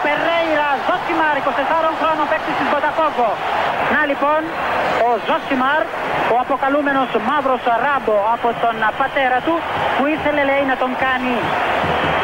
Ο 0.00 0.02
Περέιρα 0.08 0.70
Ζωσιμάρ, 0.86 1.34
24 1.40 1.90
χρόνων 2.00 2.26
παίκτης 2.30 2.54
της 2.58 2.68
Βοτακόβο. 2.72 3.30
Να 3.94 4.00
λοιπόν, 4.10 4.40
ο 5.06 5.08
Ζωσιμάρ, 5.26 5.82
ο 6.34 6.36
αποκαλούμενος 6.44 7.08
μαύρος 7.28 7.62
ράμπο 7.84 8.16
από 8.34 8.48
τον 8.62 8.76
πατέρα 9.00 9.38
του, 9.46 9.54
που 9.96 10.04
ήθελε 10.14 10.42
λέει 10.50 10.64
να 10.72 10.76
τον 10.82 10.90
κάνει 11.04 11.34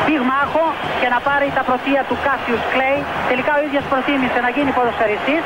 πυγμάχο 0.07 0.65
και 1.01 1.09
να 1.15 1.19
πάρει 1.29 1.47
τα 1.59 1.63
πρωτεία 1.69 2.03
του 2.09 2.17
Κάσιους 2.27 2.63
Κλέη. 2.73 2.99
Τελικά 3.31 3.53
ο 3.59 3.61
ίδιος 3.67 3.85
προτίμησε 3.93 4.39
να 4.47 4.51
γίνει 4.57 4.71
ποδοσφαιριστής 4.79 5.43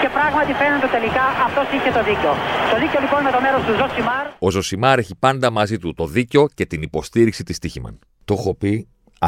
και 0.00 0.08
πράγματι 0.16 0.52
φαίνεται 0.60 0.88
τελικά 0.96 1.24
αυτός 1.46 1.66
είχε 1.74 1.90
το 1.96 2.02
δίκιο. 2.08 2.32
Το 2.72 2.76
δίκιο 2.82 2.98
λοιπόν 3.04 3.20
με 3.26 3.30
το 3.36 3.40
μέρος 3.44 3.62
του 3.66 3.74
Ζωσιμάρ. 3.80 4.24
Ο 4.46 4.48
Ζωσιμάρ 4.54 4.96
έχει 5.04 5.14
πάντα 5.26 5.48
μαζί 5.58 5.76
του 5.82 5.88
το 6.00 6.04
δίκιο 6.16 6.42
και 6.58 6.64
την 6.72 6.80
υποστήριξη 6.88 7.42
της 7.48 7.56
Stoiximan. 7.62 7.94
Το 8.28 8.32
έχω 8.38 8.52
πει 8.60 8.72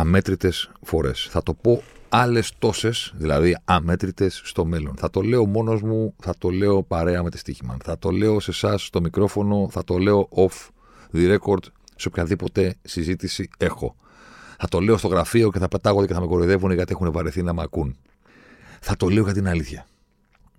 αμέτρητες 0.00 0.56
φορές. 0.90 1.18
Θα 1.34 1.42
το 1.48 1.54
πω 1.64 1.72
άλλες 2.08 2.52
τόσες, 2.58 3.12
δηλαδή 3.16 3.58
αμέτρητες 3.64 4.40
στο 4.44 4.64
μέλλον. 4.64 4.96
Θα 4.96 5.10
το 5.10 5.20
λέω 5.20 5.46
μόνος 5.46 5.82
μου, 5.82 6.14
θα 6.18 6.34
το 6.38 6.48
λέω 6.50 6.82
παρέα 6.82 7.22
με 7.22 7.30
τη 7.30 7.38
Stoiximan. 7.38 7.78
Θα 7.84 7.98
το 7.98 8.10
λέω 8.10 8.40
σε 8.40 8.50
εσάς 8.50 8.84
στο 8.84 9.00
μικρόφωνο, 9.00 9.68
θα 9.70 9.84
το 9.84 9.98
λέω 9.98 10.28
off 10.34 10.68
the 11.12 11.38
record 11.38 11.62
σε 11.96 12.08
οποιαδήποτε 12.08 12.76
συζήτηση 12.82 13.48
έχω. 13.58 13.96
Θα 14.58 14.68
το 14.68 14.80
λέω 14.80 14.96
στο 14.96 15.08
γραφείο 15.08 15.50
και 15.50 15.58
θα 15.58 15.68
πετάγονται 15.68 16.06
και 16.06 16.12
θα 16.12 16.20
με 16.20 16.26
κοροϊδεύουν 16.26 16.70
γιατί 16.70 16.92
έχουν 16.92 17.12
βαρεθεί 17.12 17.42
να 17.42 17.52
με 17.52 17.62
ακούν. 17.62 17.96
Θα 18.80 18.96
το 18.96 19.08
λέω 19.08 19.22
για 19.24 19.32
την 19.32 19.48
αλήθεια. 19.48 19.86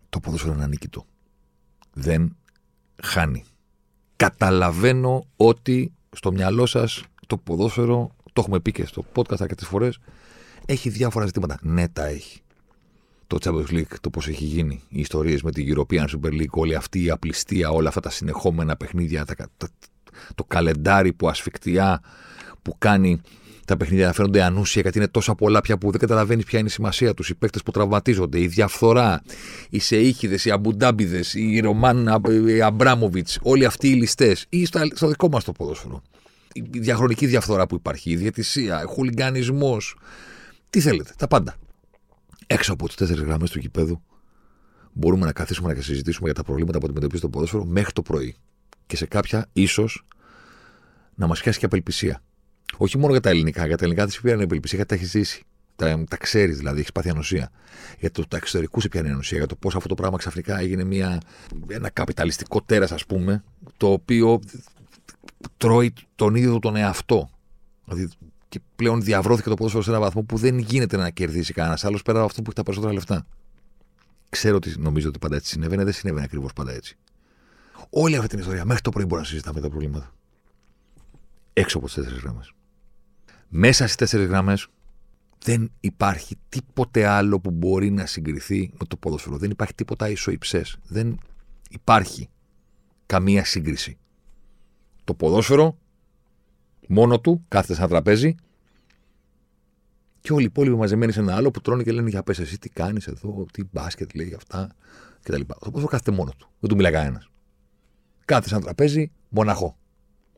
Το 0.10 0.20
ποδόσφαιρο 0.20 0.54
είναι 0.54 0.64
ανίκητο. 0.64 1.06
Δεν 1.94 2.38
χάνει. 3.04 3.44
Καταλαβαίνω 4.16 5.26
ότι 5.36 5.94
στο 6.16 6.32
μυαλό 6.32 6.66
σας 6.66 7.04
το 7.28 7.38
ποδόσφαιρο, 7.38 8.12
το 8.24 8.42
έχουμε 8.42 8.60
πει 8.60 8.72
και 8.72 8.86
στο 8.86 9.06
podcast 9.16 9.40
αρκετές 9.42 9.68
φορές, 9.68 10.00
έχει 10.72 10.90
διάφορα 10.90 11.26
ζητήματα. 11.26 11.58
Ναι, 11.62 11.88
τα 11.88 12.06
έχει. 12.06 12.42
Το 13.28 13.38
Champions 13.42 13.74
League, 13.74 13.94
το 14.02 14.10
πώς 14.10 14.28
έχει 14.28 14.44
γίνει, 14.44 14.82
οι 14.90 15.00
ιστορίες 15.00 15.42
με 15.42 15.52
την 15.52 15.76
European 15.76 16.06
Super 16.06 16.32
League, 16.32 16.50
όλη 16.50 16.76
αυτή 16.76 17.04
η 17.04 17.10
απληστία, 17.10 17.70
όλα 17.70 17.88
αυτά 17.88 18.00
τα 18.00 18.10
συνεχόμενα 18.10 18.76
παιχνίδια, 18.76 19.26
τα, 19.26 19.36
τα, 19.58 19.70
το 20.36 20.44
καλεντάρι 20.44 21.14
που 21.14 21.30
ασφικτιά 21.30 22.02
που 22.62 22.76
κάνει 22.78 23.22
τα 23.66 23.78
παιχνίδια 23.78 24.06
να 24.06 24.14
φαίνονται 24.14 24.44
ανούσια 24.44 24.82
γιατί 24.82 24.98
είναι 24.98 25.08
τόσα 25.08 25.36
πολλά 25.36 25.62
πια 25.62 25.78
που 25.78 25.92
δεν 25.92 26.00
καταλαβαίνεις 26.00 26.46
ποια 26.46 26.60
είναι 26.60 26.68
η 26.68 26.72
σημασία 26.72 27.14
τους. 27.14 27.30
Οι 27.30 27.36
παίκτες 27.36 27.64
που 27.64 27.72
τραυματίζονται, 27.72 28.40
η 28.40 28.48
διαφθορά, 28.48 29.22
οι 29.70 29.80
Σεήχιδε, 29.80 30.40
οι 30.44 30.52
Αμπουντάμπιδες, 30.52 31.34
οι 31.34 31.60
Ρωμάν 31.60 32.22
Αμπράμοβιτς, 32.64 33.40
όλοι 33.42 33.66
αυτοί 33.66 33.90
οι 33.90 33.94
ληστές 33.94 34.46
ή 34.50 34.66
στο, 34.66 34.80
στο 34.94 35.08
δικό 35.08 35.30
μας 35.30 35.44
το 35.44 35.52
ποδόσφαιρο. 35.52 36.02
Η 36.54 36.62
διαχρονική 36.72 37.26
διαφθορά 37.26 37.68
που 37.68 37.76
υπάρχει, 37.76 38.12
η 38.12 38.16
διαιτησία, 38.16 38.84
ο 38.86 38.88
χουλιγκανισμό. 38.88 39.78
Τι 40.70 40.80
θέλετε, 40.80 41.14
τα 41.18 41.28
πάντα. 41.28 41.56
Έξω 42.48 42.74
από 42.74 42.88
τις 42.88 42.96
τέσσερις 42.96 43.22
γραμμές 43.22 43.52
του 43.52 43.60
γηπέδου 43.60 44.02
μπορούμε 44.94 45.26
να 45.26 45.32
καθίσουμε 45.32 45.74
να 45.74 45.82
συζητήσουμε 45.82 46.26
για 46.26 46.34
τα 46.34 46.44
προβλήματα 46.44 46.78
που 46.78 46.86
αντιμετωπίζει 46.86 47.22
το 47.22 47.30
ποδόσφαιρο 47.30 47.66
μέχρι 47.66 47.92
το 47.94 48.02
πρωί. 48.02 48.36
Και 48.86 48.96
σε 48.96 49.06
κάποια 49.06 49.50
ίσως 49.54 50.06
να 51.16 51.28
μας 51.28 51.42
πιάσει 51.42 51.60
και 51.60 51.66
απελπισία. 51.66 52.24
Όχι 52.78 52.98
μόνο 52.98 53.12
για 53.12 53.22
τα 53.22 53.30
ελληνικά, 53.30 53.66
για 53.66 53.78
τα 53.78 53.84
ελληνικά 53.84 54.06
δεν 54.06 54.14
σε 54.14 54.22
πιάνει 54.22 54.44
απελπισία 54.44 54.78
γιατί 54.78 54.96
τα 54.96 55.02
έχεις 55.02 55.12
ζήσει. 55.12 55.44
Τα, 55.76 56.04
τα 56.10 56.18
ξέρεις 56.18 56.58
δηλαδή, 56.58 56.80
έχεις 56.80 56.92
πάθει 56.92 57.10
ανοσία. 57.10 57.52
Για 58.00 58.12
το, 58.12 58.28
τα 58.28 58.38
εξωτερικούς 58.38 58.84
σε 58.84 58.90
πιάνει 58.90 59.10
ανοσία. 59.10 59.38
Για 59.38 59.48
το 59.48 59.56
πώς 59.56 59.76
αυτό 59.76 59.88
το 59.88 59.96
πράγμα 59.96 60.18
ξαφνικά 60.18 60.60
έγινε 60.60 60.84
μια, 60.84 61.22
ένα 61.68 61.90
καπιταλιστικό 61.90 62.62
τέρας, 62.62 62.92
ας 62.92 63.06
πούμε, 63.06 63.44
το 63.78 63.92
οποίο 63.92 64.40
τρώει 65.58 65.94
τον 66.16 66.36
ίδιο 66.36 66.60
τον 66.60 66.76
εαυτό. 66.76 67.30
Δηλαδή, 67.86 68.10
και 68.50 68.60
πλέον 68.76 69.02
διαβρώθηκε 69.02 69.50
το 69.50 69.56
ποδόσφαιρο 69.56 69.84
σε 69.84 69.90
έναν 69.90 70.02
βαθμό 70.02 70.24
που 70.24 70.38
δεν 70.38 70.58
γίνεται 70.58 70.98
να 70.98 71.10
κερδίσει 71.10 71.54
κανένας 71.54 71.86
άλλος 71.86 72.02
πέρα 72.02 72.18
από 72.18 72.28
αυτό 72.28 72.42
που 72.42 72.48
έχει 72.48 72.56
τα 72.56 72.64
περισσότερα 72.64 72.94
λεφτά. 72.94 73.26
Ξέρω 74.30 74.56
ότι 74.56 74.80
νομίζω 74.80 75.08
ότι 75.08 75.20
πάντα 75.20 75.36
έτσι 75.36 75.50
συνέβαινε, 75.50 75.84
δεν 75.84 75.94
συνέβαινε 75.94 76.24
ακριβώς 76.26 76.54
πάντα 76.54 76.72
έτσι. 76.72 76.98
Όλη 77.90 78.16
αυτή 78.16 78.28
την 78.28 78.40
ιστορία 78.40 78.66
μέχρι 78.66 78.82
το 78.82 78.90
πρωί 78.90 79.06
μπορεί 79.06 79.22
να 79.22 79.28
συζητάμε 79.28 79.62
τα 79.62 79.70
προβλήματα. 79.70 80.12
Έξω 81.54 81.78
από 81.78 81.86
τις 81.86 81.96
τέσσερις 81.96 82.20
γραμμές. 82.20 82.54
Μέσα 83.48 83.84
στις 83.84 83.96
τέσσερις 83.96 84.28
γραμμές 84.28 84.68
δεν 85.44 85.72
υπάρχει 85.80 86.36
τίποτε 86.50 87.06
άλλο 87.06 87.40
που 87.40 87.52
μπορεί 87.52 87.92
να 87.92 88.06
συγκριθεί 88.06 88.72
με 88.80 88.86
το 88.86 88.98
ποδόσφαιρο. 88.98 89.38
Δεν 89.38 89.50
υπάρχει 89.50 89.74
τίποτα 89.74 90.10
ισοϊψές. 90.10 90.78
Δεν 90.88 91.20
υπάρχει 91.70 92.30
καμία 93.06 93.46
σύγκριση. 93.46 93.98
Το 95.04 95.14
ποδόσφαιρο 95.14 95.78
μόνο 96.92 97.20
του 97.20 97.46
κάθεται 97.48 97.74
σε 97.74 97.80
ένα 97.80 97.90
τραπέζι 97.90 98.36
και 100.20 100.34
όλοι 100.34 100.42
οι 100.42 100.46
υπόλοιποι 100.46 100.76
μαζεμένοι 100.76 101.12
σε 101.12 101.20
ένα 101.20 101.36
άλλο 101.36 101.52
που 101.52 101.62
τρώνε 101.62 101.84
και 101.84 101.92
λένε 101.92 102.10
για 102.10 102.24
πες 102.24 102.40
εσύ 102.40 102.60
τι 102.60 102.70
κάνεις 102.70 103.08
εδώ, 103.08 103.46
τι 103.52 103.64
μπάσκετ 103.72 104.14
λέει 104.14 104.34
αυτά 104.36 104.76
κτλ. 105.24 105.42
Το 105.42 105.56
ποδόσφαιρο 105.60 105.88
κάθεται 105.88 106.12
μόνο 106.12 106.32
του. 106.38 106.50
Δεν 106.60 106.70
του 106.70 106.76
μιλάει 106.76 106.92
κανένας. 106.92 107.30
Κάθεται 108.26 108.48
σε 108.48 108.56
ένα 108.56 108.64
τραπέζι 108.64 109.12
μοναχό. 109.30 109.78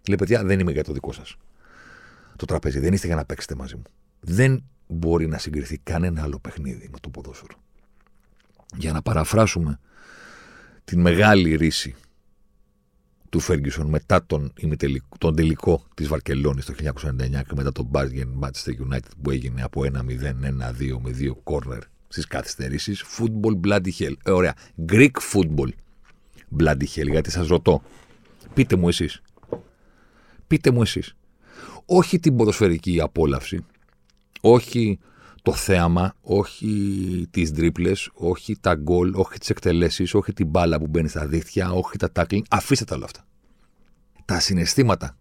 Λέει 0.08 0.18
παιδιά 0.18 0.44
δεν 0.44 0.60
είμαι 0.60 0.72
για 0.72 0.84
το 0.84 0.94
δικό 0.94 1.12
σας 1.12 1.36
το 2.36 2.46
τραπέζι. 2.46 2.80
Δεν 2.80 2.94
είστε 2.94 3.08
για 3.08 3.16
να 3.16 3.26
παίξετε 3.26 3.56
μαζί 3.56 3.76
μου. 3.76 3.84
Δεν 4.20 4.64
μπορεί 4.88 5.28
να 5.28 5.38
συγκριθεί 5.38 5.78
κανένα 5.78 6.22
άλλο 6.22 6.40
παιχνίδι 6.40 6.90
με 6.92 7.00
το 7.00 7.10
ποδόσφαιρο. 7.10 7.56
Για 8.76 8.92
να 8.92 9.02
παραφράσουμε 9.02 9.80
την 10.84 11.02
μεγάλη 11.02 11.56
ρίση 11.56 11.96
του 13.32 13.40
Φέργκισον 13.40 13.88
μετά 13.88 14.26
τον, 14.26 14.54
τον 15.18 15.36
τελικό 15.36 15.86
της 15.94 16.08
Βαρκελόνης 16.08 16.66
το 16.66 16.74
1999 16.80 16.86
και 17.30 17.54
μετά 17.56 17.72
τον 17.72 17.90
Bayern 17.92 18.40
Manchester 18.44 18.94
United 18.94 19.12
που 19.22 19.32
έγινε 19.32 19.62
από 19.64 19.82
1-0, 19.82 19.88
1-2 19.90 20.98
με 21.02 21.16
2 21.20 21.32
κόρνερ 21.44 21.80
στις 22.08 22.28
καθυστερήσεις. 22.28 23.04
Football 23.18 23.68
bloody 23.68 23.92
hell. 24.00 24.14
Ε, 24.24 24.32
ωραία. 24.32 24.56
Greek 24.90 25.12
football 25.34 25.70
bloody 26.60 26.86
hell. 26.96 27.10
Γιατί 27.10 27.32
σας 27.32 27.48
ρωτώ. 27.48 27.82
Πείτε 28.54 28.76
μου 28.76 28.88
εσείς. 28.88 29.22
Πείτε 30.48 30.72
μου 30.72 30.82
εσείς 30.82 31.16
όχι 31.86 32.20
την 32.20 32.36
ποδοσφαιρική 32.36 33.02
απόλαυση, 33.02 33.66
όχι 34.42 35.00
το 35.42 35.54
θέαμα, 35.54 36.14
όχι 36.22 37.28
τις 37.32 37.54
τρίπλε, 37.54 37.92
όχι 38.14 38.58
τα 38.60 38.76
γκολ, 38.76 39.14
όχι 39.16 39.38
τις 39.40 39.50
εκτελέσεις, 39.50 40.14
όχι 40.14 40.34
την 40.34 40.48
μπάλα 40.48 40.80
που 40.80 40.88
μπαίνει 40.88 41.08
στα 41.08 41.28
δίχτυα, 41.28 41.72
όχι 41.72 41.98
τα 41.98 42.12
τάκλινγκ. 42.12 42.44
Αφήστε 42.50 42.86
τα 42.86 42.96
όλα 42.96 43.06
αυτά. 43.06 43.26
Τα 44.26 44.40
συναισθήματα 44.40 45.18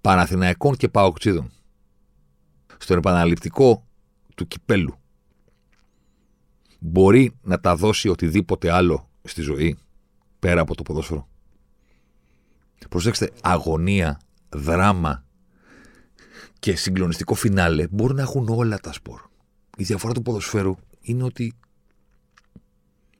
Παναθηναϊκών 0.00 0.76
και 0.76 0.88
Παοξίδων 0.88 1.50
στον 2.78 2.98
επαναληπτικό 2.98 3.86
του 4.34 4.46
κυπέλου 4.46 4.94
μπορεί 6.78 7.36
να 7.42 7.60
τα 7.60 7.76
δώσει 7.76 8.08
οτιδήποτε 8.08 8.70
άλλο 8.70 9.10
στη 9.22 9.40
ζωή 9.40 9.78
πέρα 10.38 10.60
από 10.60 10.74
το 10.74 10.82
ποδόσφαιρο. 10.82 11.28
Προσέξτε, 12.88 13.30
αγωνία, 13.42 14.20
δράμα, 14.48 15.24
και 16.58 16.76
συγκλονιστικό 16.76 17.34
φινάλε 17.34 17.86
μπορούν 17.90 18.16
να 18.16 18.22
έχουν 18.22 18.48
όλα 18.48 18.78
τα 18.78 18.92
σπορ. 18.92 19.20
Η 19.80 19.84
διαφορά 19.84 20.12
του 20.12 20.22
ποδοσφαίρου 20.22 20.76
είναι 21.00 21.24
ότι 21.24 21.52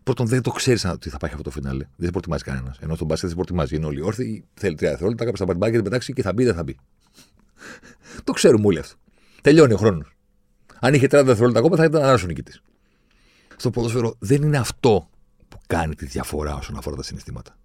πρώτον 0.03 0.27
δεν 0.27 0.43
το 0.43 0.51
ξέρεις 0.51 0.85
ότι 0.85 1.11
θα 1.11 1.17
πάει 1.17 1.31
αυτό 1.31 1.43
το 1.43 1.51
φινάλε. 1.51 1.85
Δεν 1.97 2.07
σε 2.07 2.11
προτιμάζει 2.11 2.43
κανένας. 2.43 2.79
Ενώ 2.79 2.95
στον 2.95 3.07
μπάσκετ 3.07 3.29
δεν 3.29 3.39
σε 3.39 3.45
προτιμάζει. 3.45 3.77
Είναι 3.77 3.87
όλοι 3.87 4.01
όρθιοι, 4.01 4.45
θέλει 4.55 4.75
τρία 4.75 4.89
δευτερόλεπτα, 4.89 5.25
κάποιο 5.25 5.47
θα 5.47 5.57
πάρει 5.57 5.73
την 5.73 5.83
πετάξει 5.83 6.13
και 6.13 6.23
θα 6.23 6.33
μπει, 6.33 6.45
δεν 6.45 6.55
θα 6.55 6.63
μπει. 6.63 6.77
το 8.25 8.33
ξέρουμε 8.33 8.67
όλοι 8.67 8.79
αυτό. 8.79 8.97
Τελειώνει 9.43 9.73
ο 9.73 9.77
χρόνος. 9.77 10.17
Αν 10.81 10.95
είχε 10.95 11.07
30 11.07 11.11
δευτερόλεπτα 11.11 11.59
ακόμα 11.59 11.77
θα 11.77 11.85
ήταν 11.85 12.03
άλλο 12.03 12.25
νικητής. 12.27 12.63
Στο 13.57 13.71
ποδόσφαιρο 13.71 14.15
δεν 14.19 14.43
είναι 14.43 14.59
αυτό 14.59 15.11
που 15.49 15.59
κάνει 15.67 15.95
τη 15.95 16.07
διαφορά 16.07 16.55
όσον 16.55 16.77
αφορά 16.77 16.97
τα 16.97 17.03
συναισθήματα. 17.03 17.57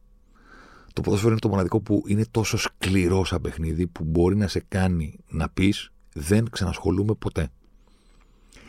Το 0.94 1.02
ποδόσφαιρο 1.02 1.32
είναι 1.32 1.40
το 1.40 1.50
μοναδικό 1.50 1.80
που 1.80 2.04
είναι 2.08 2.26
τόσο 2.32 2.58
σκληρό 2.58 3.26
σαν 3.26 3.42
παιχνίδι 3.42 3.88
που 3.88 4.04
μπορεί 4.04 4.36
να 4.36 4.48
σε 4.48 4.64
κάνει 4.68 5.20
να 5.28 5.50
πεις 5.50 5.92
δεν 6.14 6.50
ξανασχολούμαι 6.50 7.14
ποτέ. 7.14 7.50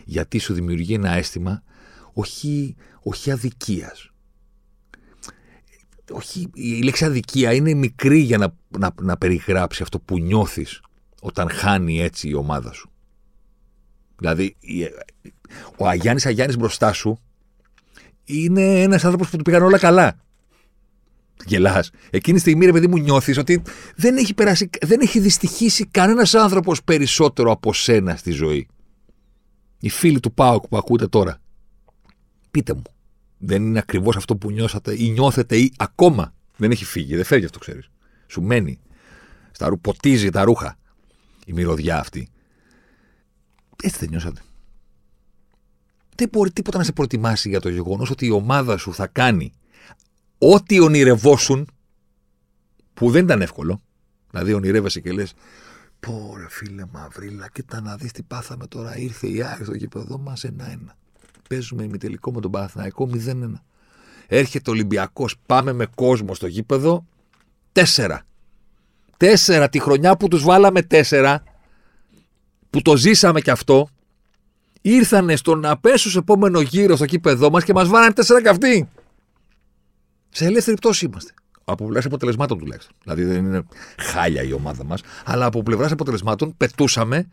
Γιατί 0.08 0.38
σου 0.38 0.55
δημιουργεί 0.55 0.94
ένα 0.94 1.11
αίσθημα 1.11 1.62
όχι, 2.12 2.76
όχι 3.03 3.31
αδικίας. 3.31 4.11
Όχι, 6.11 6.50
η 6.55 6.82
λέξη 6.82 7.05
αδικία 7.05 7.53
είναι 7.53 7.75
μικρή 7.75 8.19
για 8.19 8.38
να, 8.38 8.55
να, 8.79 8.94
να 9.00 9.17
περιγράψει 9.17 9.82
αυτό 9.82 9.99
που 9.99 10.19
νιώθεις 10.19 10.81
όταν 11.20 11.50
χάνει 11.50 12.00
έτσι 12.00 12.29
η 12.29 12.35
ομάδα 12.35 12.73
σου. 12.73 12.91
Δηλαδή, 14.19 14.56
ο 15.76 15.88
Αγιάννης 15.88 16.26
Αγιάννης 16.26 16.56
μπροστά 16.56 16.93
σου 16.93 17.19
είναι 18.25 18.82
ένας 18.82 19.05
άνθρωπος 19.05 19.31
που 19.31 19.37
του 19.37 19.43
πήγαν 19.43 19.62
όλα 19.62 19.79
καλά 19.79 20.17
γελάς. 21.44 21.91
Εκείνη 22.11 22.37
τη 22.37 22.43
στιγμή, 22.43 22.67
ρε 22.67 22.73
παιδί 22.73 22.87
μου, 22.87 22.99
νιώθεις 22.99 23.38
ότι 23.38 23.62
δεν 23.97 24.17
έχει, 24.17 24.35
περάσει, 24.35 24.70
δεν 24.81 25.00
έχει 25.00 25.20
δυστυχήσει 25.20 25.87
κανένας 25.87 26.35
άνθρωπος 26.35 26.82
περισσότερο 26.82 27.50
από 27.50 27.73
σένα 27.73 28.17
στη 28.17 28.31
ζωή. 28.31 28.69
Οι 29.86 29.88
φίλοι 29.88 30.20
του 30.20 30.32
Πάουκ 30.32 30.66
που 30.66 30.76
ακούτε 30.76 31.06
τώρα. 31.06 31.40
Πείτε 32.50 32.74
μου. 32.74 32.82
δεν 33.38 33.62
είναι 33.62 33.78
ακριβώς 33.78 34.16
αυτό 34.16 34.36
που 34.36 34.50
νιώσατε 34.50 35.02
ή 35.02 35.10
νιώθετε 35.10 35.56
ή 35.56 35.72
ακόμα 35.76 36.34
δεν 36.56 36.70
έχει 36.70 36.84
φύγει. 36.84 37.14
Δεν 37.14 37.24
φεύγει 37.24 37.44
αυτό, 37.44 37.58
ξέρεις. 37.58 37.90
Σου 38.26 38.42
μένει. 38.42 38.78
Στα 39.50 39.68
ρου, 39.68 39.80
ποτίζει 39.80 40.30
τα 40.30 40.44
ρούχα 40.44 40.78
η 41.46 41.52
μυρωδιά 41.52 41.98
αυτή. 41.98 42.28
Έτσι 43.82 43.98
δεν 43.98 44.08
νιώσατε. 44.08 44.40
Δεν 46.14 46.28
μπορεί 46.32 46.50
τίποτα 46.50 46.78
να 46.78 46.84
σε 46.84 46.92
προετοιμάσει 46.92 47.48
για 47.48 47.60
το 47.60 47.68
γεγονός 47.68 48.10
ότι 48.10 48.26
η 48.26 48.30
ομάδα 48.30 48.76
σου 48.76 48.94
θα 48.94 49.06
κάνει 49.06 49.52
ό,τι 50.38 50.80
ονειρευόσουν 50.80 51.68
που 52.94 53.10
δεν 53.10 53.24
ήταν 53.24 53.42
εύκολο. 53.42 53.82
Δηλαδή, 54.30 54.52
ονειρεύεσαι 54.52 55.00
και 55.00 55.12
λες: 55.12 55.34
Πω 56.00 56.34
ρε 56.37 56.46
φίλε 56.48 56.84
Μαυρίλα, 56.93 57.48
κοίτα 57.52 57.81
να 57.81 57.96
δεις 57.96 58.12
τι 58.12 58.22
πάθαμε 58.22 58.66
τώρα. 58.66 58.96
Ήρθε 58.96 59.26
η 59.26 59.43
Άρη 59.43 59.64
στο 59.64 59.75
γήπεδο 59.75 60.19
μας 60.19 60.44
ένα-ένα. 60.44 60.96
Παίζουμε 61.48 61.82
ημιτελικό 61.82 62.32
με 62.32 62.40
τον 62.40 62.50
Παναθηναϊκό 62.50 63.10
0-1. 63.12 63.52
Έρχεται 64.26 64.70
ο 64.70 64.72
Ολυμπιακός, 64.72 65.37
πάμε 65.46 65.72
με 65.72 65.87
κόσμο 65.94 66.34
στο 66.34 66.46
γήπεδο. 66.46 67.06
Τέσσερα. 67.72 68.22
Τέσσερα 69.16 69.69
τη 69.69 69.78
χρονιά 69.81 70.16
που 70.16 70.28
τους 70.28 70.43
βάλαμε 70.43 70.82
τέσσερα, 70.82 71.43
που 72.70 72.82
το 72.82 72.96
ζήσαμε 72.96 73.40
κι 73.40 73.50
αυτό, 73.50 73.88
ήρθανε 74.81 75.37
στο 75.37 75.54
να 75.54 75.78
πέσουν 75.78 76.10
σε 76.10 76.19
επόμενο 76.19 76.60
γύρο 76.60 76.96
στο 76.96 77.04
γήπεδό 77.04 77.50
μας 77.50 77.64
και 77.64 77.72
μας 77.72 77.88
βάλανε 77.88 78.12
τέσσερα 78.12 78.43
κι 78.43 78.48
αυτοί. 78.48 78.88
Σε 80.28 80.44
ελεύθερη 80.44 80.76
πτώση 80.76 81.04
είμαστε. 81.04 81.34
Από 81.68 81.84
πλευράς 81.84 82.04
αποτελεσμάτων 82.04 82.58
τουλάχιστον. 82.58 82.96
Δηλαδή 83.02 83.24
δεν 83.24 83.44
είναι 83.44 83.66
χάλια 83.98 84.42
η 84.42 84.52
ομάδα 84.52 84.84
μας, 84.84 85.00
αλλά 85.24 85.46
από 85.46 85.62
πλευράς 85.62 85.92
αποτελεσμάτων 85.92 86.56
πετούσαμε 86.56 87.28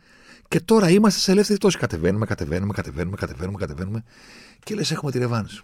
και 0.48 0.60
τώρα 0.60 0.90
είμαστε 0.90 1.20
σε 1.20 1.32
ελεύθερη 1.32 1.58
πτώση. 1.60 1.78
Κατεβαίνουμε, 1.78 2.26
κατεβαίνουμε, 2.26 2.74
κατεβαίνουμε, 2.74 3.16
κατεβαίνουμε, 3.16 3.58
κατεβαίνουμε 3.58 4.04
και 4.64 4.76
λες 4.76 4.92
έχουμε 4.92 5.12
τη 5.12 5.18
ρευάνση. 5.18 5.62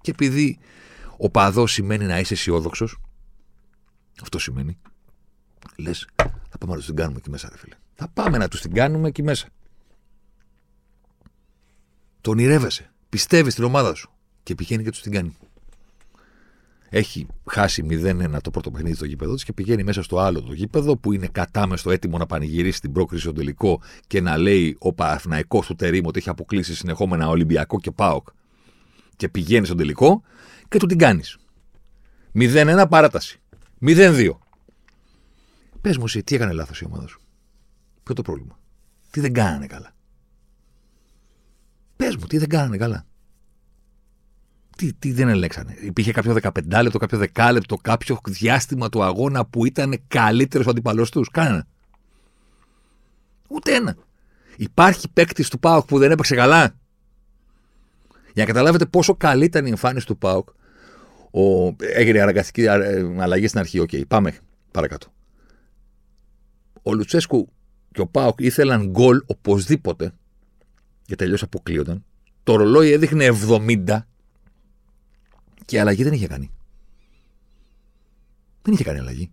Και 0.00 0.10
επειδή 0.10 0.58
ο 1.16 1.30
παδός 1.30 1.72
σημαίνει 1.72 2.04
να 2.04 2.18
είσαι 2.18 2.34
αισιόδοξο, 2.34 2.88
αυτό 4.22 4.38
σημαίνει, 4.38 4.78
λες, 5.76 6.08
θα 6.16 6.58
πάμε 6.58 6.72
να 6.72 6.76
τους 6.76 6.86
την 6.86 6.96
κάνουμε 6.96 7.18
εκεί 7.18 7.30
μέσα, 7.30 7.48
ρε 7.50 7.56
φίλε. 7.56 7.74
Θα 7.94 8.08
πάμε 8.08 8.38
να 8.38 8.48
τους 8.48 8.60
την 8.60 8.74
κάνουμε 8.74 9.08
εκεί 9.08 9.22
μέσα. 9.22 9.48
Το 12.20 12.30
ονειρεύεσαι. 12.30 12.92
Πιστεύεις 13.08 13.52
στην 13.52 13.64
ομάδα 13.64 13.94
σου. 13.94 14.10
Και 14.42 14.54
πηγαίνει 14.54 14.82
και 14.82 14.90
τους 14.90 15.02
την 15.02 15.12
κάνει. 15.12 15.36
Έχει 16.94 17.26
χάσει 17.50 17.86
0-1 17.90 18.36
το 18.42 18.50
πρώτο 18.50 18.70
παιχνίδι 18.70 18.94
στο 18.96 19.04
γήπεδο 19.04 19.34
της 19.34 19.44
και 19.44 19.52
πηγαίνει 19.52 19.84
μέσα 19.84 20.02
στο 20.02 20.18
άλλο 20.18 20.42
το 20.42 20.52
γήπεδο 20.52 20.96
που 20.96 21.12
είναι 21.12 21.28
κατάμεστο 21.28 21.90
έτοιμο 21.90 22.18
να 22.18 22.26
πανηγυρίσει 22.26 22.80
την 22.80 22.92
πρόκριση 22.92 23.22
στο 23.22 23.32
τελικό 23.32 23.80
και 24.06 24.20
να 24.20 24.36
λέει 24.36 24.76
ο 24.78 24.92
Παναθναϊκό 24.92 25.60
του 25.60 25.74
Τερήμ 25.74 26.06
ότι 26.06 26.18
έχει 26.18 26.28
αποκλείσει 26.28 26.74
συνεχόμενα 26.74 27.28
Ολυμπιακό 27.28 27.80
και 27.80 27.90
Πάοκ 27.90 28.28
και 29.16 29.28
πηγαίνει 29.28 29.64
στον 29.64 29.76
τελικό 29.76 30.22
και 30.68 30.78
του 30.78 30.86
την 30.86 30.98
κάνεις. 30.98 31.38
0-1 32.34 32.84
παράταση. 32.88 33.40
0-2. 33.80 34.30
Πες 35.80 35.96
μου 35.96 36.04
εσύ, 36.04 36.22
τι 36.22 36.34
έκανε 36.34 36.52
λάθος 36.52 36.80
η 36.80 36.84
ομάδα 36.84 37.06
σου; 37.06 37.20
Ποιο 38.02 38.14
το 38.14 38.22
πρόβλημα; 38.22 38.58
Τι 39.10 39.20
δεν 39.20 39.32
κάνανε 39.32 39.66
καλά; 39.66 39.94
Πες 41.96 42.16
μου, 42.16 42.26
τι 42.26 42.38
δεν 42.38 42.48
κάνανε 42.48 42.76
καλά; 42.76 43.06
Τι, 44.82 44.92
τι 44.92 45.12
δεν 45.12 45.28
ελέξανε. 45.28 45.76
Υπήρχε 45.80 46.12
κάποιο 46.12 46.36
15 46.42 46.50
λεπτό, 46.82 46.98
κάποιο 46.98 47.22
10 47.34 47.50
λεπτό, 47.52 47.76
κάποιο 47.76 48.18
διάστημα 48.26 48.88
του 48.88 49.02
αγώνα 49.02 49.46
που 49.46 49.66
ήταν 49.66 50.02
καλύτερος 50.08 50.66
ο 50.66 50.70
αντιπαλός 50.70 51.10
τους. 51.10 51.28
Κανένα. 51.30 51.66
Ούτε 53.48 53.74
ένα. 53.74 53.96
Υπάρχει 54.56 55.08
παίκτης 55.08 55.48
του 55.48 55.58
ΠΑΟΚ 55.58 55.86
που 55.86 55.98
δεν 55.98 56.10
έπαιξε 56.10 56.34
καλά. 56.34 56.74
Για 58.34 58.44
να 58.44 58.44
καταλάβετε 58.44 58.86
πόσο 58.86 59.14
καλή 59.14 59.44
ήταν 59.44 59.66
η 59.66 59.68
εμφάνιση 59.68 60.06
του 60.06 60.18
ΠΑΟΚ, 60.18 60.48
ο... 61.30 61.74
έγινε 61.78 62.20
αναγκαστική 62.20 62.68
αλλαγή 62.68 63.46
στην 63.46 63.60
αρχή. 63.60 63.78
OK, 63.78 63.88
okay, 63.92 64.02
πάμε 64.08 64.38
παρακάτω. 64.70 65.12
Ο 66.82 66.94
Λουτσέσκου 66.94 67.48
και 67.92 68.00
ο 68.00 68.06
ΠΑΟΚ 68.06 68.40
ήθελαν 68.40 68.86
γκολ 68.86 69.22
οπωσδήποτε, 69.26 70.12
και 71.04 71.16
αλλιώς 71.16 71.36
αποκλείονταν. 71.40 72.04
Το 72.42 72.56
ρολόι 72.56 72.92
έδειχνε 72.92 73.28
70 73.48 74.02
και 75.64 75.80
αλλαγή 75.80 76.02
δεν 76.02 76.12
είχε 76.12 76.26
κάνει. 76.26 76.50
Δεν 78.62 78.74
είχε 78.74 78.84
κάνει 78.84 78.98
αλλαγή. 78.98 79.30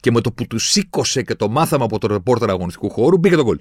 Και 0.00 0.10
με 0.10 0.20
το 0.20 0.32
που 0.32 0.46
του 0.46 0.58
σήκωσε 0.58 1.22
και 1.22 1.34
το 1.34 1.48
μάθαμε 1.48 1.84
από 1.84 1.98
το 1.98 2.06
ρεπόρτερ 2.06 2.50
αγωνιστικού 2.50 2.90
χώρου, 2.90 3.18
μπήκε 3.18 3.36
το 3.36 3.42
γκολ. 3.42 3.60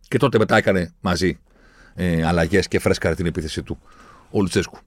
Και 0.00 0.18
τότε 0.18 0.38
μετά 0.38 0.56
έκανε 0.56 0.94
μαζί 1.00 1.38
ε, 1.94 2.26
αλλαγές 2.26 2.68
και 2.68 2.78
φρέσκαρε 2.78 3.14
την 3.14 3.26
επίθεση 3.26 3.62
του 3.62 3.78
ο 4.30 4.40
Λουτσέσκου. 4.40 4.78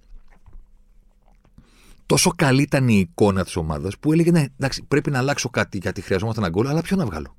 Τόσο 2.05 2.31
καλή 2.35 2.61
ήταν 2.61 2.87
η 2.87 2.99
εικόνα 2.99 3.43
της 3.43 3.55
ομάδας 3.55 3.97
που 3.97 4.11
έλεγε: 4.11 4.31
Ναι, 4.31 4.45
εντάξει, 4.57 4.83
πρέπει 4.83 5.11
να 5.11 5.17
αλλάξω 5.17 5.49
κάτι 5.49 5.77
γιατί 5.77 6.01
χρειαζόμαστε 6.01 6.39
ένα 6.39 6.49
γκολ, 6.49 6.67
αλλά 6.67 6.81
ποιο 6.81 6.95
να 6.95 7.05
βγάλω; 7.05 7.37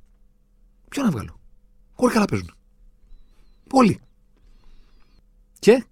Ποιο 0.89 1.03
να 1.03 1.11
βγάλω; 1.11 1.41
Όλοι 1.95 2.13
καλά 2.13 2.25
παίζουν. 2.25 2.55
Όλοι. 3.73 4.01
Και. 5.59 5.85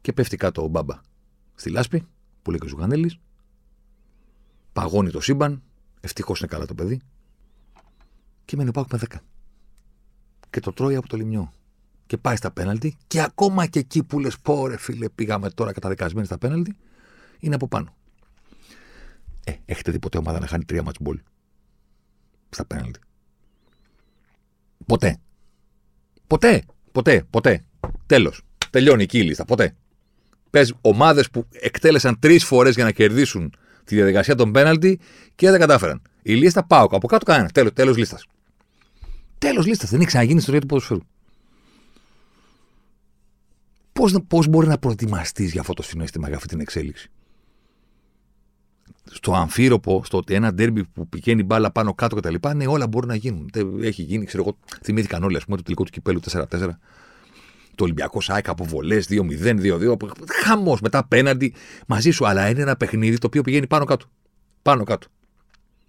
Και 0.00 0.12
πέφτει 0.12 0.36
κάτω 0.36 0.62
ο 0.62 0.66
μπάμπα 0.66 1.00
στη 1.54 1.70
λάσπη, 1.70 2.06
που 2.42 2.50
λέει 2.50 2.58
και 2.58 2.66
ο 2.66 2.68
Ζουγανέλης. 2.68 3.18
Παγώνει 4.72 5.10
το 5.10 5.20
σύμπαν. 5.20 5.62
Ευτυχώς 6.00 6.38
είναι 6.38 6.48
καλά 6.48 6.66
το 6.66 6.74
παιδί. 6.74 7.00
Και 8.44 8.56
μένει 8.56 8.68
ο 8.68 8.72
Πάκου 8.72 8.88
με 8.92 8.98
10. 9.10 9.16
Και 10.50 10.60
το 10.60 10.72
τρώει 10.72 10.96
από 10.96 11.08
το 11.08 11.16
λιμιό 11.16 11.52
και 12.06 12.16
πάει 12.16 12.36
στα 12.36 12.50
πέναλτι 12.50 12.96
και 13.06 13.22
ακόμα 13.22 13.66
και 13.66 13.78
εκεί 13.78 14.02
που 14.02 14.18
λες, 14.18 14.38
πόρε 14.38 14.76
φίλε, 14.76 15.08
πήγαμε 15.08 15.50
τώρα 15.50 15.72
καταδικασμένοι 15.72 16.26
στα 16.26 16.38
πέναλτι, 16.38 16.76
είναι 17.38 17.54
από 17.54 17.68
πάνω. 17.68 17.94
Ε, 19.44 19.52
έχετε 19.64 19.90
δει 19.90 19.98
ποτέ 19.98 20.18
ομάδα 20.18 20.40
να 20.40 20.46
χάνει 20.46 20.64
τρία 20.64 20.82
μάτς 20.82 20.98
μπολ 21.00 21.20
στα 22.50 22.64
πέναλτι; 22.64 23.00
Ποτέ. 24.86 25.18
Ποτέ. 26.26 26.64
Ποτέ. 26.92 27.26
Ποτέ. 27.30 27.64
Τέλος. 28.06 28.42
Τελειώνει 28.70 29.02
εκεί 29.02 29.18
η 29.18 29.22
λίστα. 29.22 29.44
Ποτέ. 29.44 29.76
Πε 30.50 30.66
ομάδες 30.80 31.30
που 31.30 31.46
εκτέλεσαν 31.50 32.18
τρεις 32.18 32.44
φορές 32.44 32.74
για 32.74 32.84
να 32.84 32.90
κερδίσουν 32.90 33.52
τη 33.84 33.94
διαδικασία 33.94 34.34
των 34.34 34.52
πέναλτι 34.52 35.00
και 35.34 35.50
δεν 35.50 35.60
κατάφεραν. 35.60 36.02
Η 36.22 36.34
λίστα 36.34 36.66
πάω. 36.66 36.84
Από 36.90 37.06
κάτω 37.06 37.24
κανένα. 37.24 37.48
Τέλος 37.48 37.72
τέλος 37.72 37.96
λίστας. 37.96 38.26
Τέλος 39.38 39.66
λίστας. 39.66 39.90
Δεν 39.90 39.98
έχει 39.98 40.08
ξαναγίνει 40.08 40.40
στο 40.40 40.58
του 40.58 40.66
ποδοσφαίρου 40.66 41.00
πώς, 44.00 44.16
πώς 44.28 44.46
μπορεί 44.46 44.66
να 44.66 44.78
προετοιμαστείς 44.78 45.52
για 45.52 45.60
αυτό 45.60 45.74
το 45.74 45.82
συνέστημα, 45.82 46.26
για 46.26 46.36
αυτή 46.36 46.48
την 46.48 46.60
εξέλιξη; 46.60 47.10
Στο 49.04 49.34
αμφίροπο, 49.34 50.02
στο 50.04 50.16
ότι 50.16 50.34
ένα 50.34 50.54
ντέρμπι 50.54 50.84
που 50.84 51.08
πηγαίνει 51.08 51.42
μπάλα 51.42 51.70
πάνω 51.70 51.94
κάτω 51.94 52.16
κτλ. 52.16 52.34
Ναι, 52.54 52.66
όλα 52.66 52.86
μπορούν 52.86 53.08
να 53.08 53.14
γίνουν. 53.14 53.50
Έχει 53.82 54.02
γίνει, 54.02 54.24
ξέρω 54.24 54.42
εγώ, 54.42 54.56
θυμήθηκαν 54.82 55.22
όλοι, 55.22 55.36
ας 55.36 55.44
πούμε, 55.44 55.56
το 55.56 55.62
τελικό 55.62 55.84
του 55.84 55.90
κυπέλου 55.90 56.20
4-4. 56.20 56.78
Το 57.80 57.86
Ολυμπιακό 57.86 58.20
ΣΑΕΚ 58.20 58.48
αποβολές 58.48 59.06
2-0, 59.10 59.60
2-2. 59.60 59.96
Χαμός 60.44 60.80
μετά 60.80 60.98
απέναντι 60.98 61.54
μαζί 61.86 62.10
σου. 62.10 62.26
Αλλά 62.26 62.48
είναι 62.48 62.60
ένα 62.60 62.76
παιχνίδι 62.76 63.18
το 63.18 63.26
οποίο 63.26 63.42
πηγαίνει 63.42 63.66
πάνω 63.66 63.84
κάτω. 63.84 64.06
Πάνω 64.62 64.84
κάτω. 64.84 65.06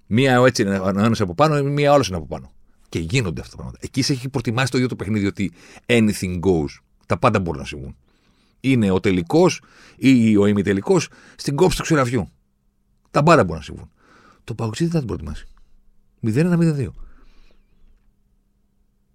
Μία 0.08 0.44
έτσι 0.46 0.62
είναι 0.62 0.76
ένας 0.86 1.22
από 1.22 1.36
πάνω, 1.36 1.64
μία 1.64 1.94
άλλος 1.94 2.08
είναι 2.08 2.18
από 2.18 2.26
πάνω. 2.26 2.52
Και 2.90 3.00
γίνονται 3.00 3.42
αυτά 3.42 3.52
τα 3.52 3.58
πράγματα. 3.58 3.80
Εκεί 3.82 4.02
σε 4.02 4.14
έχει 4.14 4.30
προτιμάσει 4.30 4.72
το 4.72 4.78
ίδιο 4.78 4.90
το 4.90 4.96
παιχνίδι 4.96 5.26
ότι 5.26 5.52
anything 5.86 6.40
goes. 6.40 6.80
Τα 7.06 7.18
πάντα 7.18 7.40
μπορούν 7.40 7.60
να 7.60 7.68
συμβούν. 7.68 7.96
Είναι 8.60 8.92
ο 8.92 9.00
τελικός 9.00 9.62
ή 9.96 10.38
ο 10.38 10.46
ημιτελικός 10.46 11.10
στην 11.36 11.56
κόψη 11.56 11.78
του 11.78 11.84
ξηραφιού. 11.84 12.28
Τα 13.12 13.24
πάντα 13.24 13.42
μπορούν 13.44 13.58
να 13.58 13.64
συμβούν. 13.64 13.92
Το 14.44 14.56
Παουξίδι 14.56 14.90
δεν 14.90 15.02
θα 15.02 15.08
την 15.08 15.16
προτιμάσει. 15.16 15.48
0-1-0-2. 16.22 16.88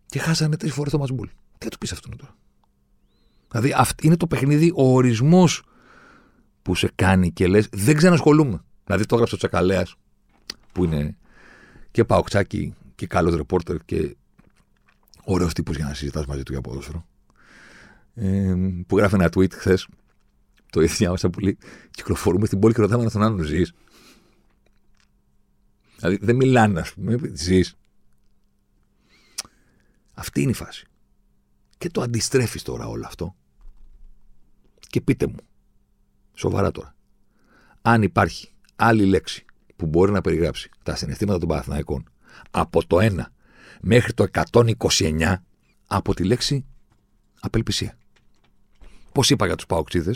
Και 0.06 0.18
χάσανε 0.18 0.56
τρεις 0.56 0.72
φορές 0.72 0.92
το 0.92 0.98
Ματσμπούλ. 0.98 1.28
Τι 1.58 1.64
θα 1.64 1.68
του 1.70 1.78
πεις 1.78 1.92
αυτόν 1.92 2.16
τώρα; 2.16 2.36
Δηλαδή 3.56 3.80
αυτό 3.80 4.06
είναι 4.06 4.16
το 4.16 4.26
παιχνίδι, 4.26 4.72
ο 4.74 4.94
ορισμός 4.94 5.62
που 6.62 6.74
σε 6.74 6.92
κάνει 6.94 7.32
και 7.32 7.46
λες, 7.46 7.68
δεν 7.72 7.96
ξανασχολούμαι. 7.96 8.64
Δηλαδή 8.84 9.06
το 9.06 9.14
έγραψε 9.14 9.34
ο 9.34 9.38
Τσακαλέας, 9.38 9.96
που 10.72 10.84
είναι 10.84 11.16
και 11.90 12.04
παοξάκι 12.04 12.74
και 12.94 13.06
καλός 13.06 13.34
ρεπόρτερ 13.36 13.76
και 13.84 14.16
ωραίος 15.24 15.52
τύπος 15.52 15.76
για 15.76 15.84
να 15.84 15.94
συζητάς 15.94 16.26
μαζί 16.26 16.42
του 16.42 16.52
για 16.52 16.60
ποδόσφαιρο 16.60 17.06
που 18.86 18.96
γράφει 18.96 19.14
ένα 19.14 19.28
tweet 19.34 19.52
χθες. 19.52 19.88
Το 20.70 20.80
είδες 20.80 20.96
διάβασα 20.96 21.30
που 21.30 21.40
λέει: 21.40 21.58
Κυκλοφορούμε 21.90 22.46
στην 22.46 22.58
πόλη 22.58 22.74
και 22.74 22.80
ρωτάμε 22.80 23.04
να 23.04 23.10
τον 23.10 23.22
άλλον 23.22 23.42
ζεις. 23.42 23.72
Δηλαδή 25.96 26.18
δεν 26.20 26.36
μιλάνε, 26.36 26.80
ας 26.80 26.92
πούμε, 26.92 27.18
ζεις. 27.32 27.74
Αυτή 30.14 30.40
είναι 30.40 30.50
η 30.50 30.54
φάση. 30.54 30.86
Και 31.78 31.90
το 31.90 32.00
αντιστρέφεις 32.00 32.62
τώρα 32.62 32.86
όλο 32.86 33.06
αυτό. 33.06 33.36
Και 34.88 35.00
πείτε 35.00 35.26
μου, 35.26 35.36
σοβαρά 36.34 36.70
τώρα, 36.70 36.94
αν 37.82 38.02
υπάρχει 38.02 38.48
άλλη 38.76 39.04
λέξη 39.04 39.44
που 39.76 39.86
μπορεί 39.86 40.12
να 40.12 40.20
περιγράψει 40.20 40.70
τα 40.82 40.96
συναισθήματα 40.96 41.38
των 41.38 41.48
Παναθηναϊκών 41.48 42.10
από 42.50 42.86
το 42.86 42.96
1 43.00 43.18
μέχρι 43.80 44.12
το 44.12 44.26
129 44.50 45.34
από 45.86 46.14
τη 46.14 46.24
λέξη 46.24 46.64
απελπισία. 47.40 47.98
Πώς 49.12 49.30
είπα 49.30 49.46
για 49.46 49.56
τους 49.56 49.66
Παοξίδε. 49.66 50.14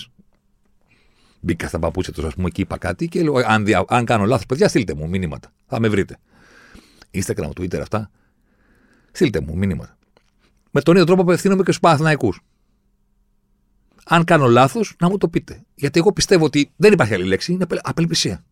Μπήκα 1.41 1.69
στα 1.69 1.79
παπούτσια 1.79 2.13
τους, 2.13 2.25
ας 2.25 2.35
πούμε, 2.35 2.51
και 2.51 2.61
είπα 2.61 2.79
κάτι 2.79 3.09
και 3.09 3.23
λέω: 3.23 3.35
αν, 3.35 3.65
δια, 3.65 3.85
αν 3.89 4.05
κάνω 4.05 4.25
λάθος, 4.25 4.47
παιδιά, 4.47 4.69
στείλτε 4.69 4.95
μου 4.95 5.09
μηνύματα. 5.09 5.53
Θα 5.67 5.81
με 5.81 5.89
βρείτε. 5.89 6.19
Instagram, 7.11 7.49
Twitter, 7.49 7.79
αυτά. 7.81 8.11
Στείλτε 9.13 9.41
μου 9.41 9.57
μηνύματα. 9.57 9.99
Με 10.71 10.81
τον 10.81 10.95
ίδιο 10.95 11.07
τρόπο 11.07 11.23
απευθύνομαι 11.23 11.63
και 11.63 11.71
στους 11.71 11.81
Παναθηναϊκούς. 11.81 12.41
Αν 14.13 14.25
κάνω 14.25 14.47
λάθος, 14.47 14.95
να 14.99 15.09
μου 15.09 15.19
το 15.19 15.29
πείτε. 15.29 15.63
Γιατί 15.75 15.99
εγώ 15.99 16.13
πιστεύω 16.13 16.45
ότι 16.45 16.73
δεν 16.77 16.93
υπάρχει 16.93 17.15
άλλη 17.15 17.25
λέξη, 17.25 17.53
είναι 17.53 17.67
απελπισία. 17.83 18.45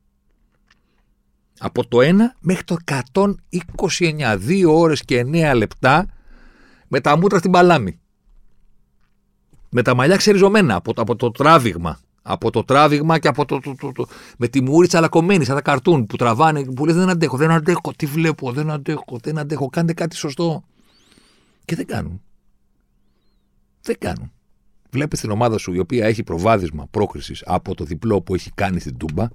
Από 1.59 1.87
το 1.87 1.99
1 2.01 2.15
μέχρι 2.41 2.65
το 2.65 2.77
129, 2.85 4.39
2 4.49 4.65
ώρες 4.67 5.03
και 5.03 5.25
9 5.27 5.53
λεπτά 5.55 6.07
με 6.89 7.01
τα 7.01 7.17
μούτρα 7.17 7.39
στην 7.39 7.51
παλάμη. 7.51 8.01
Με 9.71 9.83
τα 9.83 9.95
μαλλιά 9.95 10.17
ξεριζωμένα 10.17 10.75
από, 10.75 10.95
το, 10.95 11.03
από 11.03 11.17
το 11.17 11.31
τράβηγμα. 11.31 12.01
Από 12.23 12.51
το 12.51 12.65
τράβηγμα 12.65 13.19
και 13.19 13.29
από 13.29 13.45
το. 13.45 13.61
το, 13.61 13.75
το, 13.75 13.93
το 13.93 14.09
με 14.39 14.49
τη 14.49 14.63
μούρη 14.63 14.87
τσαλακωμένη, 14.87 15.45
σαν 15.45 15.55
τα 15.55 15.63
καρτούν 15.63 16.07
που 16.07 16.17
τραβάνε. 16.17 16.65
Που 16.65 16.87
λες: 16.87 16.95
Δεν 16.95 17.09
αντέχω, 17.09 17.37
δεν 17.37 17.51
αντέχω. 17.51 17.93
Τι 17.97 18.07
βλέπω, 18.07 18.53
δεν 18.53 18.71
αντέχω, 18.71 19.19
δεν 19.23 19.39
αντέχω. 19.39 19.69
Κάντε 19.69 19.93
κάτι 19.93 20.17
σωστό. 20.17 20.65
Και 21.65 21.75
δεν 21.75 21.87
κάνουν. 21.87 22.23
Δεν 23.83 23.97
κάνουν. 23.99 24.33
Βλέπεις 24.91 25.21
την 25.21 25.31
ομάδα 25.31 25.59
σου 25.59 25.73
η 25.73 25.79
οποία 25.79 26.07
έχει 26.07 26.23
προβάδισμα 26.23 26.87
πρόκρισης 26.91 27.43
από 27.47 27.75
το 27.75 27.85
διπλό 27.85 28.23
που 28.23 28.35
έχει 28.35 28.51
κάνει 28.55 28.81
στην 28.81 28.97
Τούμπα. 28.97 29.29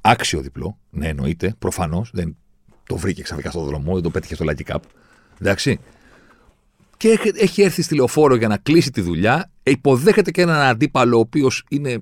Άξιο 0.00 0.40
διπλό, 0.40 0.78
ναι, 0.90 1.08
εννοείται, 1.08 1.54
προφανώς. 1.58 2.10
Δεν 2.12 2.36
το 2.86 2.96
βρήκε 2.96 3.22
ξαφνικά 3.22 3.50
στο 3.50 3.64
δρόμο, 3.64 3.94
δεν 3.94 4.02
το 4.02 4.10
πέτυχε 4.10 4.34
στο 4.34 4.44
Lucky 4.48 4.72
Cup. 4.72 4.80
Εντάξει. 5.40 5.78
Και 6.96 7.18
έχει 7.34 7.62
έρθει 7.62 7.82
στη 7.82 7.94
λεωφόρο 7.94 8.34
για 8.34 8.48
να 8.48 8.56
κλείσει 8.56 8.90
τη 8.90 9.00
δουλειά. 9.00 9.50
Υποδέχεται 9.62 10.30
και 10.30 10.42
έναν 10.42 10.60
αντίπαλο 10.60 11.16
ο 11.16 11.20
οποίος 11.20 11.64
είναι 11.68 11.98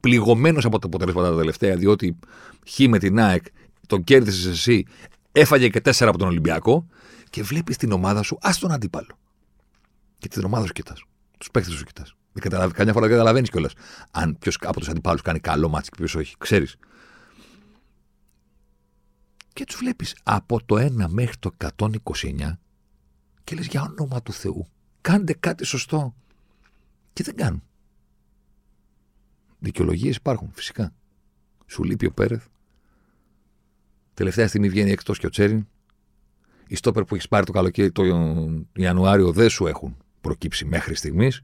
πληγωμένος 0.00 0.64
από 0.64 0.78
τα 0.78 0.86
αποτελέσματα 0.86 1.30
τα 1.30 1.36
τελευταία, 1.36 1.76
διότι 1.76 2.18
χ 2.68 2.78
με 2.78 2.98
την 2.98 3.20
ΑΕΚ 3.20 3.44
τον 3.86 4.04
κέρδισες 4.04 4.46
εσύ, 4.46 4.84
έφαγε 5.32 5.68
και 5.68 5.80
τέσσερα 5.80 6.10
από 6.10 6.18
τον 6.18 6.28
Ολυμπιακό 6.28 6.86
και 7.30 7.42
βλέπεις 7.42 7.76
την 7.76 7.92
ομάδα 7.92 8.22
σου, 8.22 8.38
ας 8.40 8.58
τον 8.58 8.72
αντίπαλο. 8.72 9.18
Και 10.24 10.30
την 10.30 10.44
ομάδα 10.44 10.66
σου 10.66 10.72
κοιτάς. 10.72 11.04
Τους 11.38 11.50
παίχτες 11.50 11.74
σου 11.74 11.84
κοιτάς. 11.84 12.14
Καμιά 12.40 12.92
φορά 12.92 13.06
δεν 13.06 13.10
καταλαβαίνεις 13.10 13.50
κιόλας 13.50 13.72
αν 14.10 14.38
ποιος 14.38 14.58
από 14.60 14.78
τους 14.78 14.88
αντιπάλους 14.88 15.22
κάνει 15.22 15.40
καλό 15.40 15.68
μάτσο 15.68 15.90
και 15.90 15.96
ποιος 15.96 16.14
όχι. 16.14 16.34
Ξέρεις. 16.38 16.76
Και 19.52 19.64
τους 19.64 19.76
βλέπεις 19.76 20.16
από 20.22 20.64
το 20.64 20.76
1 20.76 21.08
μέχρι 21.08 21.36
το 21.36 21.50
129 21.76 22.58
και 23.44 23.54
λες 23.54 23.66
για 23.66 23.82
όνομα 23.82 24.22
του 24.22 24.32
Θεού. 24.32 24.66
Κάντε 25.00 25.32
κάτι 25.32 25.64
σωστό. 25.64 26.14
Και 27.12 27.22
δεν 27.22 27.36
κάνουν. 27.36 27.62
Δικαιολογίες 29.58 30.16
υπάρχουν 30.16 30.50
φυσικά. 30.52 30.92
Σου 31.66 31.84
λείπει 31.84 32.06
ο 32.06 32.12
Πέρεθ. 32.12 32.46
Τελευταία 34.14 34.48
στιγμή 34.48 34.68
βγαίνει 34.68 34.90
εκτός 34.90 35.18
και 35.18 35.26
ο 35.26 35.30
Τσέριν. 35.30 35.66
Οι 36.66 36.74
στόπερ 36.74 37.04
που 37.04 37.14
έχεις 37.14 37.28
πάρει 37.28 37.46
το 37.46 37.52
καλοκαίρι, 37.52 37.92
το 37.92 38.02
Ιανουάριο, 38.72 39.32
δεν 39.32 39.48
σου 39.48 39.66
έχουν 39.66 39.96
προκύψει 40.24 40.64
μέχρι 40.64 40.94
στιγμής. 40.94 41.42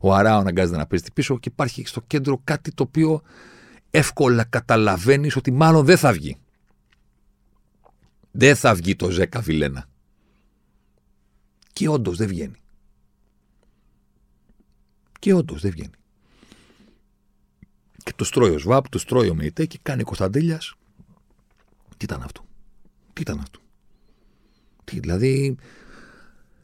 Ο 0.00 0.14
Αράο 0.14 0.38
αναγκάζεται 0.38 0.76
να 0.76 0.86
παίζει 0.86 1.04
πίσω 1.14 1.38
και 1.38 1.48
υπάρχει 1.48 1.86
στο 1.86 2.00
κέντρο 2.00 2.40
κάτι 2.44 2.72
το 2.72 2.82
οποίο 2.82 3.22
εύκολα 3.90 4.44
καταλαβαίνεις 4.44 5.36
ότι 5.36 5.50
μάλλον 5.50 5.84
δεν 5.84 5.96
θα 5.96 6.12
βγει. 6.12 6.36
Δεν 8.30 8.56
θα 8.56 8.74
βγει 8.74 8.96
το 8.96 9.10
Ζέκα 9.10 9.40
Βιλένα. 9.40 9.88
Και 11.72 11.88
όντως 11.88 12.16
δεν 12.16 12.28
βγαίνει. 12.28 12.58
Και 15.18 15.32
όντως 15.32 15.60
δεν 15.60 15.70
βγαίνει. 15.70 15.94
Και 18.04 18.12
το 18.16 18.24
στρώει 18.24 18.54
ο 18.54 18.58
Σβάπ, 18.58 18.88
το 18.88 18.98
στρώει 18.98 19.28
ο 19.28 19.34
Μεϊτέ 19.34 19.66
και 19.66 19.78
κάνει 19.82 20.02
Κωνσταντέλιας. 20.02 20.74
Τι 21.96 22.04
ήταν 22.04 22.22
αυτό; 22.22 22.44
Τι 23.12 23.20
ήταν 23.20 23.38
αυτό; 23.38 23.60
Τι, 24.84 25.00
δηλαδή, 25.00 25.56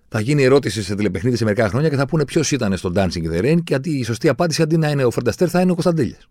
θα 0.09 0.21
γίνει 0.21 0.43
ερώτηση 0.43 0.83
σε 0.83 0.95
τηλεπαιχνίδι 0.95 1.37
σε 1.37 1.45
μερικά 1.45 1.69
χρόνια 1.69 1.89
και 1.89 1.97
θα 1.97 2.07
πούνε 2.07 2.25
ποιος 2.25 2.51
ήταν 2.51 2.77
στο 2.77 2.93
Dancing 2.95 3.33
the 3.33 3.43
Rain 3.43 3.59
και 3.65 3.75
αντί, 3.75 3.91
η 3.91 4.03
σωστή 4.03 4.29
απάντηση 4.29 4.63
αντί 4.63 4.77
να 4.77 4.91
είναι 4.91 5.05
ο 5.05 5.11
Φρανταστέρ 5.11 5.49
θα 5.51 5.61
είναι 5.61 5.71
ο 5.71 5.75
Κωνσταντέλιας. 5.75 6.29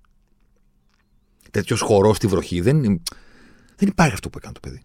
Τέτοιος 1.52 1.82
χορός 1.82 2.18
στη 2.18 2.28
βροχή 2.28 2.62
δεν, 2.62 2.82
δεν 3.76 3.88
υπάρχει 3.88 4.14
αυτό 4.14 4.30
που 4.30 4.38
έκανε 4.38 4.54
το 4.54 4.60
παιδί. 4.60 4.82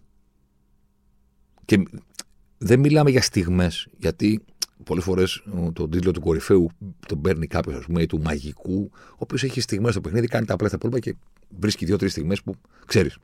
Και 1.65 1.83
δεν 2.57 2.79
μιλάμε 2.79 3.09
για 3.09 3.21
στιγμές, 3.21 3.87
γιατί 3.97 4.41
πολλές 4.83 5.03
φορές 5.03 5.43
τον 5.73 5.89
τίτλο 5.89 6.11
του 6.11 6.21
κορυφαίου 6.21 6.69
τον 7.07 7.21
παίρνει 7.21 7.47
κάποιος, 7.47 7.75
ας 7.75 7.85
πούμε, 7.85 8.01
ή 8.01 8.05
του 8.05 8.21
μαγικού, 8.21 8.89
ο 8.93 9.17
οποίος 9.17 9.43
έχει 9.43 9.61
στιγμές 9.61 9.91
στο 9.91 10.01
παιχνίδι, 10.01 10.27
κάνει 10.27 10.45
τα 10.45 10.53
απλά 10.53 10.67
στα 10.67 10.99
και 10.99 11.15
βρίσκει 11.59 11.85
δύο-τρεις 11.85 12.11
στιγμές 12.11 12.41
που 12.41 12.55
ξέρεις. 12.85 13.17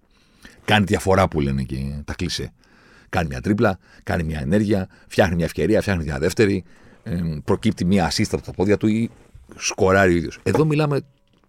Κάνει 0.66 0.86
διαφορά 0.86 1.28
που 1.28 1.42
λένε 1.42 1.64
και 1.64 2.02
τα 2.06 2.14
κλεισέ. 2.14 2.54
Κάνει 3.10 3.28
μια 3.28 3.42
τρίπλα, 3.42 3.80
κάνει 4.04 4.24
μια 4.24 4.40
ενέργεια, 4.40 4.90
φτιάχνει 5.08 5.36
μια 5.36 5.46
ευκαιρία, 5.46 5.82
φτιάχνει 5.82 6.04
μια 6.04 6.20
δεύτερη, 6.20 6.64
προκύπτει 7.44 7.86
μια 7.86 8.06
ασίστα 8.06 8.36
από 8.36 8.46
τα 8.46 8.52
πόδια 8.52 8.78
του 8.78 8.88
ή 8.88 9.10
σκοράρει 9.56 10.14
ο 10.14 10.16
ίδιος. 10.16 10.40
Εδώ 10.44 10.66
μιλάμε 10.66 11.02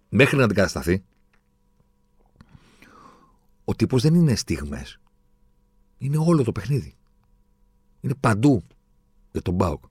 μέχρι 0.09 0.37
να 0.37 0.43
αντικατασταθεί. 0.43 1.03
Ο 3.65 3.75
τύπος 3.75 4.01
δεν 4.01 4.13
είναι 4.13 4.35
στιγμές. 4.35 4.99
Είναι 5.97 6.17
όλο 6.17 6.43
το 6.43 6.51
παιχνίδι. 6.51 6.95
Είναι 8.01 8.13
παντού 8.19 8.63
για 9.31 9.41
τον 9.41 9.53
Μπάουκ. 9.53 9.83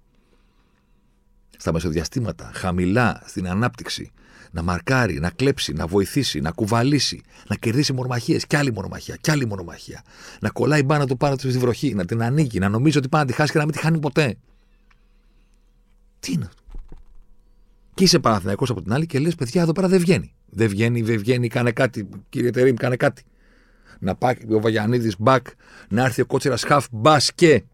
Στα 1.61 1.73
μεσοδιαστήματα, 1.73 2.50
χαμηλά, 2.55 3.23
στην 3.27 3.49
ανάπτυξη, 3.49 4.12
να 4.50 4.62
μαρκάρει, 4.62 5.19
να 5.21 5.31
κλέψει, 5.31 5.73
να 5.73 5.87
βοηθήσει, 5.87 6.41
να 6.41 6.50
κουβαλήσει, 6.50 7.21
να 7.49 7.57
κερδίσει 7.57 7.93
μορμαχίε, 7.93 8.38
κι 8.47 8.57
άλλη 8.57 8.73
μορμαχία, 8.73 9.17
κι 9.21 9.31
άλλη 9.31 9.47
μορμαχία. 9.47 10.03
Να 10.41 10.50
κολλάει 10.50 10.83
μπάνα 10.83 11.07
του 11.07 11.17
πάνω 11.17 11.37
του 11.37 11.50
στη 11.50 11.59
βροχή, 11.59 11.95
να 11.95 12.05
την 12.05 12.23
ανοίγει, 12.23 12.59
να 12.59 12.69
νομίζει 12.69 12.99
ότι 12.99 13.09
πάει 13.09 13.21
να 13.21 13.27
τη 13.27 13.33
χάσει 13.33 13.53
και 13.53 13.59
να 13.59 13.65
μην 13.65 13.73
τη 13.73 13.79
χάνει 13.79 13.99
ποτέ. 13.99 14.37
Τι 16.21 16.33
είναι 16.33 16.45
αυτό; 16.45 16.62
Και 17.95 18.05
είσαι 18.05 18.19
Παναθυναϊκό 18.19 18.65
από 18.69 18.83
την 18.83 18.93
άλλη 18.93 19.07
και 19.07 19.19
λες: 19.19 19.35
Παιδιά, 19.35 19.62
εδώ 19.62 19.73
πέρα 19.73 19.88
δεν 19.88 19.99
βγαίνει. 19.99 20.33
Δεν 20.50 20.69
βγαίνει, 20.69 21.03
δεν 21.03 21.19
βγαίνει, 21.19 21.49
κάνε 21.49 21.73
κάτι. 21.73 22.09
Κύριε 22.29 22.50
Τερήμ, 22.50 22.75
κάνε 22.75 22.97
κάτι. 22.97 23.23
Να 24.00 24.15
πάει 24.15 24.35
ο 24.50 24.61
Βαγιανίδης 24.61 25.15
μπακ, 25.19 25.47
να 25.88 26.05
έρθει 26.05 26.21
ο 26.21 26.27
Κότσερα 26.27 26.57
χαφ 26.57 26.87
μπας 26.91 27.33
και 27.35 27.65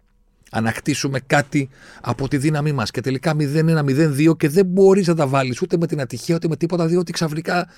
ανακτήσουμε 0.55 1.21
κάτι 1.21 1.69
από 2.01 2.29
τη 2.29 2.37
δύναμή 2.37 2.73
μας. 2.73 2.91
Και 2.91 3.01
τελικά 3.01 3.37
0-1-0-2 3.39 4.37
και 4.37 4.49
δεν 4.49 4.67
μπορείς 4.67 5.07
να 5.07 5.15
τα 5.15 5.27
βάλεις 5.27 5.63
ούτε 5.63 5.77
με 5.77 5.87
την 5.87 6.01
ατυχία 6.01 6.35
ούτε 6.35 6.49
με 6.49 6.57
τίποτα, 6.57 6.87
διότι 6.87 7.13
ξαφνικά 7.13 7.69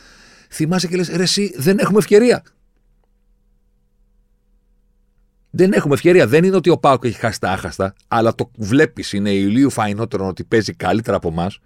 θυμάσαι 0.50 0.86
και 0.86 0.96
λες: 0.96 1.08
Ρε, 1.08 1.22
εσύ 1.22 1.54
δεν 1.56 1.78
έχουμε 1.78 1.98
ευκαιρία. 1.98 2.42
Δεν 5.50 5.72
έχουμε 5.72 5.94
ευκαιρία. 5.94 6.26
Δεν 6.26 6.44
είναι 6.44 6.56
ότι 6.56 6.70
ο 6.70 6.78
Πάουκ 6.78 7.04
έχει 7.04 7.18
χάσει 7.18 7.40
τα 7.40 7.50
άχαστα, 7.50 7.94
αλλά 8.08 8.34
το 8.34 8.50
βλέπεις, 8.56 9.12
είναι 9.12 9.30
ηλίου 9.30 9.70
φαϊνότερο 9.70 10.26
ότι 10.26 10.44
παίζει 10.44 10.72
καλύτερα 10.72 11.16
από 11.16 11.28
εμάς, 11.28 11.58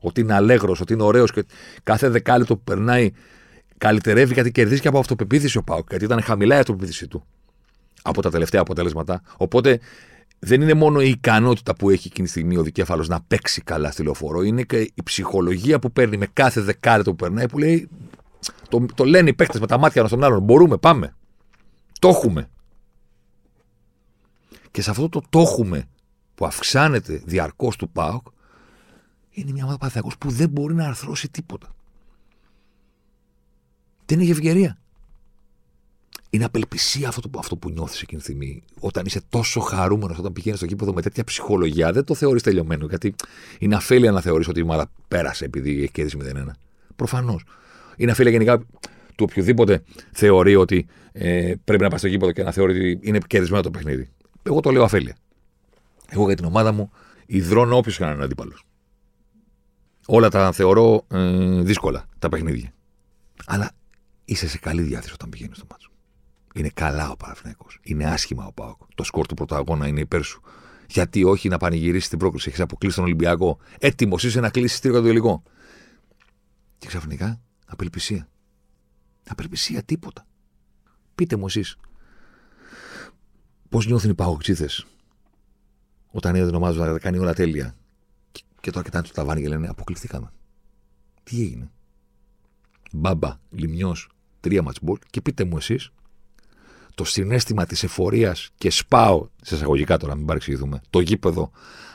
ότι 0.00 0.20
είναι 0.20 0.34
αλέγρος, 0.34 0.80
ότι 0.80 0.92
είναι 0.92 1.02
ωραίος 1.02 1.32
και 1.32 1.44
κάθε 1.82 2.08
δεκάλεπτο 2.08 2.56
που 2.56 2.62
περνάει 2.64 3.10
καλυτερεύει 3.78 4.34
γιατί 4.34 4.50
κερδίζει 4.50 4.80
και 4.80 4.88
από 4.88 4.98
αυτοπεποίθηση 4.98 5.58
ο 5.58 5.62
Πάουκ. 5.62 5.86
Γιατί 5.88 6.04
ήταν 6.04 6.22
χαμηλά 6.22 6.56
η 6.56 6.58
αυτοπεποίθησή 6.58 7.06
του 7.06 7.24
από 8.02 8.22
τα 8.22 8.30
τελευταία 8.30 8.60
αποτελέσματα. 8.60 9.22
Οπότε 9.36 9.80
δεν 10.38 10.60
είναι 10.60 10.74
μόνο 10.74 11.00
η 11.00 11.08
ικανότητα 11.08 11.74
που 11.74 11.90
έχει 11.90 12.06
εκείνη 12.06 12.26
τη 12.26 12.32
στιγμή 12.32 12.56
ο 12.56 12.62
δικέφαλος 12.62 13.08
να 13.08 13.20
παίξει 13.20 13.62
καλά 13.62 13.90
στη 13.90 14.02
λεωφόρο, 14.02 14.42
είναι 14.42 14.62
και 14.62 14.78
η 14.94 15.02
ψυχολογία 15.04 15.78
που 15.78 15.92
παίρνει 15.92 16.16
με 16.16 16.26
κάθε 16.26 16.60
δεκάλεπτο 16.60 17.10
που 17.10 17.16
περνάει 17.16 17.48
που 17.48 17.58
λέει. 17.58 17.88
Το, 18.68 18.86
το 18.94 19.04
λένε 19.04 19.28
οι 19.28 19.34
παίκτες 19.34 19.60
με 19.60 19.66
τα 19.66 19.78
μάτια 19.78 20.00
ένας 20.00 20.10
στον 20.10 20.24
άλλον. 20.24 20.42
Μπορούμε, 20.42 20.76
πάμε. 20.76 21.14
Το 21.98 22.08
έχουμε. 22.08 22.48
Και 24.70 24.82
σε 24.82 24.90
αυτό 24.90 25.08
το 25.08 25.22
το 25.28 25.40
έχουμε 25.40 25.88
που 26.34 26.46
αυξάνεται 26.46 27.22
διαρκώς 27.24 27.76
του 27.76 27.90
ΠΑΟΚ, 27.90 28.26
είναι 29.30 29.52
μια 29.52 29.64
ομάδα 29.64 30.02
που 30.18 30.30
δεν 30.30 30.48
μπορεί 30.48 30.74
να 30.74 30.86
αρθρώσει 30.86 31.28
τίποτα. 31.28 31.74
Δεν 34.06 34.20
έχει 34.20 34.30
ευκαιρία 34.30 34.78
είναι 36.30 36.44
απελπισία 36.44 37.08
αυτό, 37.08 37.30
αυτό 37.38 37.56
που 37.56 37.70
νιώθεις 37.70 38.02
εκείνη 38.02 38.20
τη 38.20 38.26
στιγμή. 38.26 38.62
Όταν 38.80 39.06
είσαι 39.06 39.20
τόσο 39.28 39.60
χαρούμενος, 39.60 40.18
όταν 40.18 40.32
πηγαίνεις 40.32 40.58
στο 40.58 40.68
κήπεδο 40.68 40.92
με 40.92 41.02
τέτοια 41.02 41.24
ψυχολογία, 41.24 41.92
δεν 41.92 42.04
το 42.04 42.14
θεωρείς 42.14 42.42
τελειωμένο. 42.42 42.86
Γιατί 42.86 43.14
είναι 43.58 43.74
αφέλεια 43.74 44.12
να 44.12 44.20
θεωρείς 44.20 44.48
ότι 44.48 44.58
η 44.58 44.62
ομάδα 44.62 44.90
πέρασε 45.08 45.44
επειδή 45.44 45.82
έχει 45.82 45.90
κερδίσει 45.90 46.18
0-1. 46.20 46.50
Προφανώς. 46.96 47.44
Είναι 47.96 48.10
αφέλεια 48.10 48.32
γενικά 48.32 48.58
του 49.16 49.26
οποιοδήποτε 49.30 49.82
θεωρεί 50.12 50.56
ότι 50.56 50.86
ε, 51.12 51.54
πρέπει 51.64 51.82
να 51.82 51.88
πάει 51.88 51.98
στο 51.98 52.08
κήπεδο 52.08 52.32
και 52.32 52.42
να 52.42 52.52
θεωρεί 52.52 52.72
ότι 52.72 53.08
είναι 53.08 53.18
κερδισμένο 53.26 53.62
το 53.62 53.70
παιχνίδι. 53.70 54.08
Εγώ 54.42 54.60
το 54.60 54.70
λέω 54.70 54.82
αφέλεια. 54.82 55.16
Εγώ 56.08 56.26
για 56.26 56.36
την 56.36 56.44
ομάδα 56.44 56.72
μου 56.72 56.90
υδρώνω 57.26 57.76
όποιος 57.76 57.96
και 57.96 58.04
να 58.04 58.10
είναι 58.10 58.24
αντίπαλος. 58.24 58.64
Όλα 60.06 60.28
τα 60.28 60.52
θεωρώ 60.52 61.04
ε, 61.08 61.62
δύσκολα 61.62 62.04
τα 62.18 62.28
παιχνίδια. 62.28 62.72
Αλλά 63.46 63.70
είσαι 64.24 64.48
σε 64.48 64.58
καλή 64.58 64.82
διάθεση 64.82 65.12
όταν 65.12 65.28
πηγαίνεις 65.28 65.56
στο 65.56 65.66
μάτσο. 65.70 65.87
Είναι 66.58 66.70
καλά 66.74 67.10
ο 67.10 67.16
Παναθυναϊκό. 67.16 67.66
Είναι 67.82 68.04
άσχημα 68.04 68.46
ο 68.46 68.52
Πάοκ. 68.52 68.80
Το 68.94 69.02
σκορ 69.02 69.26
του 69.26 69.34
πρωταγώνα 69.34 69.86
είναι 69.86 70.00
υπέρ 70.00 70.22
σου. 70.22 70.42
Γιατί 70.88 71.24
όχι 71.24 71.48
να 71.48 71.56
πανηγυρίσει 71.56 72.08
την 72.08 72.18
πρόκληση. 72.18 72.48
Έχεις 72.48 72.60
αποκλείσει 72.60 72.96
τον 72.96 73.04
Ολυμπιακό. 73.04 73.58
Έτοιμος 73.78 74.24
είσαι 74.24 74.40
να 74.40 74.50
κλείσεις 74.50 74.80
τρίγωνο 74.80 75.02
το 75.02 75.08
υλικό. 75.08 75.42
Και 76.78 76.86
ξαφνικά 76.86 77.40
απελπισία. 77.66 78.28
Απελπισία, 79.28 79.82
τίποτα. 79.82 80.26
Πείτε 81.14 81.36
μου 81.36 81.46
εσείς. 81.46 81.76
Πώς 83.68 83.86
νιώθουν 83.86 84.10
οι 84.10 84.14
παγωξίθε 84.14 84.68
όταν 86.10 86.34
είδε 86.34 86.46
την 86.46 86.54
ομάδα 86.54 86.86
να 86.86 86.92
τα 86.92 86.98
κάνει 86.98 87.18
όλα 87.18 87.34
τέλεια; 87.34 87.76
Και, 88.30 88.42
και 88.60 88.70
τώρα 88.70 88.84
κοιτάνε 88.84 89.06
το 89.06 89.12
ταβάνι 89.12 89.40
και 89.40 89.48
λένε 89.48 89.68
Αποκλειστήκαμε. 89.68 90.32
Τι 91.22 91.40
έγινε; 91.42 91.70
Μπάμπα, 92.92 93.40
λιμιό, 93.50 93.96
τρία 94.40 94.62
ματσμπολ 94.62 94.98
και 95.10 95.20
πείτε 95.20 95.44
μου 95.44 95.56
εσείς 95.56 95.92
το 96.98 97.04
συνέστημα 97.04 97.66
της 97.66 97.82
εφορίας 97.82 98.50
και 98.58 98.70
σπάω, 98.70 99.28
σε 99.42 99.54
εισαγωγικά 99.54 99.96
τώρα, 99.96 100.14
μην 100.14 100.26
παρεξηγηθούμε, 100.26 100.80
το 100.90 101.00
γήπεδο 101.00 101.50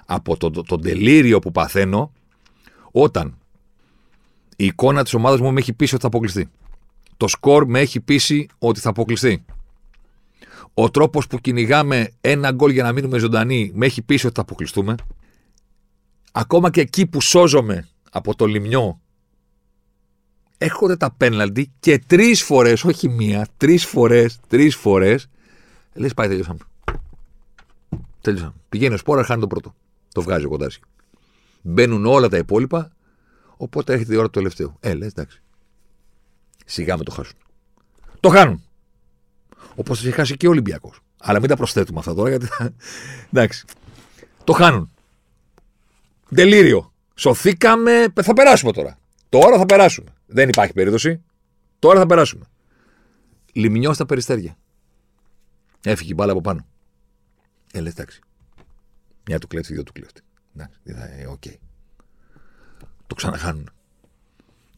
από 0.06 0.38
το, 0.38 0.52
το, 0.52 0.64
το 0.64 0.80
τελείριο 0.80 1.40
που 1.40 1.52
παθαίνω 1.52 2.12
όταν 2.92 3.38
η 4.56 4.66
εικόνα 4.66 5.04
της 5.04 5.14
ομάδας 5.14 5.40
μου 5.40 5.52
με 5.52 5.60
έχει 5.60 5.74
πείσει 5.74 5.94
ότι 5.94 6.02
θα 6.02 6.08
αποκλειστεί. 6.08 6.50
Το 7.18 7.28
σκορ 7.28 7.66
με 7.66 7.80
έχει 7.80 8.00
πείσει 8.00 8.48
ότι 8.58 8.80
θα 8.80 8.90
αποκλειστεί. 8.90 9.46
Ο 10.74 10.90
τρόπος 10.90 11.28
που 11.28 11.38
κυνηγάμε 11.38 12.14
ένα 12.22 12.52
γκολ 12.52 12.72
για 12.72 12.84
να 12.84 12.92
μείνουμε 12.92 13.18
ζωντανοί 13.18 13.72
με 13.74 13.86
έχει 13.86 14.02
πείσει 14.02 14.26
ότι 14.26 14.36
θα 14.36 14.42
αποκλειστούμε. 14.42 14.96
Ακόμα 16.32 16.70
και 16.70 16.82
εκεί 16.82 17.08
που 17.08 17.22
σώζομαι 17.22 17.88
από 18.12 18.36
το 18.36 18.46
λιμιό, 18.46 19.02
έρχονται 20.64 20.96
τα 20.96 21.12
πέναλτι 21.12 21.72
και 21.80 22.00
τρεις 22.08 22.44
φορές, 22.44 22.84
όχι 22.84 23.10
μία, 23.10 23.48
τρεις 23.58 23.86
φορές, 23.86 24.40
τρεις 24.48 24.76
φορές, 24.76 25.30
λες 25.94 26.14
πάει, 26.14 26.28
τελειώσαμε. 26.28 26.60
Τελειώσαμε. 28.22 28.54
Πηγαίνει 28.70 28.94
ο 28.94 28.98
Σπόρα, 28.98 29.24
χάνει 29.24 29.42
το 29.42 29.48
πρώτο. 29.48 29.76
Το 30.14 30.22
βγάζει 30.22 30.46
ο 30.46 30.50
Κοντάρση. 30.50 30.80
Μπαίνουν 31.62 32.06
όλα 32.06 32.30
τα 32.30 32.38
υπόλοιπα, 32.38 32.92
οπότε 33.58 33.94
έρχεται 33.94 34.14
η 34.14 34.18
ώρα 34.18 34.26
του 34.26 34.40
τελευταίου. 34.40 34.78
Ε, 34.80 34.94
λες, 34.94 35.08
εντάξει. 35.08 35.42
Σιγά 36.66 36.98
με 36.98 37.04
το 37.04 37.12
χάσουν. 37.12 37.36
Το 38.20 38.30
χάνουν. 38.30 38.64
Όπως 39.76 40.02
το 40.02 40.08
είχε 40.08 40.16
χάσει 40.16 40.38
και 40.38 40.48
ο 40.48 40.50
Ολυμπιακός. 40.50 41.00
Αλλά 41.20 41.40
μην 41.40 41.50
τα 41.50 41.56
προσθέτουμε 41.56 42.00
αυτά 42.00 42.14
τώρα 42.14 42.30
γιατί. 42.30 42.46
Θα... 42.46 42.74
Εντάξει. 43.32 43.66
Το 44.44 44.54
χάνουν. 44.54 44.92
Τελείριο. 46.36 46.94
Σωθήκαμε. 47.16 48.06
Θα 48.22 48.34
περάσουμε 48.34 48.72
τώρα. 48.72 48.98
Τώρα 49.30 49.58
θα 49.58 49.66
περάσουμε. 49.66 50.10
Δεν 50.34 50.50
υπάρχει 50.50 50.74
περίπτωση. 50.74 51.22
Τώρα 51.80 52.00
θα 52.00 52.06
περάσουμε. 52.06 52.46
Λιμνιός 53.54 53.96
στα 53.96 54.06
περιστέρια. 54.06 54.58
Έφυγε 55.84 56.12
η 56.12 56.16
μπάλα 56.18 56.32
από 56.32 56.42
πάνω. 56.42 56.66
Ε, 57.74 57.82
λες, 57.82 57.92
εντάξει. 57.92 58.20
Μια 59.26 59.40
του 59.40 59.48
κλέφτη, 59.48 59.74
δύο 59.74 59.84
του 59.84 59.92
κλέφτη. 59.92 60.22
Εντάξει, 60.56 60.80
ε, 60.84 61.28
OK. 61.28 61.42
Okay. 61.46 61.56
Το 63.08 63.16
ξαναχάνουν. 63.16 63.70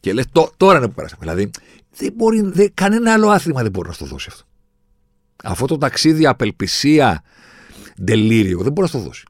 Και 0.00 0.12
λες, 0.12 0.24
τώρα 0.56 0.78
είναι 0.78 0.86
που 0.86 0.94
περάσαμε. 0.94 1.20
Δηλαδή, 1.20 1.50
δεν 1.96 2.12
μπορεί, 2.12 2.40
δεν, 2.40 2.70
κανένα 2.74 3.12
άλλο 3.12 3.28
άθλημα 3.28 3.62
δεν 3.62 3.70
μπορεί 3.70 3.88
να 3.88 3.94
στο 3.94 4.04
δώσει 4.04 4.28
αυτό. 4.30 4.44
Αυτό 5.44 5.66
το 5.66 5.78
ταξίδι 5.78 6.26
απελπισία, 6.26 7.22
delirium, 8.06 8.60
δεν 8.60 8.72
μπορεί 8.72 8.80
να 8.80 8.86
στο 8.86 8.98
δώσει. 8.98 9.24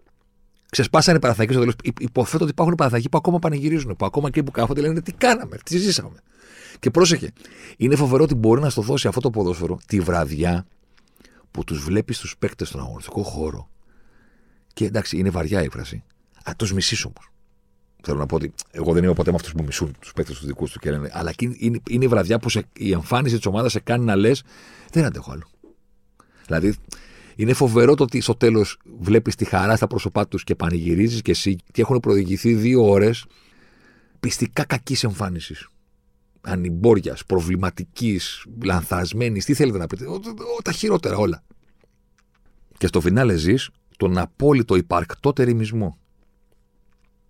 Ξεσπάσανε 0.77 1.17
οι 1.17 1.21
παραθακοί 1.21 1.53
στο 1.53 1.61
τέλος. 1.61 1.75
Υποθέτω 2.01 2.43
ότι 2.43 2.53
υπάρχουν 2.53 2.75
παραθακοί 2.75 3.09
που 3.09 3.17
ακόμα 3.17 3.39
πανηγυρίζουν, 3.39 3.97
που 3.97 4.07
ακόμα 4.07 4.31
και 4.31 4.43
που 4.43 4.51
κάθονται 4.51 4.81
λένε 4.81 5.01
τι 5.03 5.13
κάναμε, 5.13 5.57
τι 5.65 5.79
ζήσαμε. 5.79 6.19
Και 6.79 6.91
πρόσεχε, 6.91 7.33
είναι 7.77 7.97
φοβερό 7.97 8.23
ότι 8.23 8.35
μπορεί 8.35 8.61
να 8.61 8.71
στο 8.71 8.83
δώσει 8.83 9.09
αυτό 9.09 9.21
το 9.21 9.31
ποδόσφαιρο 9.31 9.79
τη 9.87 10.01
βραδιά 10.01 10.67
που 11.51 11.65
τους 11.65 11.85
βλέπεις 11.85 12.19
τους 12.19 12.37
παίκτες 12.39 12.69
στον 12.69 12.81
αγωνιστικό 12.81 13.23
χώρο. 13.23 13.69
Και 14.73 14.85
εντάξει, 14.85 15.19
είναι 15.19 15.31
βαριά 15.31 15.61
η 15.61 15.65
έκφραση. 15.65 16.05
Α, 16.43 16.53
τους 16.57 16.73
μισείς 16.73 17.05
όμως. 17.05 17.31
Θέλω 18.03 18.19
να 18.19 18.27
πω 18.27 18.35
ότι 18.37 18.55
εγώ 18.71 18.93
δεν 18.93 19.05
είμαι 19.05 19.15
ποτέ 19.15 19.31
με 19.31 19.37
αυτούς 19.37 19.53
που 19.53 19.63
μισούν 19.63 19.97
τους 19.99 20.13
παίκτες 20.13 20.37
τους 20.37 20.47
δικούς 20.47 20.71
τους 20.71 20.81
και 20.81 20.91
λένε. 20.91 21.11
Αλλά 21.13 21.33
είναι, 21.39 21.81
είναι 21.89 22.05
η 22.05 22.09
βραδιά 22.09 22.39
που 22.39 22.49
σε, 22.49 22.65
η 22.73 22.93
εμφάνιση 22.93 23.37
της 23.37 23.47
ομάδας 23.47 23.73
σε 23.73 23.81
κάνει 23.81 24.05
να 24.05 24.17
λες: 24.17 24.43
Δεν 24.93 25.05
αντέχω 25.05 25.33
άλλο. 25.33 25.49
Δηλαδή, 26.47 26.75
είναι 27.37 27.53
φοβερό 27.53 27.95
το 27.95 28.03
ότι 28.03 28.21
στο 28.21 28.35
τέλος 28.35 28.79
βλέπεις 28.99 29.35
τη 29.35 29.45
χαρά 29.45 29.77
στα 29.77 29.87
πρόσωπά 29.87 30.29
τους 30.29 30.45
και 30.45 30.55
πανηγυρίζεις 30.55 31.23
και 31.23 31.31
εσύ 31.31 31.57
και 31.73 31.81
έχουν 31.81 32.01
προηγηθεί 32.01 32.55
δύο 32.55 32.89
ώρες 32.89 33.25
πιστικά 34.21 34.65
κακής 34.65 35.05
εμφάνισης. 35.05 35.69
Ανυμπόριας, 36.41 37.25
προβληματικής, 37.25 38.45
λανθασμένης. 38.63 39.45
Τι 39.45 39.55
θέλετε 39.55 39.79
να 39.79 39.87
πείτε; 39.87 40.07
Ο, 40.07 40.13
ο, 40.59 40.63
τα 40.65 40.73
χειρότερα 40.73 41.17
όλα. 41.17 41.43
Και 42.79 42.87
στο 42.87 43.01
φινάλε 43.01 43.37
ζεις 43.37 43.71
τον 43.97 44.19
απόλυτο 44.19 44.77
υπαρκτό 44.77 45.33
τεριμισμό. 45.33 45.99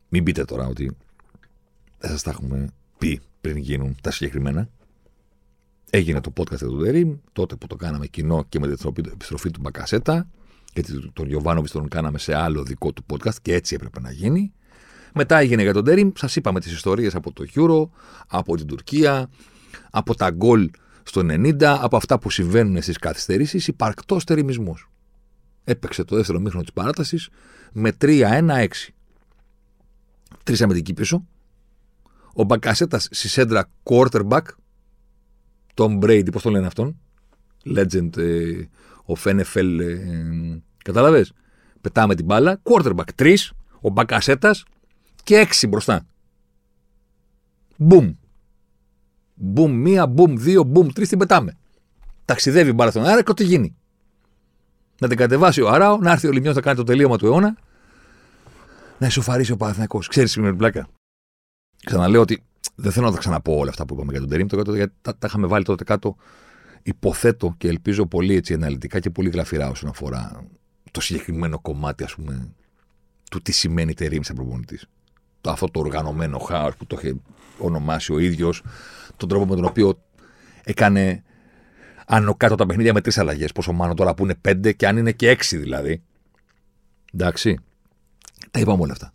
Μην 0.08 0.24
πείτε 0.24 0.44
τώρα 0.44 0.66
ότι 0.66 0.96
δεν 1.98 2.10
σας 2.10 2.22
τα 2.22 2.30
έχουμε 2.30 2.68
πει 2.98 3.20
πριν 3.40 3.56
γίνουν 3.56 3.96
τα 4.00 4.10
συγκεκριμένα. 4.10 4.68
Έγινε 5.90 6.20
το 6.20 6.32
podcast 6.36 6.58
του 6.58 6.76
Ντερίμ, 6.76 7.16
τότε 7.32 7.56
που 7.56 7.66
το 7.66 7.76
κάναμε 7.76 8.06
κοινό 8.06 8.44
και 8.48 8.58
με 8.58 8.76
την 8.76 9.10
επιστροφή 9.12 9.50
του 9.50 9.60
Μπακασέτα, 9.60 10.28
γιατί 10.72 11.10
τον 11.12 11.26
Γιωβάνοβιτς 11.26 11.72
τον 11.72 11.88
κάναμε 11.88 12.18
σε 12.18 12.34
άλλο 12.34 12.62
δικό 12.62 12.92
του 12.92 13.04
podcast 13.10 13.34
και 13.42 13.54
έτσι 13.54 13.74
έπρεπε 13.74 14.00
να 14.00 14.10
γίνει. 14.10 14.52
Μετά 15.14 15.38
έγινε 15.38 15.62
για 15.62 15.72
τον 15.72 15.82
Ντερίμ, 15.82 16.10
σας 16.14 16.36
είπαμε 16.36 16.60
τις 16.60 16.72
ιστορίες 16.72 17.14
από 17.14 17.32
το 17.32 17.44
Euro, 17.54 17.88
από 18.26 18.56
την 18.56 18.66
Τουρκία, 18.66 19.30
από 19.90 20.14
τα 20.14 20.30
γκολ 20.30 20.70
στο 21.02 21.20
90, 21.20 21.62
από 21.62 21.96
αυτά 21.96 22.18
που 22.18 22.30
συμβαίνουν 22.30 22.82
στις 22.82 22.98
καθυστερήσεις, 22.98 23.68
υπαρκτός 23.68 24.24
τεριμισμός. 24.24 24.90
Έπαιξε 25.64 26.04
το 26.04 26.16
δεύτερο 26.16 26.38
μήχρονο 26.38 26.62
της 26.62 26.72
παράτασης 26.72 27.28
με 27.72 27.92
3-1-6. 28.00 28.94
Τρεις 30.42 30.62
αμυντικοί 30.62 30.94
πίσω. 30.94 31.26
Ο 32.34 32.44
Μπακασέτας 32.44 33.08
στη 33.10 33.28
σέντρα 33.28 33.70
quarterback, 33.82 34.42
Tom 35.76 35.98
Brady, 35.98 36.32
πώς 36.32 36.42
το 36.42 36.50
λένε 36.50 36.66
αυτόν; 36.66 36.96
Legend 37.76 38.16
ε, 38.16 38.62
of 39.06 39.40
NFL. 39.40 39.78
Ε, 39.80 40.58
Κατάλαβες; 40.84 41.32
Πετάμε 41.80 42.14
την 42.14 42.24
μπάλα. 42.24 42.60
Quarterback 42.62 43.04
3, 43.16 43.34
ο 43.80 43.88
Μπακασέτα 43.90 44.54
και 45.22 45.48
6 45.60 45.68
μπροστά. 45.68 46.06
Μπούμ. 47.76 48.14
Μπούμ 49.34 49.72
μία, 49.72 50.06
μπούμ 50.06 50.36
δύο, 50.36 50.62
μπούμ 50.62 50.88
τρεις 50.88 51.08
την 51.08 51.18
πετάμε. 51.18 51.56
Ταξιδεύει 52.24 52.70
η 52.70 52.72
μπάλα 52.76 52.90
στον 52.90 53.04
αέρα 53.04 53.22
και 53.22 53.30
ό,τι 53.30 53.44
γίνει. 53.44 53.76
Να 55.00 55.08
την 55.08 55.16
κατεβάσει 55.16 55.60
ο 55.60 55.68
Αράο, 55.68 55.98
να 55.98 56.10
έρθει 56.10 56.26
ο 56.26 56.30
Λιμιός 56.32 56.54
να 56.54 56.60
κάνει 56.60 56.76
το 56.76 56.82
τελείωμα 56.82 57.18
του 57.18 57.26
αιώνα. 57.26 57.56
Να 58.98 59.06
ισοφαρίσει 59.06 59.52
ο 59.52 59.56
Παναθυνακό. 59.56 59.98
Ξέρεις 59.98 60.36
με 60.36 60.48
την 60.48 60.56
πλάκα; 60.56 60.88
Ξαναλέω 61.84 62.20
ότι 62.20 62.42
δεν 62.76 62.92
θέλω 62.92 63.06
να 63.06 63.12
τα 63.12 63.18
ξαναπώ 63.18 63.56
όλα 63.56 63.70
αυτά 63.70 63.86
που 63.86 63.94
είπαμε 63.94 64.10
για 64.10 64.20
τον 64.20 64.28
Τερήμ, 64.28 64.46
γιατί 64.50 64.92
τα, 65.02 65.16
τα 65.16 65.26
είχαμε 65.26 65.46
βάλει 65.46 65.64
τότε 65.64 65.84
κάτω. 65.84 66.16
Υποθέτω 66.82 67.54
και 67.58 67.68
ελπίζω 67.68 68.06
πολύ 68.06 68.34
έτσι 68.34 68.54
αναλυτικά 68.54 69.00
και 69.00 69.10
πολύ 69.10 69.28
γλαφυρά 69.28 69.68
όσον 69.68 69.88
αφορά 69.88 70.46
το 70.90 71.00
συγκεκριμένο 71.00 71.58
κομμάτι, 71.60 72.04
ας 72.04 72.14
πούμε, 72.14 72.48
του 73.30 73.42
τι 73.42 73.52
σημαίνει 73.52 73.94
Τερήμ 73.94 74.22
σαν 74.22 74.36
προπονητής. 74.36 74.86
Το, 75.40 75.50
αυτό 75.50 75.70
το 75.70 75.80
οργανωμένο 75.80 76.38
χάος 76.38 76.76
που 76.76 76.86
το 76.86 76.96
είχε 76.98 77.16
ονομάσει 77.58 78.12
ο 78.12 78.18
ίδιος, 78.18 78.62
τον 79.16 79.28
τρόπο 79.28 79.46
με 79.46 79.54
τον 79.54 79.64
οποίο 79.64 80.02
έκανε 80.64 81.22
άνω 82.06 82.34
κάτω 82.34 82.54
τα 82.54 82.66
παιχνίδια 82.66 82.92
με 82.92 83.00
τρεις 83.00 83.18
αλλαγές. 83.18 83.52
Πόσο 83.52 83.72
μάλλον 83.72 83.96
τώρα 83.96 84.14
που 84.14 84.24
είναι 84.24 84.34
πέντε 84.34 84.72
και 84.72 84.86
αν 84.86 84.96
είναι 84.96 85.12
και 85.12 85.28
έξι 85.28 85.56
δηλαδή. 85.56 86.02
Εντάξει. 87.12 87.58
Τα 88.50 88.60
είπαμε 88.60 88.82
όλα 88.82 88.92
αυτά. 88.92 89.12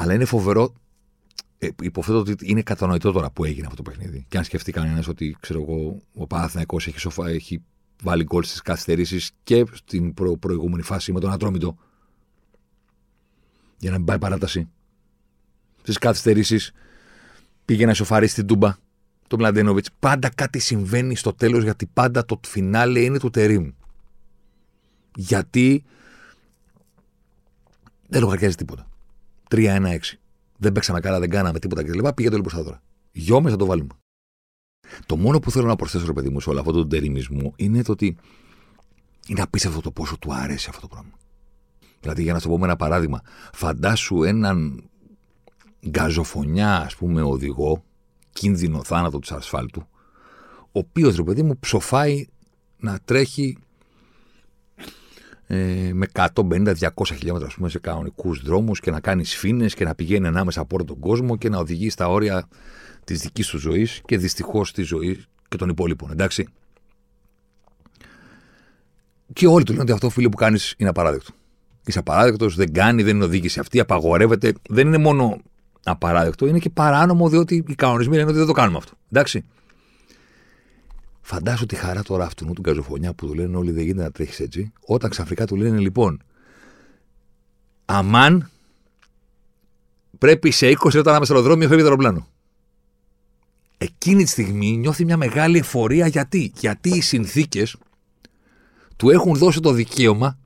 Αλλά 0.00 0.14
είναι 0.14 0.24
φοβερό. 0.24 0.72
Ε, 1.58 1.68
υποθέτω 1.82 2.18
ότι 2.18 2.36
είναι 2.42 2.62
κατανοητό 2.62 3.12
τώρα 3.12 3.30
που 3.30 3.44
έγινε 3.44 3.66
αυτό 3.66 3.82
το 3.82 3.90
παιχνίδι. 3.90 4.24
Και 4.28 4.38
αν 4.38 4.44
σκεφτεί 4.44 4.72
κανένας 4.72 5.08
ότι 5.08 5.36
ξέρω 5.40 5.60
εγώ, 5.60 6.02
ο 6.14 6.26
Παναθυναϊκό 6.26 6.76
έχει, 6.76 6.98
σοφα, 6.98 7.28
έχει 7.28 7.62
βάλει 8.02 8.24
γκολ 8.24 8.42
στις 8.42 8.62
καθυστερήσεις 8.62 9.30
και 9.42 9.64
στην 9.72 10.14
προ, 10.14 10.36
προηγούμενη 10.36 10.82
φάση 10.82 11.12
με 11.12 11.20
τον 11.20 11.32
Ατρόμητο. 11.32 11.76
Για 13.78 13.90
να 13.90 13.96
μην 13.96 14.06
πάει 14.06 14.18
παράταση. 14.18 14.68
Στις 15.80 15.98
καθυστερήσεις 15.98 16.72
πήγε 17.64 17.86
να 17.86 17.94
σοφαρίσει 17.94 18.34
την 18.34 18.46
Τούμπα, 18.46 18.76
τον 19.26 19.38
Μλαντένοβιτς. 19.38 19.88
Πάντα 19.98 20.30
κάτι 20.34 20.58
συμβαίνει 20.58 21.16
στο 21.16 21.32
τέλος 21.32 21.62
γιατί 21.62 21.86
πάντα 21.86 22.24
το 22.24 22.40
φινάλε 22.46 23.00
είναι 23.00 23.18
του 23.18 23.30
Τερήμ. 23.30 23.70
Γιατί 25.14 25.84
δεν 28.08 28.20
λογαριάζει 28.20 28.54
τίποτα. 28.54 28.89
3-1-6. 29.50 29.98
Δεν 30.56 30.72
παίξαμε 30.72 31.00
καλά, 31.00 31.18
δεν 31.18 31.30
κάναμε 31.30 31.58
τίποτα 31.58 31.82
κλπ. 31.82 32.12
Πήγε 32.12 32.28
το 32.28 32.36
λοιπόν 32.36 32.52
στα 32.52 32.64
τώρα. 32.64 32.82
Γιώμε 33.12 33.50
θα 33.50 33.56
το 33.56 33.66
βάλουμε. 33.66 33.94
Το 35.06 35.16
μόνο 35.16 35.38
που 35.38 35.50
θέλω 35.50 35.66
να 35.66 35.76
προσθέσω, 35.76 36.06
ρε 36.06 36.12
παιδί 36.12 36.28
μου, 36.28 36.40
σε 36.40 36.50
όλο 36.50 36.60
αυτό 36.60 36.72
τον 36.72 36.88
τεριμισμό 36.88 37.52
είναι 37.56 37.82
το 37.82 37.92
ότι 37.92 38.16
είναι 39.26 39.42
απίστευτο 39.42 39.80
το 39.80 39.90
πόσο 39.90 40.18
του 40.18 40.34
αρέσει 40.34 40.66
αυτό 40.68 40.80
το 40.80 40.88
πράγμα. 40.88 41.12
Δηλαδή, 42.00 42.22
για 42.22 42.32
να 42.32 42.38
σου 42.38 42.48
πω 42.48 42.58
με 42.58 42.64
ένα 42.64 42.76
παράδειγμα, 42.76 43.22
φαντάσου 43.52 44.22
έναν 44.22 44.84
γκαζοφωνιά, 45.88 46.76
ας 46.76 46.96
πούμε, 46.96 47.22
οδηγό, 47.22 47.84
κίνδυνο 48.32 48.84
θάνατο 48.84 49.18
της 49.18 49.32
ασφάλτου, 49.32 49.86
ο 50.60 50.78
οποίος, 50.78 51.16
ρε 51.16 51.22
παιδί 51.22 51.42
μου, 51.42 51.58
ψοφάει 51.58 52.26
να 52.76 52.98
τρέχει 53.04 53.58
ε, 55.52 55.90
με 55.92 56.06
150-200 56.12 56.72
χιλιόμετρα 57.04 57.48
ας 57.48 57.54
πούμε, 57.54 57.68
σε 57.68 57.78
κανονικούς 57.78 58.42
δρόμους 58.42 58.80
και 58.80 58.90
να 58.90 59.00
κάνεις 59.00 59.30
σφήνε 59.30 59.66
και 59.66 59.84
να 59.84 59.94
πηγαίνει 59.94 60.26
ανάμεσα 60.26 60.60
από 60.60 60.76
όλο 60.76 60.84
τον 60.84 60.98
κόσμο 60.98 61.36
και 61.36 61.48
να 61.48 61.58
οδηγείς 61.58 61.92
στα 61.92 62.08
όρια 62.08 62.48
της 63.04 63.20
δικής 63.20 63.46
του 63.46 63.58
ζωής 63.58 64.00
και 64.04 64.18
δυστυχώς 64.18 64.72
της 64.72 64.86
ζωής 64.86 65.28
και 65.48 65.56
των 65.56 65.68
υπόλοιπων. 65.68 66.10
Εντάξει. 66.10 66.46
Και 69.32 69.46
όλοι 69.46 69.64
του 69.64 69.70
λένε 69.72 69.82
ότι 69.82 69.92
αυτό 69.92 70.10
φίλο 70.10 70.28
που 70.28 70.36
κάνεις 70.36 70.74
είναι 70.78 70.88
απαράδεκτο. 70.88 71.32
Είσαι 71.86 71.98
απαράδεκτος, 71.98 72.54
δεν 72.56 72.72
κάνει, 72.72 73.02
δεν 73.02 73.16
είναι 73.16 73.24
οδήγηση 73.24 73.60
αυτή, 73.60 73.80
απαγορεύεται. 73.80 74.52
Δεν 74.68 74.86
είναι 74.86 74.98
μόνο 74.98 75.38
απαράδεκτο, 75.84 76.46
είναι 76.46 76.58
και 76.58 76.70
παράνομο 76.70 77.28
διότι 77.28 77.64
οι 77.68 77.74
κανονισμοί 77.74 78.16
λένε 78.16 78.28
ότι 78.28 78.38
δεν 78.38 78.46
το 78.46 78.52
κάνουμε 78.52 78.78
αυτό. 78.78 78.92
Εντάξει. 79.10 79.44
Φαντάσου 81.32 81.66
τη 81.66 81.74
χαρά 81.74 82.02
τώρα 82.02 82.24
αυτού 82.24 82.52
του 82.52 82.62
καζοφωνιά 82.62 83.12
που 83.12 83.26
του 83.26 83.34
λένε 83.34 83.56
όλοι 83.56 83.70
δεν 83.70 83.84
γίνεται 83.84 84.02
να 84.02 84.10
τρέχεις 84.10 84.40
έτσι, 84.40 84.72
όταν 84.86 85.10
ξαφνικά 85.10 85.46
του 85.46 85.56
λένε 85.56 85.78
λοιπόν, 85.78 86.22
αμάν 87.84 88.50
πρέπει 90.18 90.50
σε 90.50 90.66
20 90.66 90.94
λεπτά 90.94 91.10
να 91.10 91.16
είμαι 91.16 91.24
στο 91.24 91.34
αεροδρόμιο 91.34 91.68
φεύγει 91.68 91.82
το 91.82 91.88
αεροπλάνο. 91.88 92.26
Εκείνη 93.78 94.24
τη 94.24 94.30
στιγμή 94.30 94.76
νιώθει 94.76 95.04
μια 95.04 95.16
μεγάλη 95.16 95.58
εφορία 95.58 96.06
γιατί. 96.06 96.52
Γιατί 96.56 96.88
οι 96.88 97.00
συνθήκες 97.00 97.76
του 98.96 99.10
έχουν 99.10 99.34
δώσει 99.36 99.60
το 99.60 99.72
δικαίωμα 99.72 100.38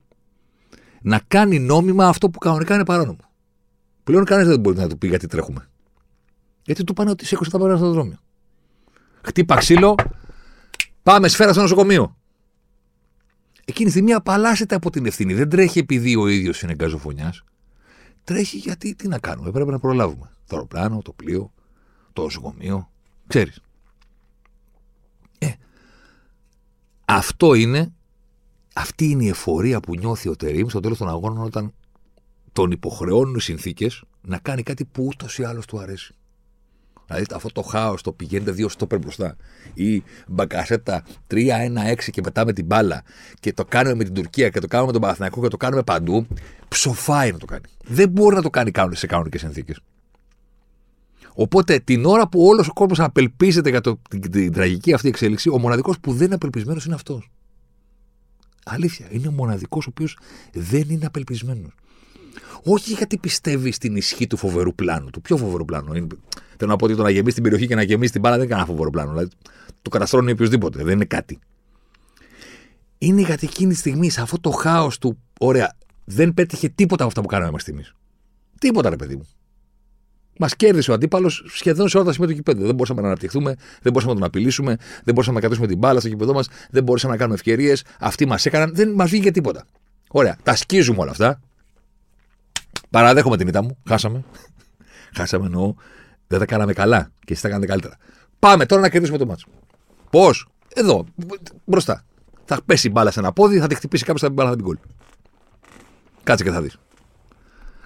να 1.01 1.21
κάνει 1.27 1.59
νόμιμα 1.59 2.07
αυτό 2.07 2.29
που 2.29 2.39
κανονικά 2.39 2.73
είναι 2.73 2.85
παράνομο. 2.85 3.29
Πλέον 4.03 4.25
κανένας 4.25 4.49
δεν 4.49 4.59
μπορεί 4.59 4.77
να 4.77 4.87
του 4.87 4.97
πει 4.97 5.07
γιατί 5.07 5.27
τρέχουμε. 5.27 5.69
Γιατί 6.63 6.83
του 6.83 6.93
πάνε 6.93 7.09
ότι 7.09 7.25
σε 7.25 7.35
20 7.35 7.41
λεπτά 7.41 7.57
πρέπει 7.57 7.75
στο 7.75 7.85
αεροδρόμιο. 7.85 8.17
Χτύπα 9.21 9.55
ξύλο, 9.55 9.95
Πάμε 11.05 11.27
σφαίρα 11.27 11.51
στο 11.51 11.61
νοσοκομείο. 11.61 12.17
Εκείνη 13.65 13.85
τη 13.85 13.91
στιγμή 13.91 14.13
απαλλάσσεται 14.13 14.75
από 14.75 14.89
την 14.89 15.05
ευθύνη. 15.05 15.33
Δεν 15.33 15.49
τρέχει 15.49 15.79
επειδή 15.79 16.15
ο 16.15 16.27
ίδιος 16.27 16.61
είναι 16.61 16.73
γκαζοφωνιάς. 16.73 17.43
Τρέχει 18.23 18.57
γιατί 18.57 18.95
τι 18.95 19.07
να 19.07 19.19
κάνουμε. 19.19 19.51
Πρέπει 19.51 19.71
να 19.71 19.79
προλάβουμε. 19.79 20.31
Το 20.47 20.55
αεροπλάνο, 20.55 21.01
το 21.01 21.11
πλοίο, 21.11 21.53
το 22.13 22.21
νοσοκομείο. 22.21 22.89
Ξέρεις. 23.27 23.61
Ε, 25.39 25.51
αυτό 27.05 27.53
είναι, 27.53 27.93
αυτή 28.73 29.05
είναι 29.05 29.23
η 29.23 29.27
εφορία 29.27 29.79
που 29.79 29.95
νιώθει 29.95 30.29
ο 30.29 30.35
Τερήμ 30.35 30.67
στο 30.67 30.79
τέλος 30.79 30.97
των 30.97 31.09
αγώνων 31.09 31.43
όταν 31.43 31.73
τον 32.51 32.71
υποχρεώνουν 32.71 33.35
οι 33.35 33.41
συνθήκες 33.41 34.03
να 34.21 34.37
κάνει 34.37 34.63
κάτι 34.63 34.85
που 34.85 35.05
ούτως 35.05 35.37
ή 35.37 35.43
άλλως 35.43 35.65
του 35.65 35.79
αρέσει. 35.79 36.15
Δηλαδή 37.07 37.25
αυτό 37.33 37.51
το 37.51 37.61
χάος 37.61 38.01
το 38.01 38.11
πηγαίνετε 38.11 38.51
δύο 38.51 38.69
στόπερ 38.69 38.99
μπροστά 38.99 39.35
ή 39.73 40.03
μπακασέτα 40.27 41.03
3-1-6 41.31 41.37
και 42.11 42.21
πετάμε 42.21 42.53
την 42.53 42.65
μπάλα 42.65 43.03
και 43.39 43.53
το 43.53 43.65
κάνουμε 43.65 43.95
με 43.95 44.03
την 44.03 44.13
Τουρκία 44.13 44.49
και 44.49 44.59
το 44.59 44.67
κάνουμε 44.67 44.87
με 44.87 44.93
τον 44.93 45.01
Παναθηναϊκό 45.01 45.41
και 45.41 45.47
το 45.47 45.57
κάνουμε 45.57 45.83
παντού, 45.83 46.27
ψοφάει 46.67 47.31
να 47.31 47.37
το 47.37 47.45
κάνει. 47.45 47.63
Δεν 47.83 48.09
μπορεί 48.09 48.35
να 48.35 48.41
το 48.41 48.49
κάνει 48.49 48.71
σε 48.91 49.07
κανονικές 49.07 49.41
συνθήκες. 49.41 49.79
Οπότε 51.33 51.79
την 51.79 52.05
ώρα 52.05 52.27
που 52.27 52.45
όλος 52.45 52.67
ο 52.67 52.73
κόσμος 52.73 52.99
απελπίζεται 52.99 53.69
για 53.69 53.81
το, 53.81 54.01
την, 54.09 54.31
την, 54.31 54.51
τραγική 54.51 54.93
αυτή 54.93 55.07
εξέλιξη, 55.07 55.49
ο 55.49 55.59
μοναδικός 55.59 55.99
που 55.99 56.13
δεν 56.13 56.25
είναι 56.25 56.35
απελπισμένος 56.35 56.85
είναι 56.85 56.95
αυτός. 56.95 57.31
Αλήθεια. 58.65 59.07
Είναι 59.09 59.27
ο 59.27 59.31
μοναδικός 59.31 59.85
ο 59.85 59.89
οποίος 59.89 60.17
δεν 60.53 60.89
είναι 60.89 61.05
απελπισμένος. 61.05 61.71
Όχι 62.63 62.93
γιατί 62.93 63.17
πιστεύει 63.17 63.71
στην 63.71 63.95
ισχύ 63.95 64.27
του 64.27 64.37
φοβερού 64.37 64.75
πλάνου. 64.75 65.09
Του 65.09 65.21
πιο 65.21 65.37
φοβερού 65.37 65.65
πλάνου. 65.65 66.07
Είναι, 66.55 66.57
θέλω 66.57 66.71
να 66.71 66.75
πω 66.75 66.85
ότι 66.85 66.95
το 66.95 67.03
να 67.03 67.09
γεμίσει 67.09 67.33
την 67.33 67.43
περιοχή 67.43 67.67
και 67.67 67.75
να 67.75 67.83
γεμίσει 67.83 68.11
την 68.11 68.21
μπάλα 68.21 68.35
δεν 68.35 68.45
είναι 68.45 68.53
κανένα 68.53 68.71
φοβερό 68.71 68.89
πλάνο. 68.89 69.09
Δηλαδή, 69.11 69.29
το 69.81 69.89
καταστρώνει 69.89 70.31
οποιοδήποτε. 70.31 70.83
Δεν 70.83 70.93
είναι 70.93 71.05
κάτι. 71.05 71.39
Είναι 72.97 73.21
γιατί 73.21 73.45
εκείνη 73.45 73.71
τη 73.71 73.77
στιγμή, 73.77 74.09
σε 74.09 74.21
αυτό 74.21 74.39
το 74.39 74.49
χάος 74.49 74.97
του, 74.97 75.17
ωραία, 75.39 75.75
δεν 76.05 76.33
πέτυχε 76.33 76.69
τίποτα 76.69 77.03
από 77.03 77.07
αυτά 77.07 77.21
που 77.21 77.27
κάναμε 77.27 77.51
μέχρι 77.51 77.61
στιγμής. 77.61 77.93
Τίποτα, 78.59 78.89
ρε 78.89 78.95
παιδί 78.95 79.15
μου. 79.15 79.27
Μας 80.39 80.55
κέρδισε 80.55 80.91
ο 80.91 80.93
αντίπαλος 80.93 81.45
σχεδόν 81.47 81.89
σε 81.89 81.97
όλα 81.97 82.05
τα 82.05 82.13
σημεία 82.13 82.27
του 82.27 82.35
κυπέδου. 82.35 82.65
Δεν 82.65 82.75
μπορούσαμε 82.75 83.01
να 83.01 83.07
αναπτυχθούμε, 83.07 83.55
δεν 83.81 83.91
μπορούσαμε 83.91 84.13
να 84.13 84.19
τον 84.19 84.27
απειλήσουμε, 84.27 84.75
δεν 85.03 85.13
μπορούσαμε 85.13 85.35
να 85.35 85.41
κρατήσουμε 85.41 85.67
την 85.67 85.77
μπάλα 85.77 85.99
στο 85.99 86.09
κυπέδο 86.09 86.33
μας, 86.33 86.47
δεν 86.69 86.83
μπορούσαμε 86.83 87.13
να 87.13 87.19
κάνουμε 87.19 87.35
ευκαιρίες. 87.35 87.83
Αυτοί 87.99 88.25
μας 88.25 88.45
έκαναν, 88.45 88.75
δεν 88.75 88.89
μας 88.89 89.09
βγήκε 89.09 89.31
τίποτα. 89.31 89.65
Ωραία, 90.09 90.37
τα 90.43 90.55
σκίζουμε 90.55 91.01
όλα 91.01 91.11
αυτά. 91.11 91.41
Παραδέχομαι 92.89 93.37
την 93.37 93.47
ήττα 93.47 93.63
μου. 93.63 93.77
Χάσαμε. 93.87 94.23
Χάσαμε 95.17 95.45
εννοώ. 95.45 95.73
Δεν 96.27 96.39
τα 96.39 96.45
κάναμε 96.45 96.73
καλά 96.73 97.11
και 97.25 97.33
εσεί 97.33 97.41
τα 97.41 97.49
κάνετε 97.49 97.67
καλύτερα. 97.67 97.97
Πάμε 98.39 98.65
τώρα 98.65 98.81
να 98.81 98.89
κερδίσουμε 98.89 99.17
το 99.17 99.25
μάτσο. 99.25 99.47
Πώς; 100.09 100.47
Εδώ, 100.73 101.05
μπροστά. 101.65 102.05
Θα 102.45 102.61
πέσει 102.65 102.87
η 102.87 102.91
μπάλα 102.93 103.11
σε 103.11 103.19
ένα 103.19 103.33
πόδι, 103.33 103.59
θα 103.59 103.67
τη 103.67 103.75
χτυπήσει 103.75 104.03
κάποιος, 104.03 104.21
θα 104.21 104.27
την 104.27 104.35
μπάλα, 104.35 104.49
θα 104.49 104.55
την 104.55 104.65
κόλλει. 104.65 104.79
Κάτσε 106.23 106.43
και 106.43 106.51
θα 106.51 106.61
δεις. 106.61 106.77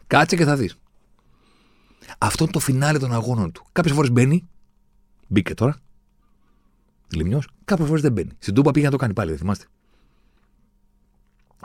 Κάτσε 0.07 0.35
και 0.35 0.45
θα 0.45 0.55
δεις. 0.55 0.77
Αυτό 2.17 2.43
είναι 2.43 2.51
το 2.53 2.59
φινάλε 2.59 2.99
των 2.99 3.13
αγώνων 3.13 3.51
του. 3.51 3.65
Κάποιες 3.71 3.95
φορές 3.95 4.11
μπαίνει. 4.11 4.47
Μπήκε 5.27 5.53
τώρα. 5.53 5.77
Λιμιός. 7.15 7.49
Κάποιες 7.65 7.87
φορές 7.87 8.01
δεν 8.01 8.11
μπαίνει. 8.11 8.31
Στην 8.39 8.53
Τούπα 8.53 8.71
πήγε 8.71 8.85
να 8.85 8.91
το 8.91 8.97
κάνει 8.97 9.13
πάλι, 9.13 9.29
δεν 9.29 9.39
θυμάστε. 9.39 9.65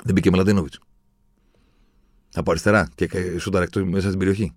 Δεν 0.02 0.14
μπήκε 0.14 0.30
με 0.30 0.36
Λαντίνοβιτ. 0.36 0.74
Από 2.34 2.50
αριστερά 2.50 2.88
και 2.94 3.38
σούταρ 3.38 3.62
εκτός 3.62 3.84
μέσα 3.84 4.06
στην 4.06 4.18
περιοχή. 4.18 4.54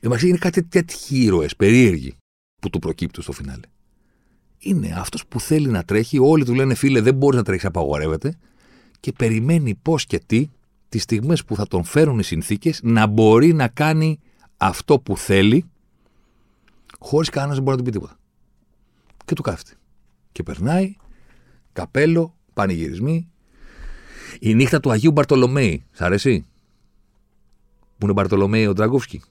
Η 0.00 0.08
Μαξί 0.08 0.28
είναι 0.28 0.38
κάτι 0.38 0.62
τέτοιοι 0.62 1.22
ήρωες, 1.22 1.56
περίεργοι, 1.56 2.16
που 2.60 2.70
του 2.70 2.78
προκύπτουν 2.78 3.22
στο 3.22 3.32
φινάλε. 3.32 3.66
Είναι 4.58 4.94
αυτός 4.96 5.26
που 5.26 5.40
θέλει 5.40 5.68
να 5.68 5.82
τρέχει. 5.82 6.18
Όλοι 6.18 6.44
του 6.44 6.54
λένε 6.54 6.74
φίλε, 6.74 7.00
δεν 7.00 7.14
μπορείς 7.14 7.38
να 7.38 7.44
τρέχει, 7.44 7.66
απαγορεύεται. 7.66 8.38
Και 9.00 9.12
περιμένει 9.12 9.74
πώς 9.74 10.06
και 10.06 10.18
τι, 10.26 10.50
τις 10.88 11.02
στιγμές 11.02 11.44
που 11.44 11.56
θα 11.56 11.66
τον 11.66 11.84
φέρουν 11.84 12.18
οι 12.18 12.22
συνθήκες, 12.22 12.80
να 12.82 13.06
μπορεί 13.06 13.52
να 13.52 13.68
κάνει 13.68 14.18
αυτό 14.56 14.98
που 15.00 15.16
θέλει, 15.16 15.64
χωρίς 16.98 17.28
κανένας 17.28 17.56
να 17.56 17.62
μπορεί 17.62 17.76
να 17.76 17.82
του 17.82 17.90
πει 17.90 17.98
τίποτα. 17.98 18.18
Και 19.24 19.34
του 19.34 19.42
κάθεται. 19.42 19.72
Και 20.32 20.42
περνάει, 20.42 20.94
καπέλο, 21.72 22.34
πανηγυρισμοί. 22.54 23.28
Η 24.40 24.54
νύχτα 24.54 24.80
του 24.80 24.90
Αγίου 24.90 25.10
Μπαρτολομέη, 25.10 25.84
σ' 25.92 26.00
αρέσει; 26.00 26.44
Που 27.98 28.04
είναι 28.04 28.12
Μπαρτολομέη 28.12 28.66
ο 28.66 28.72
Τραγκούφσκι. 28.72 29.22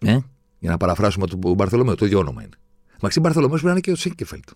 Ε, 0.00 0.18
για 0.58 0.70
να 0.70 0.76
παραφράσουμε 0.76 1.26
τον 1.26 1.38
Μπαρθολομέο, 1.54 1.94
το 1.94 2.04
ίδιο 2.04 2.18
όνομα 2.18 2.42
είναι. 2.42 2.56
Μαξί 3.00 3.20
Μπαρθολομέος 3.20 3.60
πρέπει 3.60 3.74
να 3.74 3.80
είναι 3.80 3.80
και 3.80 3.90
ο 3.90 4.02
Σίνκεφελτ. 4.02 4.48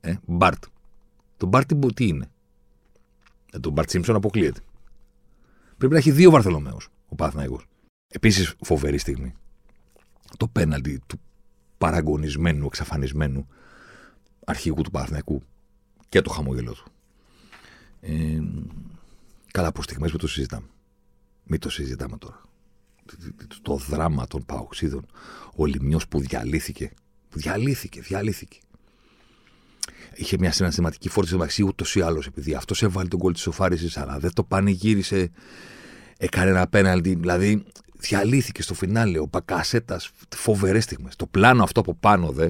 Ε, 0.00 0.14
Μπαρτ. 0.26 0.64
Το 1.36 1.46
Μπαρτ 1.46 1.72
τι 1.94 2.06
είναι; 2.06 2.30
Ε, 3.52 3.58
τον 3.58 3.72
Μπαρτ 3.72 3.90
Σίμψον 3.90 4.14
αποκλείεται. 4.14 4.60
Πρέπει 5.76 5.92
να 5.92 5.98
έχει 5.98 6.10
δύο 6.10 6.30
Μπαρθολομέου 6.30 6.76
ο 7.08 7.14
Παθναϊκό. 7.14 7.60
Επίσης 8.08 8.54
φοβερή 8.62 8.98
στιγμή. 8.98 9.34
Το 10.36 10.48
πέναλτι 10.48 11.02
του 11.06 11.20
παραγωνισμένου, 11.78 12.66
εξαφανισμένου 12.66 13.46
αρχηγού 14.44 14.82
του 14.82 14.90
Παθναϊκού 14.90 15.42
και 16.08 16.20
το 16.20 16.30
χαμόγελο 16.30 16.72
του. 16.72 16.84
Ε, 18.00 18.40
καλά, 19.50 19.68
από 19.68 19.82
στιγμές 19.82 20.10
που 20.10 20.16
το 20.16 20.26
συζητάμε. 20.26 20.66
Μην 21.44 21.60
το 21.60 21.70
συζητάμε 21.70 22.16
τώρα. 22.16 22.40
Το 23.62 23.76
δράμα 23.76 24.26
των 24.26 24.44
παοξίδων. 24.44 25.06
Ο 25.54 25.66
Λιμιό 25.66 26.00
που 26.08 26.20
διαλύθηκε. 26.20 26.92
Που 27.28 27.38
διαλύθηκε, 27.38 28.00
διαλύθηκε. 28.00 28.58
Είχε 30.14 30.36
μια 30.38 30.52
συναισθηματική 30.52 31.08
φόρτιση 31.08 31.34
μεταξύ 31.34 31.62
ούτως 31.62 31.94
ή 31.94 32.00
άλλως 32.00 32.26
επειδή 32.26 32.54
αυτός 32.54 32.82
έβαλε 32.82 33.08
τον 33.08 33.18
κόλ 33.18 33.32
της 33.32 33.42
σοφάρισης, 33.42 33.96
αλλά 33.96 34.18
δεν 34.18 34.32
το 34.32 34.44
πανηγύρισε. 34.44 35.30
Έκανε 36.18 36.50
ένα 36.50 36.66
πέναλτι. 36.66 37.14
Δηλαδή 37.14 37.64
διαλύθηκε 37.98 38.62
στο 38.62 38.74
φινάλε 38.74 39.18
ο 39.18 39.26
Μπακασέτας. 39.30 40.10
Φοβερές 40.36 40.84
στιγμές. 40.84 41.16
Το 41.16 41.26
πλάνο 41.26 41.62
αυτό 41.62 41.80
από 41.80 41.94
πάνω 41.94 42.30
δε. 42.30 42.48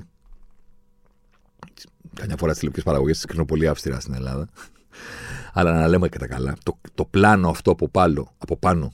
Καμιά 2.14 2.36
φορά 2.36 2.50
στι 2.50 2.58
τηλεοπτικές 2.58 2.82
παραγωγές 2.82 3.20
τη 3.20 3.26
κρίνω 3.26 3.44
πολύ 3.44 3.68
αυστηρά 3.68 4.00
στην 4.00 4.14
Ελλάδα. 4.14 4.48
Αλλά 5.52 5.72
να 5.72 5.88
λέμε 5.88 6.08
και 6.08 6.18
τα 6.18 6.26
καλά. 6.26 6.56
Το, 6.62 6.78
το 6.94 7.04
πλάνο 7.04 7.48
αυτό 7.48 7.70
από, 7.70 7.88
πάνω, 7.88 8.32
από 8.38 8.56
πάνω, 8.56 8.92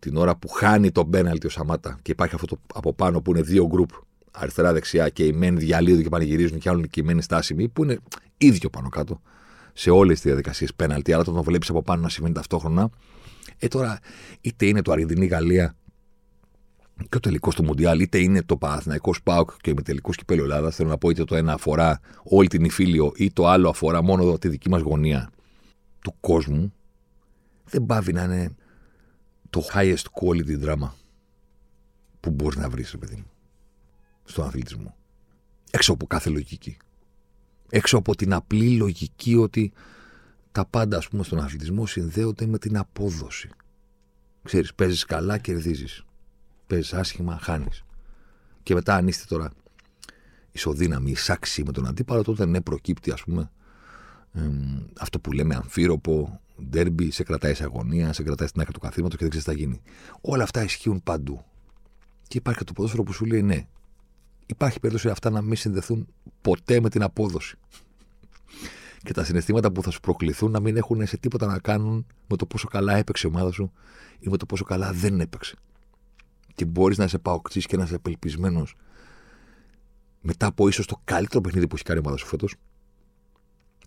την 0.00 0.16
ώρα 0.16 0.36
που 0.36 0.48
χάνει 0.48 0.90
το 0.90 1.04
μπέναλτι 1.04 1.46
ο 1.46 1.50
Σαμάτα 1.50 1.98
και 2.02 2.10
υπάρχει 2.10 2.34
αυτό 2.34 2.46
το 2.46 2.60
από 2.74 2.92
πάνω 2.94 3.20
που 3.20 3.30
είναι 3.30 3.42
δύο 3.42 3.66
γκρουπ 3.66 3.90
αριστερά-δεξιά 4.30 5.08
και 5.08 5.24
οι 5.24 5.32
μεν 5.32 5.58
διαλύονται 5.58 6.02
και 6.02 6.08
πανηγυρίζουν 6.08 6.58
και 6.58 6.68
άλλοι 6.68 6.88
και 6.88 7.00
οι 7.00 7.02
μεν 7.02 7.22
στάσιμοι, 7.22 7.68
που 7.68 7.82
είναι 7.82 7.98
ίδιο 8.38 8.70
πάνω 8.70 8.88
κάτω 8.88 9.20
σε 9.72 9.90
όλες 9.90 10.14
τις 10.14 10.24
διαδικασίες 10.24 10.74
πέναλτι. 10.74 11.12
Αλλά 11.12 11.20
όταν 11.20 11.34
το 11.34 11.42
βλέπεις 11.42 11.70
από 11.70 11.82
πάνω 11.82 12.02
να 12.02 12.08
συμβαίνει 12.08 12.34
ταυτόχρονα. 12.34 12.90
Ε, 13.58 13.68
τώρα, 13.68 13.98
είτε 14.40 14.66
είναι 14.66 14.82
το 14.82 14.92
Αργεντινή-Γαλλία 14.92 15.74
και 17.08 17.16
ο 17.16 17.20
τελικός 17.20 17.54
του 17.54 17.64
Μουντιάλ, 17.64 18.00
είτε 18.00 18.18
είναι 18.18 18.42
το 18.42 18.56
Παναθηναϊκός 18.56 19.16
Σπάουκ 19.16 19.50
και 19.60 19.72
με 19.74 19.82
τελικό 19.82 20.10
κυπέλο 20.10 20.42
Ελλάδας. 20.42 20.76
Θέλω 20.76 20.88
να 20.88 20.98
πω, 20.98 21.10
είτε 21.10 21.24
το 21.24 21.36
ένα 21.36 21.52
αφορά 21.52 22.00
όλη 22.22 22.48
την 22.48 22.64
Ιφίλιο, 22.64 23.12
ή 23.16 23.32
το 23.32 23.46
άλλο 23.46 23.68
αφορά 23.68 24.02
μόνο 24.02 24.38
τη 24.38 24.48
δική 24.48 24.68
μας 24.68 24.80
γωνία 24.80 25.30
του 26.00 26.14
κόσμου 26.20 26.72
δεν 27.64 27.86
πάβει 27.86 28.12
να 28.12 28.22
είναι 28.22 28.54
το 29.50 29.62
highest 29.74 30.04
quality 30.20 30.64
drama 30.64 30.90
που 32.20 32.30
μπορείς 32.30 32.58
να 32.58 32.68
βρεις, 32.68 32.96
παιδί 32.98 33.16
μου, 33.16 33.30
στον 34.24 34.46
αθλητισμό. 34.46 34.96
Έξω 35.70 35.92
από 35.92 36.06
κάθε 36.06 36.30
λογική. 36.30 36.76
Έξω 37.68 37.96
από 37.96 38.16
την 38.16 38.32
απλή 38.32 38.76
λογική 38.76 39.36
ότι 39.36 39.72
τα 40.52 40.64
πάντα, 40.64 40.96
ας 40.96 41.08
πούμε, 41.08 41.22
στον 41.22 41.38
αθλητισμό 41.38 41.86
συνδέονται 41.86 42.46
με 42.46 42.58
την 42.58 42.76
απόδοση. 42.76 43.50
Ξέρεις, 44.42 44.74
παίζεις 44.74 45.04
καλά, 45.04 45.38
κερδίζεις. 45.38 46.04
Παίζεις 46.66 46.92
άσχημα, 46.92 47.38
χάνεις. 47.38 47.84
Και 48.62 48.74
μετά 48.74 48.94
αν 48.94 49.08
είστε 49.08 49.24
τώρα 49.28 49.52
ισοδύναμοι, 50.52 51.10
εισάξιοι 51.10 51.62
με 51.66 51.72
τον 51.72 51.86
αντίπαλο, 51.86 52.22
τότε 52.22 52.46
ναι, 52.46 52.60
προκύπτει 52.60 53.10
ας 53.10 53.22
πούμε 53.22 53.50
αυτό 54.98 55.20
που 55.20 55.32
λέμε 55.32 55.54
αμφίροπο, 55.54 56.40
ντέρμπι, 56.68 57.10
σε 57.10 57.22
κρατάει 57.22 57.54
σε 57.54 57.64
αγωνία, 57.64 58.12
σε 58.12 58.22
κρατάει 58.22 58.48
στην 58.48 58.60
άκρη 58.60 58.72
του 58.72 58.80
καθήματος 58.80 59.18
και 59.18 59.22
δεν 59.22 59.30
ξέρεις 59.30 59.46
τι 59.46 59.52
θα 59.52 59.58
γίνει. 59.58 59.80
Όλα 60.20 60.42
αυτά 60.42 60.62
ισχύουν 60.62 61.02
παντού. 61.02 61.44
Και 62.28 62.38
υπάρχει 62.38 62.58
και 62.58 62.64
το 62.64 62.72
ποδόσφαιρο 62.72 63.02
που 63.02 63.12
σου 63.12 63.24
λέει 63.24 63.42
ναι. 63.42 63.66
Υπάρχει 64.46 64.80
περίπτωση 64.80 65.08
αυτά 65.08 65.30
να 65.30 65.42
μην 65.42 65.56
συνδεθούν 65.56 66.06
ποτέ 66.40 66.80
με 66.80 66.88
την 66.88 67.02
απόδοση. 67.02 67.56
Και 69.02 69.12
τα 69.12 69.24
συναισθήματα 69.24 69.72
που 69.72 69.82
θα 69.82 69.90
σου 69.90 70.00
προκληθούν 70.00 70.50
να 70.50 70.60
μην 70.60 70.76
έχουν 70.76 71.06
σε 71.06 71.16
τίποτα 71.16 71.46
να 71.46 71.58
κάνουν 71.58 72.06
με 72.26 72.36
το 72.36 72.46
πόσο 72.46 72.68
καλά 72.68 72.96
έπαιξε 72.96 73.26
η 73.26 73.30
ομάδα 73.34 73.52
σου 73.52 73.72
ή 74.18 74.28
με 74.28 74.36
το 74.36 74.46
πόσο 74.46 74.64
καλά 74.64 74.92
δεν 74.92 75.20
έπαιξε. 75.20 75.56
Και 76.54 76.64
μπορείς 76.64 76.98
να 76.98 77.04
είσαι 77.04 77.18
παοκτής 77.18 77.66
και 77.66 77.76
να 77.76 77.84
είσαι 77.84 77.94
απελπισμένος 77.94 78.76
μετά 80.20 80.46
από 80.46 80.68
ίσως 80.68 80.86
το 80.86 81.00
καλύτερο 81.04 81.40
παιχνίδι 81.40 81.66
που 81.66 81.74
έχει 81.74 81.84
κάνει 81.84 81.98
η 81.98 82.02
ομάδα 82.04 82.16
σου 82.18 82.26
φέτος. 82.26 82.54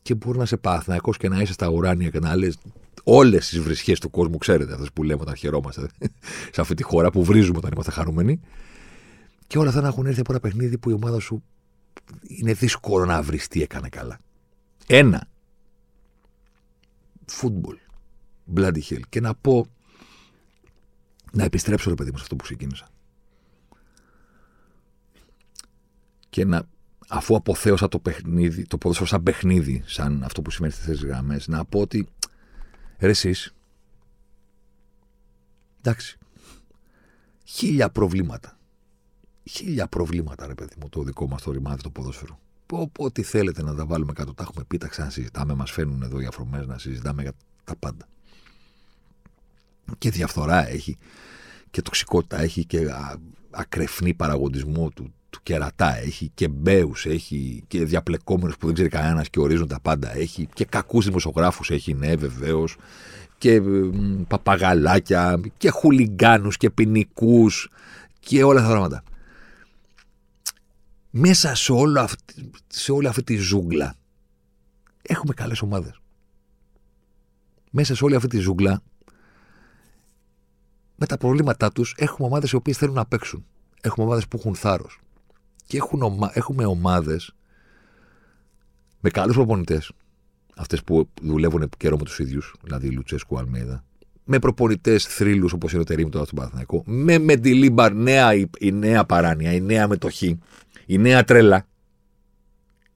Και 0.04 0.16
μπορεί 0.16 0.38
να 0.38 0.44
είσαι 0.44 0.58
παθναϊκό 0.58 1.12
και 1.12 1.30
να 1.30 1.42
είσαι 1.42 1.54
στα 1.54 1.68
ουράνια 1.70 2.10
και 2.10 2.20
να 2.20 2.36
λες 2.36 2.58
όλες 3.04 3.50
τις 3.50 3.60
βρισχές 3.60 4.00
του 4.00 4.10
κόσμου, 4.10 4.38
ξέρετε, 4.38 4.74
αυτές 4.74 4.92
που 4.92 5.04
λέμε 5.04 5.22
όταν 5.22 5.36
χαιρόμαστε 5.36 5.88
σε 6.54 6.62
αυτή 6.62 6.74
τη 6.74 6.84
χώρα 6.84 7.12
που 7.12 7.24
βρίζουμε 7.24 7.58
όταν 7.58 7.72
είμαστε 7.74 7.92
χαρούμενοι. 7.92 8.40
Και 9.48 9.58
όλα 9.58 9.70
αυτά 9.70 9.82
να 9.82 9.88
έχουν 9.88 10.06
έρθει 10.06 10.20
από 10.20 10.32
ένα 10.32 10.42
παιχνίδι 10.42 10.78
που 10.78 10.90
η 10.90 10.94
ομάδα 10.94 11.20
σου 11.20 11.44
είναι 12.22 12.54
δύσκολο 12.54 13.06
να 13.06 13.22
βρεις 13.22 13.48
τι 13.48 13.62
έκανε 13.62 13.90
καλά. 13.90 14.20
Ένα. 14.88 15.28
Φούτμπολ. 17.26 17.78
Bloody 18.56 18.82
hell. 18.90 19.02
Και 19.10 19.20
να 19.20 19.36
πω 19.36 19.66
να 21.32 21.44
επιστρέψω 21.44 21.90
ρε 21.90 21.96
παιδί 21.96 22.12
μου 22.12 22.18
σε 22.18 22.24
αυτό 22.24 22.36
που 22.36 22.44
ξεκίνησα. 22.44 22.88
Και 26.30 26.46
να, 26.46 26.68
αφού 27.08 27.36
αποθέωσα 27.36 27.88
το 27.88 28.00
παιχνίδι, 28.00 28.66
το 28.66 28.78
ποδόσφαιρο 28.78 29.10
σαν 29.10 29.24
παιχνίδι, 29.24 29.84
σαν 29.86 30.24
αυτό 30.24 30.42
που 30.42 30.52
σημαίνει 30.52 30.74
στις 30.74 30.86
θέσει 30.86 31.06
γραμμές, 31.06 31.48
να 31.48 31.66
πω 31.66 31.80
ότι 31.80 32.08
ρε 33.00 33.10
εσείς, 33.10 33.54
εντάξει, 35.80 36.18
χίλια 37.44 37.90
προβλήματα. 37.90 38.58
Χίλια 39.50 39.88
προβλήματα, 39.88 40.48
ρε 40.48 40.54
παιδί 40.54 40.76
μου, 40.82 40.90
το 40.90 41.04
δικό 41.04 41.28
μας 41.28 41.42
το 41.42 41.52
ρημάδι, 41.52 41.82
το 41.82 41.90
ποδόσφαιρο. 41.90 42.40
Ό,τι 42.98 43.24
θέλετε 43.24 43.64
να 43.64 43.76
τα 43.76 43.86
βάλουμε 43.86 44.14
κάτω, 44.14 44.34
τα 44.34 44.44
έχουμε 44.44 44.64
πει, 44.68 44.78
τα 44.78 44.88
ξανασυζητάμε, 44.88 45.54
μας 45.54 45.72
φαίνουν 45.72 46.02
εδώ 46.02 46.20
οι 46.20 46.26
αφρομές 46.26 46.68
να 46.68 46.78
συζητάμε 46.78 47.22
για 47.22 47.34
τα 47.64 47.76
πάντα 47.76 48.08
και 49.98 50.10
διαφθορά 50.10 50.68
έχει 50.68 50.98
και 51.72 51.82
τοξικότητα 51.82 52.42
έχει 52.42 52.66
και 52.66 52.88
ακρεφνή 53.52 54.14
παραγωγισμό 54.14 54.90
του, 54.90 55.14
του 55.34 55.40
κερατά 55.44 55.98
έχει 55.98 56.32
και 56.34 56.48
μπέους 56.48 57.06
έχει 57.06 57.64
και 57.68 57.86
διαπλεκόμενους 57.86 58.58
που 58.58 58.66
δεν 58.66 58.74
ξέρει 58.76 58.90
κανένας 58.90 59.30
και 59.30 59.40
ορίζουν 59.40 59.68
τα 59.68 59.80
πάντα 59.80 60.16
έχει 60.16 60.48
και 60.54 60.66
κακούς 60.66 61.06
δημοσιογράφους 61.06 61.70
έχει 61.70 61.94
ναι 61.94 62.16
βεβαίως. 62.16 62.76
και 63.38 63.62
παπαγαλάκια 64.28 65.40
και 65.58 65.70
χουλιγκάνους 65.70 66.58
και 66.58 66.70
ποινικούς 66.70 67.70
και 68.20 68.44
όλα 68.44 68.60
αυτά 68.60 68.72
τα 68.72 68.78
πράγματα. 68.78 69.04
Μέσα 71.10 71.56
σε, 71.56 71.72
όλο 71.72 72.00
αυτή, 72.00 72.52
σε 72.68 72.92
όλη 72.92 73.08
αυτή 73.08 73.24
τη 73.24 73.36
ζούγκλα 73.36 73.96
έχουμε 75.02 75.34
καλές 75.34 75.62
ομάδες. 75.62 76.00
Μέσα 77.72 77.96
σε 77.96 78.04
όλη 78.04 78.16
αυτή 78.16 78.28
τη 78.28 78.38
ζούγκλα 78.38 78.82
με 80.96 81.06
τα 81.06 81.18
προβλήματά 81.18 81.72
τους 81.72 81.96
έχουμε 81.98 82.28
ομάδες 82.28 82.52
οι 82.52 82.56
οποίες 82.56 82.78
θέλουν 82.78 82.96
να 82.96 83.06
παίξουν. 83.06 83.46
Έχουμε 83.82 84.06
ομάδες 84.06 84.28
που 84.28 84.38
έχουν 84.38 84.56
θάρρος. 84.56 85.03
Και 85.74 85.82
ομα... 86.00 86.32
έχουμε 86.34 86.66
ομάδες 86.66 87.36
με 89.00 89.10
καλούς 89.10 89.36
προπονητές. 89.36 89.92
Αυτές 90.56 90.84
που 90.84 91.10
δουλεύουν 91.22 91.70
καιρό 91.78 91.98
με 91.98 92.04
τους 92.04 92.20
ίδιους, 92.20 92.56
δηλαδή 92.64 92.90
Λουτσέσκου 92.90 93.38
Αλμέιδα. 93.38 93.84
Με 94.24 94.40
προπονητές 94.40 95.06
θρύλους 95.06 95.54
όπως 95.54 95.72
είναι 95.72 95.82
ο 95.82 95.84
Τερήμ 95.84 96.10
τώρα 96.10 96.26
στον 96.26 96.38
Παναθηναϊκό. 96.38 96.84
Με 96.86 97.18
Μεντιλίμπαρ, 97.18 97.94
νέα, 97.94 98.34
η, 98.34 98.50
η 98.60 98.72
νέα 98.72 99.06
παράνοια, 99.06 99.54
η 99.54 99.62
νέα 99.62 99.88
μετοχή, 99.88 100.40
η 100.86 100.98
νέα 100.98 101.24
τρέλα. 101.24 101.68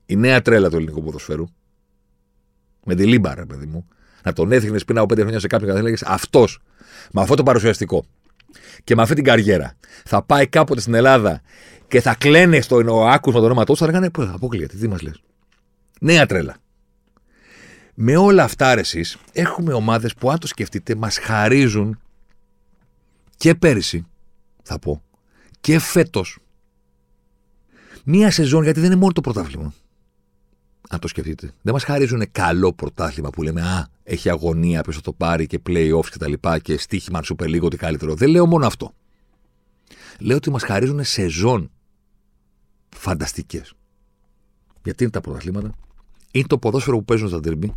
Η 0.05 0.15
νέα 0.15 0.41
τρέλα 0.41 0.69
του 0.69 0.75
ελληνικού 0.75 1.03
ποδοσφαίρου. 1.03 1.45
Μεντιλίμπαρ, 2.85 3.45
παιδί 3.45 3.65
μου. 3.65 3.87
Να 4.23 4.33
τον 4.33 4.51
έδειχνες 4.51 4.79
πριν 4.79 4.97
από 4.97 5.05
πέντε 5.05 5.21
χρόνια 5.21 5.39
σε 5.39 5.47
κάποιον 5.47 5.71
και 5.71 5.77
έλεγες 5.77 6.03
Αυτός 6.03 6.59
με 7.11 7.21
αυτό 7.21 7.35
το 7.35 7.43
παρουσιαστικό 7.43 8.05
και 8.83 8.95
με 8.95 9.01
αυτή 9.01 9.15
την 9.15 9.23
καριέρα 9.23 9.73
θα 10.05 10.23
πάει 10.23 10.47
κάποτε 10.47 10.81
στην 10.81 10.93
Ελλάδα 10.93 11.41
και 11.87 12.01
θα 12.01 12.15
κλαίνε 12.15 12.61
στο 12.61 13.05
άκουσμα 13.07 13.39
το 13.39 13.45
όνομα 13.45 13.63
του, 13.63 13.77
θα 13.77 13.85
λέγανε 13.85 14.09
Πώ, 14.09 14.21
αποκλείεται, 14.21 14.77
τι 14.77 14.87
μας 14.87 15.01
λες. 15.01 15.21
Νέα 15.99 16.25
τρέλα. 16.25 16.57
Με 17.93 18.17
όλα 18.17 18.43
αυτά, 18.43 18.77
εσείς, 18.77 19.17
έχουμε 19.31 19.73
ομάδες 19.73 20.13
που, 20.13 20.31
αν 20.31 20.39
το 20.39 20.47
σκεφτείτε, 20.47 20.95
μας 20.95 21.17
χαρίζουν 21.17 21.99
και 23.37 23.55
πέρυσι, 23.55 24.05
θα 24.63 24.79
πω, 24.79 25.03
και 25.61 25.79
φέτος. 25.79 26.39
Μία 28.03 28.31
σεζόν, 28.31 28.63
γιατί 28.63 28.79
δεν 28.79 28.91
είναι 28.91 28.99
μόνο 28.99 29.13
το 29.13 29.21
πρωτάθλημα 29.21 29.73
αν 30.89 30.99
το 30.99 31.07
σκεφτείτε. 31.07 31.51
Δεν 31.61 31.73
μας 31.73 31.83
χαρίζουν 31.83 32.23
καλό 32.31 32.73
πρωτάθλημα 32.73 33.29
που 33.29 33.43
λέμε 33.43 33.61
Α, 33.61 33.87
έχει 34.03 34.29
αγωνία, 34.29 34.81
ποιος 34.81 34.95
θα 34.95 35.01
το 35.01 35.13
πάρει 35.13 35.47
και 35.47 35.59
playoffs 35.67 36.05
και 36.11 36.17
τα 36.17 36.27
λοιπά 36.27 36.59
και 36.59 36.77
στοίχημα 36.77 37.21
σου 37.23 37.35
λίγο 37.45 37.65
ότι 37.65 37.77
καλύτερο. 37.77 38.15
Δεν 38.15 38.29
λέω 38.29 38.45
μόνο 38.45 38.65
αυτό. 38.65 38.93
Λέω 40.19 40.35
ότι 40.35 40.49
μας 40.49 40.63
χαρίζουν 40.63 41.03
σεζόν 41.03 41.71
φανταστικές. 42.95 43.73
Γιατί 44.83 45.03
είναι 45.03 45.11
τα 45.11 45.21
πρωταθλήματα, 45.21 45.71
είναι 46.31 46.47
το 46.47 46.57
ποδόσφαιρο 46.57 46.97
που 46.97 47.05
παίζουν 47.05 47.27
στα 47.27 47.39
τερμπή, 47.39 47.73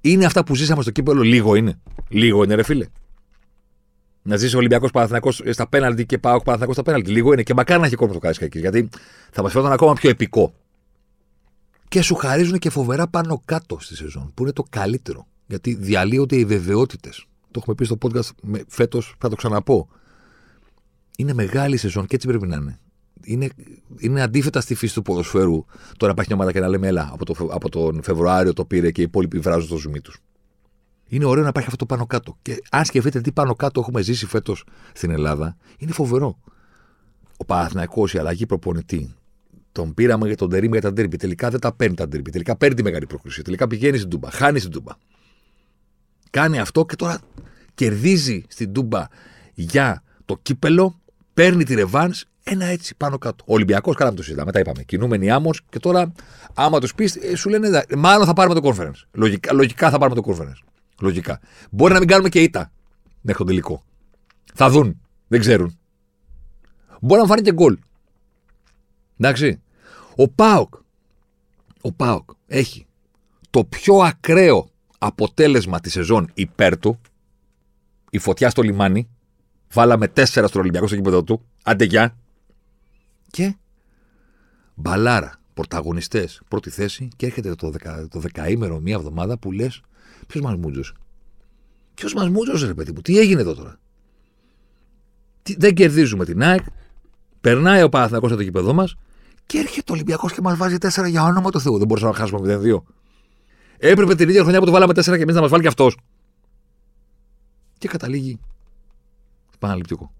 είναι 0.00 0.24
αυτά 0.24 0.44
που 0.44 0.54
ζήσαμε 0.54 0.82
στο 0.82 0.90
κύπελο, 0.90 1.22
λίγο 1.22 1.54
είναι. 1.54 1.80
Λίγο 2.08 2.44
είναι, 2.44 2.54
ρε 2.54 2.62
φίλε. 2.62 2.86
Να 4.22 4.36
ζήσει 4.36 4.54
ο 4.54 4.58
Ολυμπιακός 4.58 4.90
Παναθυνακό 4.90 5.32
στα 5.32 5.68
πέναλτι 5.68 6.06
και 6.06 6.18
πάω 6.18 6.42
Παναθυνακό 6.42 6.72
στα 6.72 6.82
πέναλτι. 6.82 7.10
Λίγο 7.10 7.32
είναι 7.32 7.42
και 7.42 7.54
μακάρι 7.54 7.80
να 7.80 7.86
έχει 7.86 7.94
κόσμο 7.94 8.18
το 8.18 8.28
εκεί. 8.40 8.58
Γιατί 8.58 8.88
θα 9.30 9.42
μας 9.42 9.52
φέρουν 9.52 9.72
ακόμα 9.72 9.92
πιο 9.92 10.10
επικό 10.10 10.54
και 11.90 12.02
σου 12.02 12.14
χαρίζουν 12.14 12.58
και 12.58 12.70
φοβερά 12.70 13.08
πάνω 13.08 13.42
κάτω 13.44 13.78
στη 13.80 13.96
σεζόν, 13.96 14.30
που 14.34 14.42
είναι 14.42 14.52
το 14.52 14.64
καλύτερο. 14.70 15.26
Γιατί 15.46 15.74
διαλύονται 15.74 16.36
οι 16.36 16.44
βεβαιότητες. 16.44 17.26
Το 17.50 17.58
έχουμε 17.60 17.74
πει 17.74 17.84
στο 17.84 17.98
podcast 18.02 18.30
φέτος, 18.68 19.14
θα 19.18 19.28
το 19.28 19.36
ξαναπώ. 19.36 19.88
Είναι 21.16 21.32
μεγάλη 21.32 21.76
σεζόν 21.76 22.06
και 22.06 22.14
έτσι 22.14 22.26
πρέπει 22.26 22.46
να 22.46 22.56
είναι. 22.56 22.78
Είναι, 23.24 23.48
είναι 23.98 24.22
αντίθετα 24.22 24.60
στη 24.60 24.74
φύση 24.74 24.94
του 24.94 25.02
ποδοσφαίρου 25.02 25.64
τώρα 25.96 26.12
υπάρχει 26.12 26.32
μια 26.32 26.40
ομάδα 26.40 26.52
και 26.52 26.60
να 26.60 26.68
λέμε 26.68 26.86
έλα 26.86 27.10
από, 27.12 27.24
το, 27.24 27.48
από 27.50 27.68
τον 27.68 28.02
Φεβρουάριο 28.02 28.52
το 28.52 28.64
πήρε 28.64 28.90
και 28.90 29.00
οι 29.00 29.04
υπόλοιποι 29.04 29.38
βράζουν 29.38 29.68
το 29.68 29.76
ζουμί 29.76 30.00
τους. 30.00 30.18
Είναι 31.08 31.24
ωραίο 31.24 31.42
να 31.42 31.48
υπάρχει 31.48 31.68
αυτό 31.68 31.86
το 31.86 31.94
πάνω 31.94 32.06
κάτω. 32.06 32.36
Και 32.42 32.62
αν 32.70 32.84
σκεφτείτε 32.84 33.20
τι 33.20 33.32
πάνω 33.32 33.54
κάτω 33.54 33.80
έχουμε 33.80 34.02
ζήσει 34.02 34.26
φέτος 34.26 34.64
στην 34.92 35.10
Ελλάδα, 35.10 35.56
είναι 35.78 35.92
φοβερό. 35.92 36.38
Ο 37.36 37.44
Παναθηναϊκός, 37.44 38.14
η 38.14 38.18
αλλαγή 38.18 38.46
προπονητή, 38.46 39.14
τον 39.72 39.94
πήραμε 39.94 40.26
για 40.26 40.36
τον 40.36 40.50
Τερήμ 40.50 40.72
για 40.72 40.80
τα 40.80 40.92
ντέρμπι. 40.92 41.16
Τελικά 41.16 41.50
δεν 41.50 41.60
τα 41.60 41.72
παίρνει 41.72 41.94
τα 41.94 42.08
ντέρμπι. 42.08 42.30
Τελικά 42.30 42.56
παίρνει 42.56 42.74
τη 42.74 42.82
μεγάλη 42.82 43.06
πρόκληση. 43.06 43.42
Τελικά 43.42 43.66
πηγαίνει 43.66 43.98
στην 43.98 44.10
Τούμπα. 44.10 44.30
Χάνει 44.30 44.58
στην 44.58 44.70
Τούμπα. 44.70 44.92
Κάνει 46.30 46.58
αυτό 46.58 46.84
και 46.84 46.96
τώρα 46.96 47.20
κερδίζει 47.74 48.44
στην 48.48 48.72
Τούμπα 48.72 49.06
για 49.54 50.02
το 50.24 50.38
κύπελο. 50.42 51.00
Παίρνει 51.34 51.64
τη 51.64 51.74
ρεβάν. 51.74 52.14
Ένα 52.42 52.64
έτσι 52.64 52.94
πάνω 52.96 53.18
κάτω. 53.18 53.44
Ο 53.46 53.54
Ολυμπιακός, 53.54 53.96
κάναμε 53.96 54.16
το 54.16 54.22
συζητάμε. 54.22 54.52
Τα 54.52 54.58
είπαμε. 54.58 54.82
Κινούμενοι 54.82 55.30
άμμος 55.30 55.60
και 55.68 55.78
τώρα, 55.78 56.12
άμα 56.54 56.80
τους 56.80 56.94
πεις, 56.94 57.16
ε, 57.16 57.36
σου 57.36 57.48
λένε 57.48 57.84
μάλλον 57.96 58.26
θα 58.26 58.32
πάρουμε 58.32 58.60
το 58.60 58.68
conference. 58.68 59.06
Λογικά, 59.12 59.52
λογικά 59.52 59.90
θα 59.90 59.98
πάρουμε 59.98 60.20
το 60.20 60.34
conference. 60.34 60.66
Λογικά. 61.00 61.40
Μπορεί 61.70 61.92
να 61.92 61.98
μην 61.98 62.08
κάνουμε 62.08 62.28
και 62.28 62.42
ήττα 62.42 62.72
μέχρι 63.20 63.38
τον 63.38 63.46
τελικό. 63.46 63.84
Θα 64.54 64.70
δουν. 64.70 65.00
Δεν 65.28 65.40
ξέρουν. 65.40 65.78
Μπορεί 67.00 67.20
να 67.20 67.26
φανεί 67.26 67.42
και 67.42 67.52
γκολ. 67.52 67.78
Εντάξει. 69.20 69.60
Ο 70.16 70.28
Πάοκ, 70.28 70.74
ο 71.80 71.92
Πάοκ 71.92 72.30
έχει 72.46 72.86
το 73.50 73.64
πιο 73.64 73.94
ακραίο 73.96 74.70
αποτέλεσμα 74.98 75.80
της 75.80 75.92
σεζόν 75.92 76.30
υπέρ 76.34 76.78
του. 76.78 77.00
Η 78.10 78.18
φωτιά 78.18 78.50
στο 78.50 78.62
λιμάνι. 78.62 79.08
Βάλαμε 79.72 80.08
τέσσερα 80.08 80.46
στο 80.46 80.58
Ολυμπιακό 80.58 80.86
στο 80.86 80.96
κήπεδο 80.96 81.24
του. 81.24 81.44
Άντε 81.62 81.84
γεια. 81.84 82.16
Και 83.30 83.54
μπαλάρα, 84.74 85.40
πρωταγωνιστές, 85.54 86.40
πρώτη 86.48 86.70
θέση 86.70 87.08
και 87.16 87.26
έρχεται 87.26 87.54
το, 87.54 87.70
δεκα, 87.70 88.08
το 88.10 88.20
δεκαήμερο, 88.20 88.80
μία 88.80 88.94
εβδομάδα 88.94 89.38
που 89.38 89.52
λες, 89.52 89.80
ποιος 90.26 90.42
μας 90.42 90.56
μούτζωσε. 90.56 90.92
Ποιος 91.94 92.14
μας 92.14 92.28
μούτζωσε, 92.28 92.66
ρε 92.66 92.74
παιδί 92.74 92.92
μου, 92.92 93.00
τι 93.00 93.18
έγινε 93.18 93.40
εδώ 93.40 93.54
τώρα; 93.54 93.78
Τι, 95.42 95.56
δεν 95.58 95.74
κερδίζουμε 95.74 96.24
την 96.24 96.42
ΑΕΚ. 96.42 96.62
Περνάει 97.40 97.82
ο 97.82 97.88
Παναθηναϊκός 97.88 98.30
στο 98.30 98.42
κήπεδο 98.42 98.72
μας 98.72 98.96
και 99.50 99.58
έρχεται 99.58 99.92
ο 99.92 99.94
Ολυμπιακός 99.94 100.32
και 100.32 100.40
μας 100.40 100.56
βάζει 100.56 100.76
4 100.80 101.08
για 101.08 101.22
όνομα 101.22 101.50
του 101.50 101.60
Θεού. 101.60 101.78
Δεν 101.78 101.86
μπορούσαμε 101.86 102.12
να 102.12 102.18
χάσουμε 102.18 102.40
0-2. 102.40 102.82
Έπρεπε 103.78 104.14
την 104.14 104.28
ίδια 104.28 104.40
χρονιά 104.40 104.58
που 104.58 104.64
το 104.64 104.72
βάλαμε 104.72 104.92
4 104.92 105.02
και 105.02 105.22
εμείς 105.22 105.34
να 105.34 105.40
μας 105.40 105.50
βάλει 105.50 105.62
και 105.62 105.68
αυτός. 105.68 105.96
Και 107.78 107.88
καταλήγει 107.88 108.40
επαναληπτικό. 109.54 110.12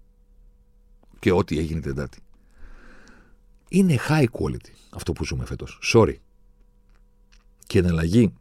Και 1.19 1.31
ό,τι 1.31 1.57
έγινε 1.57 1.79
την 1.79 1.93
Τετάρτη. 1.93 2.19
Είναι 3.69 3.99
high 4.09 4.25
quality 4.31 4.71
αυτό 4.89 5.13
που 5.13 5.25
ζούμε 5.25 5.45
φέτος. 5.45 5.79
Sorry. 5.93 6.15
Και 7.67 7.79
εναλλαγή 7.79 8.33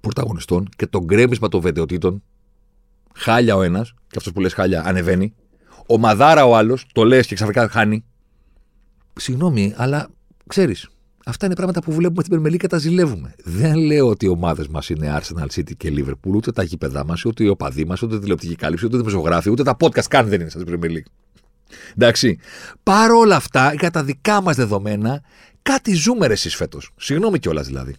πρωταγωνιστών 0.00 0.68
και 0.76 0.86
το 0.86 1.04
γκρέμισμα 1.04 1.48
των 1.48 1.60
βεντεωτήτων. 1.60 2.22
Χάλια 3.14 3.56
ο 3.56 3.62
ένας, 3.62 3.94
και 4.08 4.16
αυτός 4.16 4.32
που 4.32 4.40
λες 4.40 4.54
χάλια 4.54 4.82
ανεβαίνει. 4.84 5.34
Ο 5.86 5.98
Μαδάρα 5.98 6.44
ο 6.44 6.56
άλλος, 6.56 6.86
το 6.92 7.04
λες 7.04 7.26
και 7.26 7.34
ξαφνικά 7.34 7.68
χάνει. 7.68 8.04
Συγγνώμη, 9.18 9.74
αλλά 9.76 10.08
ξέρεις, 10.46 10.88
αυτά 11.26 11.46
είναι 11.46 11.54
πράγματα 11.54 11.80
που 11.80 11.92
βλέπουμε 11.92 12.20
στην 12.20 12.32
Περμελή 12.32 12.56
και 12.56 12.66
τα 12.66 12.78
ζηλεύουμε. 12.78 13.34
Δεν 13.44 13.76
λέω 13.76 14.08
ότι 14.08 14.24
οι 14.24 14.28
ομάδες 14.28 14.68
μας 14.68 14.88
είναι 14.88 15.20
Arsenal 15.20 15.46
City 15.54 15.76
και 15.76 15.92
Liverpool, 15.96 16.34
ούτε 16.34 16.52
τα 16.52 16.62
γήπεδά 16.62 17.04
μας, 17.04 17.24
ούτε 17.24 17.44
οι 17.44 17.48
οπαδοί 17.48 17.84
μας, 17.84 18.02
ούτε 18.02 18.18
τηλεοπτική 18.18 18.54
κάλυψη, 18.54 18.86
ούτε 18.86 18.96
δημοσιογράφοι, 18.96 19.50
ούτε 19.50 19.62
τα 19.62 19.76
podcast 19.80 20.04
καν 20.08 20.28
δεν 20.28 20.40
είναι 20.40 20.50
στην 20.50 20.64
Περμελή. 20.64 21.04
Εντάξει. 21.94 22.38
Παρ' 22.82 23.10
όλα 23.10 23.36
αυτά, 23.36 23.74
για 23.74 23.90
τα 23.90 24.04
δικά 24.04 24.40
μας 24.40 24.56
δεδομένα, 24.56 25.22
κάτι 25.62 25.94
ζούμε 25.94 26.26
εσείς 26.26 26.54
φέτος. 26.56 26.90
Συγγνώμη 26.96 27.38
κιόλας 27.38 27.66
δηλαδή. 27.66 27.94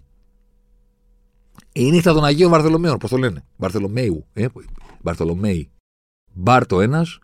Η 1.72 1.92
νύχτα 1.92 2.14
των 2.14 2.26
Αγίων 2.26 2.52
Βαρθολομαίων, 2.52 2.98
πώς 2.98 3.10
το 3.10 3.18
λένε; 3.18 3.44
Βαρθολομέου. 3.56 4.26
Ε, 4.34 4.46
Βαρθολομέη. 5.02 5.70
Μπάρτο 6.34 6.82
ένας, 6.82 7.20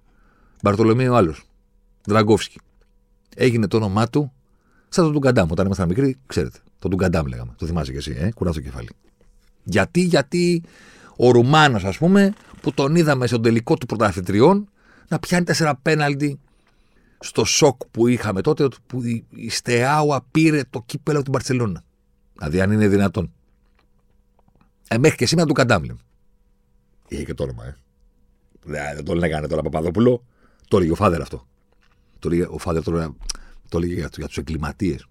Μπαρτολομέου 0.61 1.15
άλλος. 1.15 1.43
Δραγκόφσκι. 2.05 2.59
Έγινε 3.35 3.67
το 3.67 3.77
όνομά 3.77 4.07
του 4.07 4.31
σαν 4.89 5.03
τον 5.03 5.13
Τουγκαντάμ. 5.13 5.51
Όταν 5.51 5.65
ήμασταν 5.65 5.87
μικροί, 5.87 6.17
ξέρετε. 6.25 6.59
Τον 6.79 6.91
Τουγκαντάμ 6.91 7.25
λέγαμε. 7.25 7.53
Το 7.57 7.65
θυμάσαι 7.65 7.91
κι 7.91 7.97
εσύ, 7.97 8.15
ε; 8.19 8.31
κουρά 8.31 8.51
το 8.51 8.59
κεφάλι. 8.59 8.89
Γιατί, 9.63 10.01
γιατί 10.01 10.63
ο 11.15 11.31
Ρουμάνος, 11.31 11.83
ας 11.83 11.97
πούμε, 11.97 12.33
που 12.61 12.73
τον 12.73 12.95
είδαμε 12.95 13.27
στον 13.27 13.41
τελικό 13.41 13.77
του 13.77 13.85
πρωταθλητριών 13.85 14.69
να 15.07 15.19
πιάνει 15.19 15.45
τέσσερα 15.45 15.75
πέναλτι 15.75 16.39
στο 17.19 17.45
σοκ 17.45 17.81
που 17.91 18.07
είχαμε 18.07 18.41
τότε, 18.41 18.67
που 18.87 19.01
η 19.29 19.49
Στεάουα 19.49 20.25
πήρε 20.31 20.61
το 20.69 20.83
κύπελο 20.85 21.15
από 21.15 21.23
την 21.23 21.33
Παρσελόνα. 21.33 21.83
Δηλαδή, 22.33 22.61
αν 22.61 22.71
είναι 22.71 22.87
δυνατόν. 22.87 23.31
Ε, 24.87 24.97
μέχρι 24.97 25.17
και 25.17 25.25
σήμερα 25.25 25.47
του 25.47 25.53
Καντάμ 25.53 25.83
Είχε 27.07 27.23
και 27.23 27.33
το 27.33 27.43
όνομα, 27.43 27.65
ε. 27.65 27.75
Δεν 28.95 29.05
το 29.05 29.13
λέγανε 29.13 29.47
τώρα 29.47 29.61
Παπαδόπουλο. 29.61 30.23
Το 30.67 30.77
έλεγε 30.77 30.91
ο 30.91 30.95
Φάδερ 30.95 31.21
αυτό. 31.21 31.47
Το 32.23 32.29
έλεγε, 32.29 32.47
ο 32.49 32.57
Φάδερ 32.57 32.83
τώρα 32.83 33.15
το 33.69 33.77
έλεγε 33.77 33.93
για, 33.93 34.09
για 34.17 34.27
τους 34.27 34.37
εγκληματίες. 34.37 35.07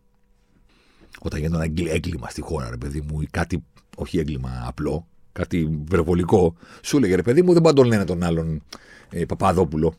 Όταν 1.20 1.40
γίνεται 1.40 1.64
ένα 1.64 1.92
έγκλημα 1.92 2.28
στη 2.28 2.40
χώρα, 2.40 2.70
ρε 2.70 2.76
παιδί 2.76 3.00
μου, 3.00 3.20
ή 3.20 3.26
κάτι, 3.30 3.64
όχι 3.96 4.18
έγκλημα 4.18 4.64
απλό, 4.66 5.06
κάτι 5.32 5.58
υπερβολικό, 5.58 6.54
σου 6.82 6.96
έλεγε 6.96 7.14
ρε 7.14 7.22
παιδί 7.22 7.42
μου, 7.42 7.52
δεν 7.52 7.62
πάντα 7.62 7.76
τον 7.76 7.86
λένε 7.86 8.04
τον 8.04 8.22
άλλον 8.22 8.62
ε, 9.10 9.24
Παπαδόπουλο. 9.24 9.94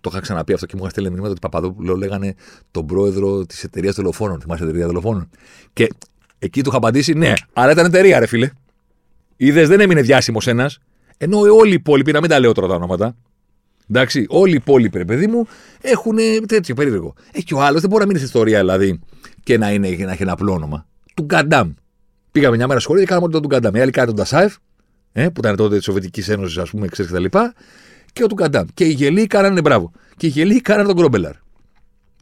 Το 0.00 0.10
είχα 0.12 0.20
ξαναπεί 0.20 0.52
αυτό 0.52 0.66
και 0.66 0.72
μου 0.76 0.82
είχα 0.82 0.90
στείλει 0.90 1.08
μηνύματα 1.08 1.30
ότι 1.30 1.40
Παπαδόπουλο 1.40 1.96
λέγανε 1.96 2.34
τον 2.70 2.86
πρόεδρο 2.86 3.46
της 3.46 3.64
εταιρείας 3.64 3.94
δολοφόνων. 3.94 4.40
Θυμάσαι 4.40 4.62
εταιρεία 4.62 4.86
δολοφόνων; 4.86 5.30
Και 5.72 5.88
εκεί 6.38 6.62
του 6.62 6.68
είχα 6.68 6.76
απαντήσει 6.76 7.12
ναι, 7.12 7.32
αλλά 7.52 7.72
ήταν 7.72 7.84
εταιρεία, 7.86 8.18
ρε 8.18 8.26
φίλε. 8.26 8.50
Είδες, 9.36 9.68
δεν 9.68 9.80
έμεινε 9.80 10.00
διάσημος 10.00 10.46
ένας. 10.46 10.78
Ενώ 11.16 11.38
όλοι 11.40 11.70
οι 11.70 11.74
υπόλοιποι, 11.74 12.12
να 12.12 12.20
μην 12.20 12.30
τα 12.30 12.40
λέω 12.40 12.52
τώρα 12.52 12.68
τα 12.68 12.74
ονόματα, 12.74 13.16
Εντάξει, 13.90 14.26
όλοι 14.28 14.52
οι 14.52 14.56
υπόλοιποι, 14.56 14.98
ρε 14.98 15.04
παιδί 15.04 15.26
μου, 15.26 15.46
έχουν 15.80 16.16
τέτοιο 16.46 16.74
περίεργο. 16.74 17.14
Ε, 17.32 17.40
και 17.40 17.54
ο 17.54 17.62
άλλος 17.62 17.80
δεν 17.80 17.90
μπορεί 17.90 18.02
να 18.02 18.06
μείνει 18.06 18.18
στην 18.18 18.30
ιστορία, 18.30 18.58
δηλαδή, 18.58 19.00
και 19.42 19.58
να, 19.58 19.72
είναι, 19.72 19.96
να 19.98 20.12
έχει 20.12 20.22
ένα 20.22 20.32
απλό 20.32 20.52
όνομα. 20.52 20.86
Του 21.14 21.22
Γκαντάμ. 21.22 21.72
Πήγαμε 22.32 22.56
μια 22.56 22.66
μέρα 22.66 22.80
σχολείο 22.80 23.02
και 23.02 23.08
κάναμε 23.08 23.28
τον 23.28 23.46
Γκαντάμ. 23.46 23.74
Οι 23.74 23.80
άλλοι 23.80 23.90
κάνανε 23.90 24.12
τον 24.12 24.24
Τασάεφ, 24.24 24.56
ε, 25.12 25.28
που 25.28 25.40
ήταν 25.40 25.56
τότε 25.56 25.76
της 25.76 25.84
Σοβιετικής 25.84 26.28
Ένωσης, 26.28 26.58
ας 26.58 26.70
πούμε, 26.70 26.86
ξέρεις 26.86 27.10
κτλ. 27.10 27.24
Και, 27.24 27.52
και 28.12 28.24
ο 28.24 28.26
του 28.26 28.34
Γκαντάμ. 28.34 28.66
Και 28.74 28.84
οι 28.84 28.92
γελοί 28.92 29.26
κάνανε 29.26 29.60
μπράβο. 29.60 29.92
Και 30.16 30.26
οι 30.26 30.30
γελοί 30.30 30.60
κάνανε 30.60 30.86
τον 30.86 30.96
Γκρόμπελαρ. 30.96 31.34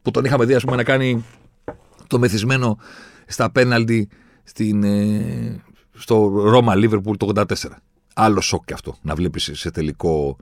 Που 0.02 0.10
τον 0.10 0.24
είχαμε 0.24 0.44
δει, 0.44 0.54
ας 0.54 0.64
πούμε, 0.64 0.76
να 0.76 0.84
κάνει 0.84 1.24
το 2.06 2.18
μεθυσμένο 2.18 2.78
στα 3.26 3.50
πέναλτι 3.50 4.08
στην, 4.44 4.82
ε, 4.84 5.62
στο 5.92 6.32
Ρώμα 6.44 6.74
Λίβερπουλ 6.74 7.16
το 7.16 7.26
84. 7.26 7.44
Άλλο 8.14 8.40
σοκ 8.40 8.64
και 8.64 8.72
αυτό. 8.72 8.96
Να 9.02 9.14
βλέπεις 9.14 9.50
σε 9.52 9.70
τελικό 9.70 10.36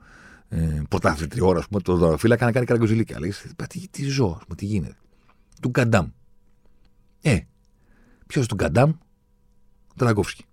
ε, 0.53 0.81
πρωταθλητριόρα, 0.89 1.59
ας 1.59 1.67
πούμε, 1.67 1.81
το 1.81 1.95
δωροφύλακα 1.95 2.45
να 2.45 2.51
κάνει 2.51 2.65
καραγκοζηλίκια. 2.65 3.19
Λέει, 3.19 3.33
τι, 3.69 3.87
τι 3.87 4.03
ζω, 4.03 4.35
ας 4.39 4.43
πούμε, 4.43 4.55
τι 4.55 4.65
γίνεται. 4.65 4.95
Του 5.61 5.69
Γκαντάμ. 5.69 6.07
Ε, 7.21 7.39
ποιος 8.27 8.47
του 8.47 8.55
Γκαντάμ, 8.55 8.91
Τραγκόφσκι. 9.95 10.45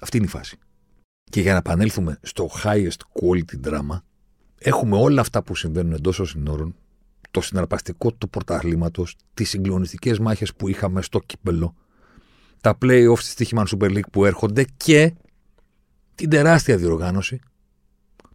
Αυτή 0.00 0.16
είναι 0.16 0.26
η 0.26 0.28
φάση. 0.28 0.58
Και 1.30 1.40
για 1.40 1.52
να 1.52 1.58
επανέλθουμε 1.58 2.18
στο 2.22 2.48
highest 2.64 3.00
quality 3.20 3.68
drama, 3.68 4.00
έχουμε 4.58 4.96
όλα 4.96 5.20
αυτά 5.20 5.42
που 5.42 5.54
συμβαίνουν 5.54 5.92
εντός 5.92 6.16
των 6.16 6.26
συνόρων, 6.26 6.74
το 7.30 7.40
συναρπαστικό 7.40 8.12
του 8.12 8.28
πρωταθλήματος, 8.28 9.16
τις 9.34 9.48
συγκλονιστικές 9.48 10.18
μάχες 10.18 10.54
που 10.54 10.68
είχαμε 10.68 11.02
στο 11.02 11.20
κύπελο, 11.20 11.74
τα 12.60 12.78
playoffs 12.82 13.18
τη 13.18 13.34
Τύχημαν 13.34 13.66
Super 13.70 13.90
League 13.90 14.10
που 14.12 14.24
έρχονται 14.24 14.64
και 14.76 15.14
την 16.14 16.30
τεράστια 16.30 16.76
διοργάνωση 16.76 17.40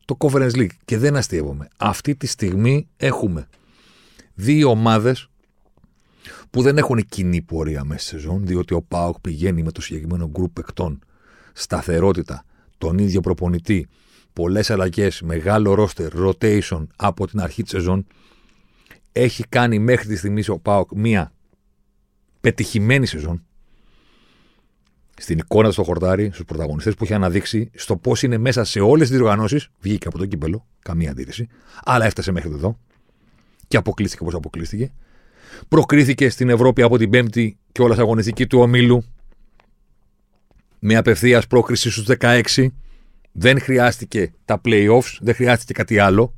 το 0.06 0.18
Conference 0.20 0.52
League. 0.56 0.76
Και 0.86 0.98
δεν 0.98 1.16
αστείευομαι. 1.16 1.68
Αυτή 1.78 2.16
τη 2.16 2.28
στιγμή 2.28 2.88
έχουμε 2.98 3.48
δύο 4.34 4.70
ομάδες 4.70 5.28
που 6.50 6.62
δεν 6.62 6.78
έχουν 6.78 7.06
κοινή 7.10 7.42
πορεία 7.42 7.84
μέσα 7.84 8.00
στη 8.02 8.10
σεζόν, 8.10 8.46
διότι 8.46 8.74
ο 8.74 8.82
Πάοκ 8.82 9.20
πηγαίνει 9.20 9.64
με 9.64 9.72
το 9.72 9.82
συγκεκριμένο 9.82 10.30
γκρουπ 10.30 10.58
εκτών 10.58 11.00
σταθερότητα, 11.54 12.46
τον 12.78 12.98
ίδιο 12.98 13.22
προπονητή, 13.22 13.88
πολλές 14.34 14.70
αλλαγές, 14.70 15.22
μεγάλο 15.22 15.74
ρόστερ, 15.74 16.12
rotation 16.16 16.88
από 16.96 17.28
την 17.28 17.40
αρχή 17.40 17.62
της 17.62 17.72
σεζόν. 17.72 18.06
Έχει 19.12 19.44
κάνει 19.50 19.80
μέχρι 19.80 20.08
τη 20.08 20.16
στιγμή 20.16 20.44
ο 20.48 20.60
Πάοκ 20.60 20.92
μία 20.96 21.32
πετυχημένη 22.42 23.06
σεζόν 23.06 23.46
στην 25.24 25.38
εικόνα 25.38 25.72
στο 25.72 25.84
χορτάρι, 25.84 26.30
στους 26.34 26.46
πρωταγωνιστές 26.46 26.96
που 26.96 27.04
έχει 27.04 27.14
αναδείξει, 27.14 27.70
στο 27.76 27.98
πώς 27.98 28.24
είναι 28.24 28.38
μέσα 28.38 28.64
σε 28.64 28.80
όλες 28.80 29.08
τις 29.08 29.18
διοργανώσεις. 29.18 29.70
Βγήκε 29.80 30.08
από 30.08 30.18
το 30.18 30.26
κύπελο, 30.26 30.66
καμία 30.80 31.12
αντίρρηση, 31.12 31.48
αλλά 31.84 32.06
έφτασε 32.06 32.32
μέχρι 32.32 32.52
εδώ 32.52 32.78
και 33.68 33.78
αποκλείστηκε 33.78 34.24
όπως 34.24 34.36
αποκλείστηκε. 34.36 34.92
Προκρίθηκε 35.68 36.30
στην 36.30 36.50
Ευρώπη 36.50 36.82
από 36.82 36.98
την 36.98 37.10
Πέμπτη 37.10 37.58
και 37.72 37.82
όλα 37.82 37.96
αγωνιστική 38.00 38.48
του 38.48 38.60
ομίλου 38.60 39.04
με 40.80 40.96
απευθείας 40.96 41.48
πρόκριση 41.48 41.92
στους 41.92 42.06
16. 42.20 42.68
Δεν 43.32 43.62
χρειάστηκε 43.62 44.34
τα 44.46 44.62
playoffs, 44.66 45.18
δεν 45.20 45.36
χρειάστηκε 45.36 45.74
κάτι 45.74 46.00
άλλο. 46.00 46.34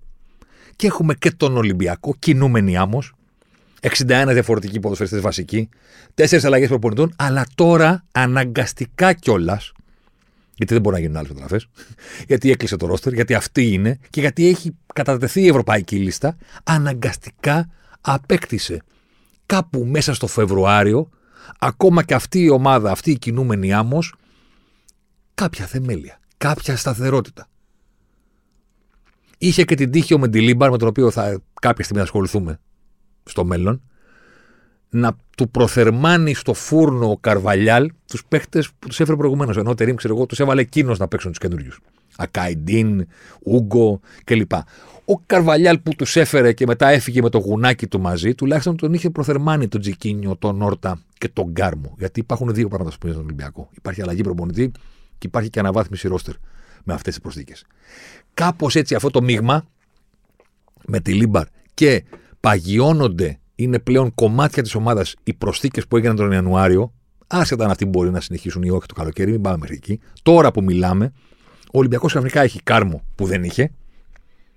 Και 0.75 0.87
έχουμε 0.87 1.13
και 1.13 1.31
τον 1.31 1.57
Ολυμπιακό, 1.57 2.15
κινούμενοι 2.19 2.77
άμμος, 2.77 3.14
61 3.89 4.27
διαφορετικοί 4.31 4.79
ποδοσφαιριστές 4.79 5.21
βασικοί, 5.21 5.69
4 6.15 6.43
αλλαγές 6.43 6.67
προπονητών, 6.67 7.13
αλλά 7.15 7.45
τώρα 7.55 8.03
αναγκαστικά 8.11 9.13
κιόλας. 9.13 9.71
Γιατί 10.55 10.73
δεν 10.73 10.81
μπορεί 10.81 10.95
να 10.95 11.01
γίνουν 11.01 11.17
άλλε 11.17 11.27
μεταγραφέ. 11.27 11.65
γιατί 12.27 12.51
έκλεισε 12.51 12.77
το 12.77 12.85
ρόστερ, 12.85 13.13
γιατί 13.13 13.33
αυτή 13.33 13.71
είναι 13.71 13.99
και 14.09 14.19
γιατί 14.19 14.47
έχει 14.47 14.75
κατατεθεί 14.93 15.41
η 15.41 15.47
ευρωπαϊκή 15.47 15.95
λίστα. 15.95 16.37
Αναγκαστικά 16.63 17.69
απέκτησε 18.01 18.81
κάπου 19.45 19.85
μέσα 19.85 20.13
στο 20.13 20.27
Φεβρουάριο, 20.27 21.09
ακόμα 21.59 22.03
και 22.03 22.13
αυτή 22.13 22.39
η 22.39 22.49
ομάδα, 22.49 22.91
αυτή 22.91 23.11
η 23.11 23.17
κινούμενη 23.17 23.73
άμμος, 23.73 24.13
κάποια 25.33 25.65
θεμέλια, 25.65 26.19
κάποια 26.37 26.77
σταθερότητα. 26.77 27.47
Είχε 29.37 29.63
και 29.63 29.75
την 29.75 29.91
τύχη 29.91 30.13
ο 30.13 30.17
Μεντιλίμπαρ, 30.17 30.71
με 30.71 30.77
τον 30.77 30.87
οποίο 30.87 31.11
θα 31.11 31.41
κάποια 31.61 31.83
στιγμή 31.83 32.03
ασχοληθούμε 32.03 32.59
στο 33.25 33.45
μέλλον 33.45 33.81
να 34.89 35.15
του 35.37 35.49
προθερμάνει 35.49 36.33
στο 36.33 36.53
φούρνο 36.53 37.09
ο 37.09 37.17
Καρβαλιάλ 37.17 37.91
τους 38.07 38.25
παίχτες 38.25 38.69
που 38.79 38.87
τους 38.87 38.99
έφερε 38.99 39.17
προηγουμένως. 39.17 39.57
Ενώ 39.57 39.69
ο 39.69 39.75
Τερήμ, 39.75 39.95
ξέρω 39.95 40.15
εγώ, 40.15 40.25
τους 40.25 40.39
έβαλε 40.39 40.61
εκείνος 40.61 40.99
να 40.99 41.07
παίξουν 41.07 41.31
τους 41.31 41.39
καινούριους. 41.39 41.79
Ακαϊντίν, 42.17 43.07
Ούγκο 43.43 43.99
κλπ. 44.23 44.51
Ο 45.05 45.17
Καρβαλιάλ 45.25 45.79
που 45.79 45.95
τους 45.95 46.15
έφερε 46.15 46.53
και 46.53 46.65
μετά 46.65 46.87
έφυγε 46.87 47.21
με 47.21 47.29
το 47.29 47.37
γουνάκι 47.37 47.87
του 47.87 47.99
μαζί, 47.99 48.35
τουλάχιστον 48.35 48.77
τον 48.77 48.93
είχε 48.93 49.09
προθερμάνει 49.09 49.67
τον 49.67 49.81
Τσικίνιο, 49.81 50.35
τον 50.35 50.61
Όρτα 50.61 51.01
και 51.17 51.29
τον 51.29 51.45
Κάρμο. 51.45 51.95
Γιατί 51.97 52.19
υπάρχουν 52.19 52.53
δύο 52.53 52.67
πράγματα 52.67 52.95
που 52.99 53.07
στον 53.07 53.23
Ολυμπιακό. 53.23 53.69
Υπάρχει 53.73 54.01
αλλαγή 54.01 54.21
προπονητή 54.21 54.71
και 55.17 55.27
υπάρχει 55.27 55.49
και 55.49 55.59
αναβάθμιση 55.59 56.07
ρόστερ 56.07 56.33
με 56.83 56.93
αυτές 56.93 57.13
τις 57.13 57.21
προσθήκες. 57.21 57.65
Κάπως 58.33 58.75
έτσι 58.75 58.95
αυτό 58.95 59.09
το 59.09 59.21
μείγμα 59.21 59.65
Μεντιλίμπαρ 60.85 61.45
και 61.73 62.03
παγιώνονται, 62.45 63.39
είναι 63.55 63.79
πλέον 63.79 64.13
κομμάτια 64.13 64.63
της 64.63 64.75
ομάδας 64.75 65.15
οι 65.23 65.33
προσθήκες 65.33 65.87
που 65.87 65.97
έγιναν 65.97 66.15
τον 66.15 66.31
Ιανουάριο, 66.31 66.93
άσχετα 67.27 67.63
αν 67.63 67.71
αυτοί 67.71 67.85
μπορεί 67.85 68.11
να 68.11 68.21
συνεχίσουν 68.21 68.63
ή 68.63 68.69
όχι 68.69 68.87
το 68.87 68.93
καλοκαίρι, 68.93 69.31
μην 69.31 69.41
πάμε 69.41 69.57
μέχρι 69.57 69.75
εκεί. 69.75 69.99
Τώρα 70.23 70.51
που 70.51 70.63
μιλάμε, 70.63 71.11
ο 71.65 71.77
Ολυμπιακός 71.77 72.11
ξαφνικά 72.11 72.41
έχει 72.41 72.63
κάρμο 72.63 73.03
που 73.15 73.25
δεν 73.25 73.43
είχε. 73.43 73.71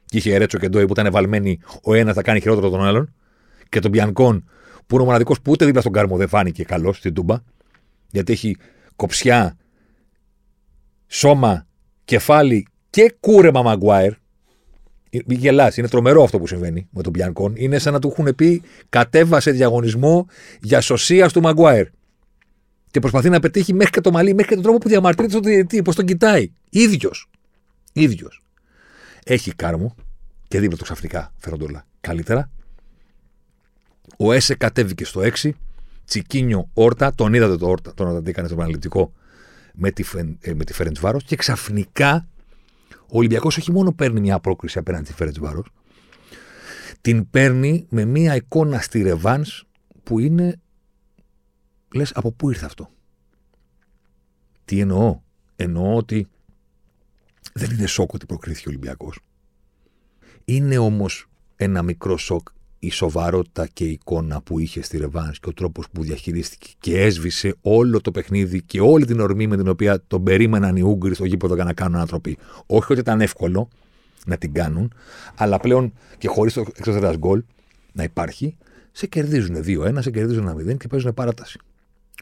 Και 0.04 0.16
είχε 0.16 0.36
Ρέτσο 0.36 0.58
και 0.58 0.68
Ντόι 0.68 0.86
που 0.86 0.92
ήταν 0.92 1.12
βάλμένοι, 1.12 1.58
ο 1.82 1.94
ένας 1.94 2.14
θα 2.14 2.22
κάνει 2.22 2.40
χειρότερο 2.40 2.70
τον 2.70 2.84
άλλον. 2.84 3.14
Και 3.68 3.80
τον 3.80 3.90
Μπιανκόν 3.90 4.44
που 4.86 4.94
είναι 4.94 5.02
ο 5.02 5.06
μοναδικός 5.06 5.40
που 5.40 5.50
ούτε 5.50 5.64
δίπλα 5.64 5.80
στον 5.80 5.92
κάρμο 5.92 6.16
δεν 6.16 6.28
φάνηκε 6.28 6.64
καλός 6.64 6.96
στην 6.96 7.14
Τούμπα. 7.14 7.36
Γιατί 8.10 8.32
έχει 8.32 8.56
κοψιά, 8.96 9.56
σώμα, 11.06 11.66
κεφάλι 12.04 12.66
και 12.90 13.16
κούρεμα 13.20 13.62
Μαγκουάιρ. 13.62 14.12
Μην 15.26 15.38
γελάς, 15.38 15.76
είναι 15.76 15.88
τρομερό 15.88 16.22
αυτό 16.22 16.38
που 16.38 16.46
συμβαίνει 16.46 16.88
με 16.90 17.02
τον 17.02 17.12
Μπιανκόν. 17.12 17.52
Είναι 17.56 17.78
σαν 17.78 17.92
να 17.92 17.98
του 17.98 18.08
έχουν 18.08 18.34
πει 18.34 18.62
κατέβασε 18.88 19.50
διαγωνισμό 19.50 20.26
για 20.60 20.80
σωσία 20.80 21.28
του 21.28 21.40
Μαγκουάιρ. 21.40 21.86
Και 22.90 23.00
προσπαθεί 23.00 23.28
να 23.28 23.40
πετύχει 23.40 23.74
μέχρι 23.74 23.92
και 23.92 24.00
το 24.00 24.10
μαλλί, 24.10 24.34
μέχρι 24.34 24.48
και 24.48 24.54
τον 24.54 24.62
τρόπο 24.62 24.78
που 24.78 24.88
διαμαρτύρεται 24.88 25.32
στον 25.32 25.42
διαιτητή, 25.42 25.82
πώ 25.82 25.94
τον 25.94 26.04
κοιτάει. 26.04 26.52
ίδιος. 26.70 27.30
ίδιος. 27.92 28.42
Έχει 29.24 29.54
κάρμο 29.54 29.94
και 30.48 30.60
δίπλα 30.60 30.76
του 30.76 30.84
ξαφνικά 30.84 31.32
φέρονται 31.38 31.64
όλα 31.64 31.86
καλύτερα. 32.00 32.50
Ο 34.16 34.32
Έσε 34.32 34.54
κατέβηκε 34.54 35.04
στο 35.04 35.20
6. 35.20 35.50
Τσικίνιο 36.04 36.68
Όρτα, 36.74 37.14
τον 37.14 37.34
είδατε 37.34 37.56
το 37.56 37.68
Όρτα, 37.68 37.94
τον 37.94 38.06
Όρτα 38.06 38.22
τι 38.22 38.30
έκανε 38.30 38.48
στον 38.48 38.60
αναλυτικό 38.60 39.12
με 39.74 39.90
τη, 39.90 40.04
ε, 40.40 40.54
με 40.54 40.64
τη 40.64 40.72
Φέρεντ 40.72 40.96
Βάρος 41.00 41.24
και 41.24 41.36
ξαφνικά 41.36 42.26
ο 43.10 43.18
Ολυμπιακός 43.18 43.56
όχι 43.56 43.72
μόνο 43.72 43.92
παίρνει 43.92 44.20
μια 44.20 44.38
πρόκριση 44.38 44.78
απέναντι 44.78 45.04
στη 45.04 45.14
Φέρεντ 45.14 45.38
Βάρος, 45.38 45.70
την 47.00 47.30
παίρνει 47.30 47.86
με 47.90 48.04
μια 48.04 48.34
εικόνα 48.34 48.80
στη 48.80 49.02
Ρεβάνς 49.02 49.64
που 50.02 50.18
είναι. 50.18 50.60
Λες, 51.94 52.12
από 52.14 52.32
πού 52.32 52.50
ήρθε 52.50 52.64
αυτό. 52.64 52.90
Τι 54.64 54.80
εννοώ; 54.80 55.20
Εννοώ 55.56 55.96
ότι 55.96 56.28
δεν 57.52 57.70
είναι 57.70 57.86
σοκ 57.86 58.12
ότι 58.12 58.26
προκρίθηκε 58.26 58.68
ο 58.68 58.70
Ολυμπιακός. 58.70 59.18
Είναι 60.44 60.78
όμως 60.78 61.28
ένα 61.56 61.82
μικρό 61.82 62.16
σοκ 62.16 62.48
η 62.78 62.90
σοβαρότητα 62.90 63.66
και 63.66 63.84
η 63.84 63.90
εικόνα 63.90 64.40
που 64.42 64.58
είχε 64.58 64.82
στη 64.82 64.98
Ρεβάνς 64.98 65.40
και 65.40 65.48
ο 65.48 65.52
τρόπος 65.52 65.86
που 65.92 66.02
διαχειρίστηκε 66.02 66.66
και 66.80 67.00
έσβησε 67.00 67.54
όλο 67.60 68.00
το 68.00 68.10
παιχνίδι 68.10 68.62
και 68.62 68.80
όλη 68.80 69.04
την 69.04 69.20
ορμή 69.20 69.46
με 69.46 69.56
την 69.56 69.68
οποία 69.68 70.02
τον 70.06 70.22
περίμεναν 70.22 70.76
οι 70.76 70.82
Ούγγροι 70.82 71.14
στο 71.14 71.24
γήπεδο 71.24 71.54
για 71.54 71.64
να 71.64 71.72
κάνουν 71.72 71.94
ανατροπή. 71.94 72.38
Όχι 72.66 72.92
ότι 72.92 73.00
ήταν 73.00 73.20
εύκολο 73.20 73.68
να 74.26 74.36
την 74.36 74.52
κάνουν, 74.52 74.92
αλλά 75.34 75.58
πλέον 75.58 75.92
και 76.18 76.28
χωρίς 76.28 76.52
το 76.52 76.64
εξωτερικό 76.76 77.16
γκολ 77.16 77.42
να 77.92 78.02
υπάρχει, 78.02 78.56
σε 78.92 79.06
κερδίζουν 79.06 79.56
2-1, 79.66 79.96
σε 79.98 80.10
κερδίζουν 80.10 80.48
1-0 80.48 80.76
και 80.76 80.88
παίζουν 80.88 81.14
παράταση. 81.14 81.58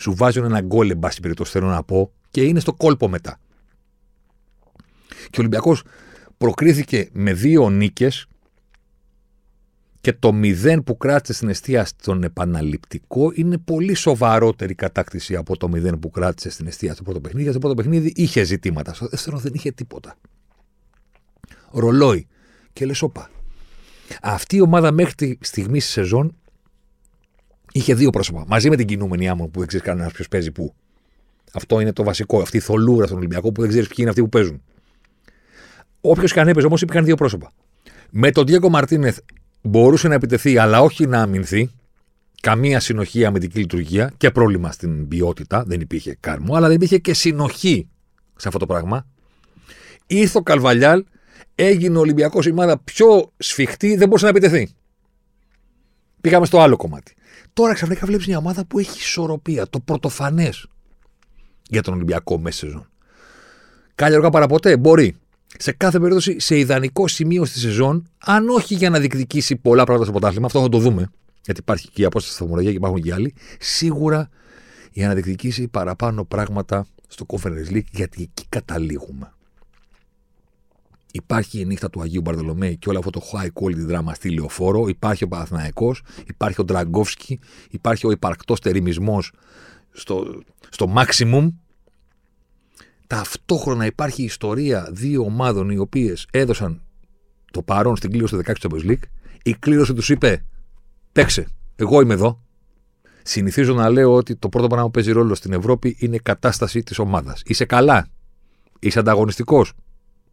Σου 0.01 0.15
βάζουν 0.15 0.45
ένα 0.45 0.61
γκολ, 0.61 0.91
εν 0.91 0.99
πάση 0.99 1.21
περιπτώσει, 1.21 1.51
θέλω 1.51 1.67
να 1.67 1.83
πω, 1.83 2.13
και 2.31 2.43
είναι 2.43 2.61
στο 2.61 2.73
κόλπο 2.75 3.09
μετά. 3.09 3.39
Και 5.09 5.37
ο 5.37 5.39
Ολυμπιακός 5.39 5.83
προκρίθηκε 6.39 7.09
με 7.13 7.33
δύο 7.33 7.71
νίκες 7.71 8.27
και 10.07 10.13
το 10.13 10.33
μηδέν 10.33 10.85
που 10.85 10.97
κράτησε 10.97 11.33
στην 11.33 11.49
αιστεία 11.49 11.85
στον 11.85 12.23
επαναληπτικό 12.23 13.31
είναι 13.35 13.59
πολύ 13.59 13.95
σοβαρότερη 13.95 14.75
κατάκτηση 14.75 15.37
από 15.37 15.57
το 15.57 15.69
μηδέν 15.69 15.99
που 15.99 16.11
κράτησε 16.11 16.51
στην 16.51 16.67
αιστεία 16.67 16.95
στο 16.95 17.03
πρώτο 17.03 17.21
παιχνίδι. 17.21 17.51
Στο 17.51 17.59
πρώτο 17.59 17.75
παιχνίδι 17.75 18.13
είχε 18.17 18.43
ζητήματα. 18.43 18.95
Στο 18.95 19.07
δεύτερο 19.09 19.39
δεν 19.39 19.53
είχε 19.55 19.73
τίποτα. 19.73 20.17
Ρολόι. 21.71 22.27
Και 22.73 22.87
λε, 22.87 22.93
όπα. 23.01 23.31
Αυτή 24.23 24.57
η 24.57 24.61
ομάδα 24.61 24.93
μέχρι 24.93 25.15
τη 25.15 25.37
στιγμή 25.41 25.81
στη 25.81 25.91
σεζόν 25.91 26.37
είχε 27.73 27.95
δύο 27.95 28.11
πρόσωπα. 28.11 28.45
Μαζί 28.47 28.69
με 28.69 28.77
την 28.77 28.87
κινούμενη 28.87 29.29
άμμο 29.29 29.49
που 29.49 29.59
δεν 29.59 29.69
ξέρεις 29.69 29.87
κανένας 29.87 30.13
ποιος 30.13 30.29
παίζει 30.29 30.53
πού. 30.53 30.75
Αυτό 31.53 31.81
είναι 31.81 31.93
το 31.93 32.03
βασικό. 32.03 32.41
Αυτή 32.41 32.57
η 32.57 32.61
θολούρα 32.61 33.07
στον 33.07 33.19
Ολυμπιακό 33.19 33.53
που 33.53 33.61
δεν 33.61 33.71
ξέρεις 33.71 33.89
ποιοι 33.89 33.97
είναι 34.01 34.09
αυτοί 34.09 34.23
που 34.23 34.29
παίζουν. 34.29 34.63
Όποιος 36.01 36.33
και 36.33 36.41
αν 36.41 36.49
έπαιζε 36.49 36.67
όμως 36.67 36.83
υπήρχαν 36.83 37.05
δύο 37.05 37.15
πρόσωπα. 37.15 37.53
Με 38.11 38.31
τον 38.31 38.47
Διέγκο 38.47 38.69
Μαρτίνεθ 38.69 39.19
μπορούσε 39.67 40.09
να 40.09 40.15
επιτεθεί, 40.15 40.59
αλλά 40.59 40.81
όχι 40.81 41.07
να 41.07 41.23
αμυνθεί. 41.23 41.71
Καμία 42.41 42.81
συνοχή 42.81 43.25
αμυντική 43.25 43.59
λειτουργία 43.59 44.13
και 44.17 44.31
πρόβλημα 44.31 44.73
στην 44.73 45.09
ποιότητα. 45.09 45.65
Δεν 45.67 45.81
υπήρχε 45.81 46.17
κάρμο, 46.21 46.55
αλλά 46.55 46.67
δεν 46.67 46.77
υπήρχε 46.77 46.99
και 46.99 47.15
συνοχή 47.15 47.89
σε 48.37 48.49
αυτό 48.49 48.59
το 48.59 48.67
πράγμα. 48.67 49.07
Ήρθε 50.07 50.39
ο 50.39 50.43
Καλβαλιάλ, 50.43 51.05
έγινε 51.55 51.97
ο 51.97 52.01
Ολυμπιακός 52.01 52.47
η 52.47 52.55
πιο 52.85 53.33
σφιχτή, 53.37 53.97
δεν 53.97 54.09
μπορούσε 54.09 54.25
να 54.25 54.31
επιτεθεί. 54.31 54.75
Πήγαμε 56.21 56.47
στο 56.47 56.61
άλλο 56.61 56.77
κομμάτι. 56.77 57.15
Τώρα 57.53 57.75
ξαφνικά 57.75 58.07
βλέπεις 58.07 58.27
μια 58.27 58.39
ομάδα 58.39 58.65
που 58.65 58.79
έχει 58.79 58.99
ισορροπία, 58.99 59.69
το 59.69 59.81
πρωτοφανές 59.81 60.67
για 61.69 61.83
τον 61.83 61.95
Ολυμπιακό 61.95 62.39
μέσα 62.39 62.59
σεζόν. 62.59 62.89
Κάλλιο 63.95 64.17
αργά 64.17 64.31
παραποτέ, 64.31 64.77
μπορεί 64.77 65.17
σε 65.59 65.73
κάθε 65.73 65.99
περίπτωση 65.99 66.41
σε 66.41 66.59
ιδανικό 66.59 67.09
σημείο 67.09 67.45
στη 67.45 67.59
σεζόν, 67.59 68.09
αν 68.19 68.49
όχι 68.49 68.75
για 68.75 68.91
να 68.91 68.99
διεκδικήσει 68.99 69.57
πολλά 69.57 69.85
πράγματα 69.85 70.05
στο 70.05 70.13
ποτάθλημα, 70.13 70.47
αυτό 70.47 70.61
θα 70.61 70.69
το 70.69 70.79
δούμε, 70.79 71.11
γιατί 71.45 71.61
υπάρχει 71.61 71.91
και 71.91 72.03
η 72.03 72.05
απόσταση 72.05 72.35
στα 72.35 72.63
και 72.63 72.69
υπάρχουν 72.69 73.03
και 73.03 73.13
άλλοι, 73.13 73.35
σίγουρα 73.59 74.29
για 74.93 75.09
να 75.09 75.13
διεκδικήσει 75.13 75.69
παραπάνω 75.69 76.25
πράγματα 76.25 76.87
στο 77.09 77.27
Conference 77.29 77.73
League, 77.73 77.91
γιατί 77.91 78.23
εκεί 78.23 78.45
καταλήγουμε. 78.49 79.31
Υπάρχει 81.13 81.61
η 81.61 81.65
νύχτα 81.65 81.91
του 81.91 82.01
Αγίου 82.01 82.21
Μπαρδολομέη 82.21 82.77
και 82.77 82.89
όλο 82.89 82.99
αυτό 82.99 83.11
το 83.11 83.23
high 83.33 83.63
quality 83.63 83.75
δράμα 83.87 84.15
στη 84.15 84.31
λεωφόρο. 84.31 84.89
Υπάρχει 84.89 85.25
ο 85.25 85.29
Παναθναϊκό, 85.29 85.95
υπάρχει 86.27 86.61
ο 86.61 86.65
Ντραγκόφσκι, 86.65 87.41
υπάρχει 87.71 88.07
ο 88.07 88.11
υπαρκτός 88.11 88.61
τεριμισμός 88.61 89.33
στο, 89.93 90.43
στο 90.69 90.95
maximum 90.97 91.53
Ταυτόχρονα 93.07 93.87
υπάρχει 93.87 94.23
ιστορία 94.23 94.89
δύο 94.93 95.23
ομάδων 95.23 95.71
οι 95.71 95.79
οποίες 95.79 96.27
έδωσαν 96.31 96.83
το 97.51 97.63
παρόν 97.63 97.97
στην 97.97 98.11
κλήρωση 98.11 98.37
του 98.37 98.43
16 98.47 98.53
του 98.61 98.71
Champions 98.71 98.91
League. 98.91 99.09
Η 99.43 99.55
κλήρωση 99.55 99.95
τους 99.95 100.09
είπε: 100.09 100.45
Παίξε, 101.13 101.47
εγώ 101.77 102.01
είμαι 102.01 102.15
εδώ. 102.15 102.41
Συνηθίζω 103.23 103.75
να 103.75 103.89
λέω 103.89 104.15
ότι 104.15 104.37
το 104.37 104.49
πρώτο 104.49 104.67
πράγμα 104.67 104.85
που 104.85 104.91
παίζει 104.91 105.13
ρόλο 105.13 105.35
στην 105.35 105.53
Ευρώπη 105.53 105.97
είναι 105.99 106.17
η 106.17 106.21
κατάσταση 106.21 106.83
της 106.83 106.99
ομάδας. 106.99 107.43
Είσαι 107.45 107.65
καλά. 107.65 108.09
Είσαι 108.79 108.99
ανταγωνιστικός. 108.99 109.73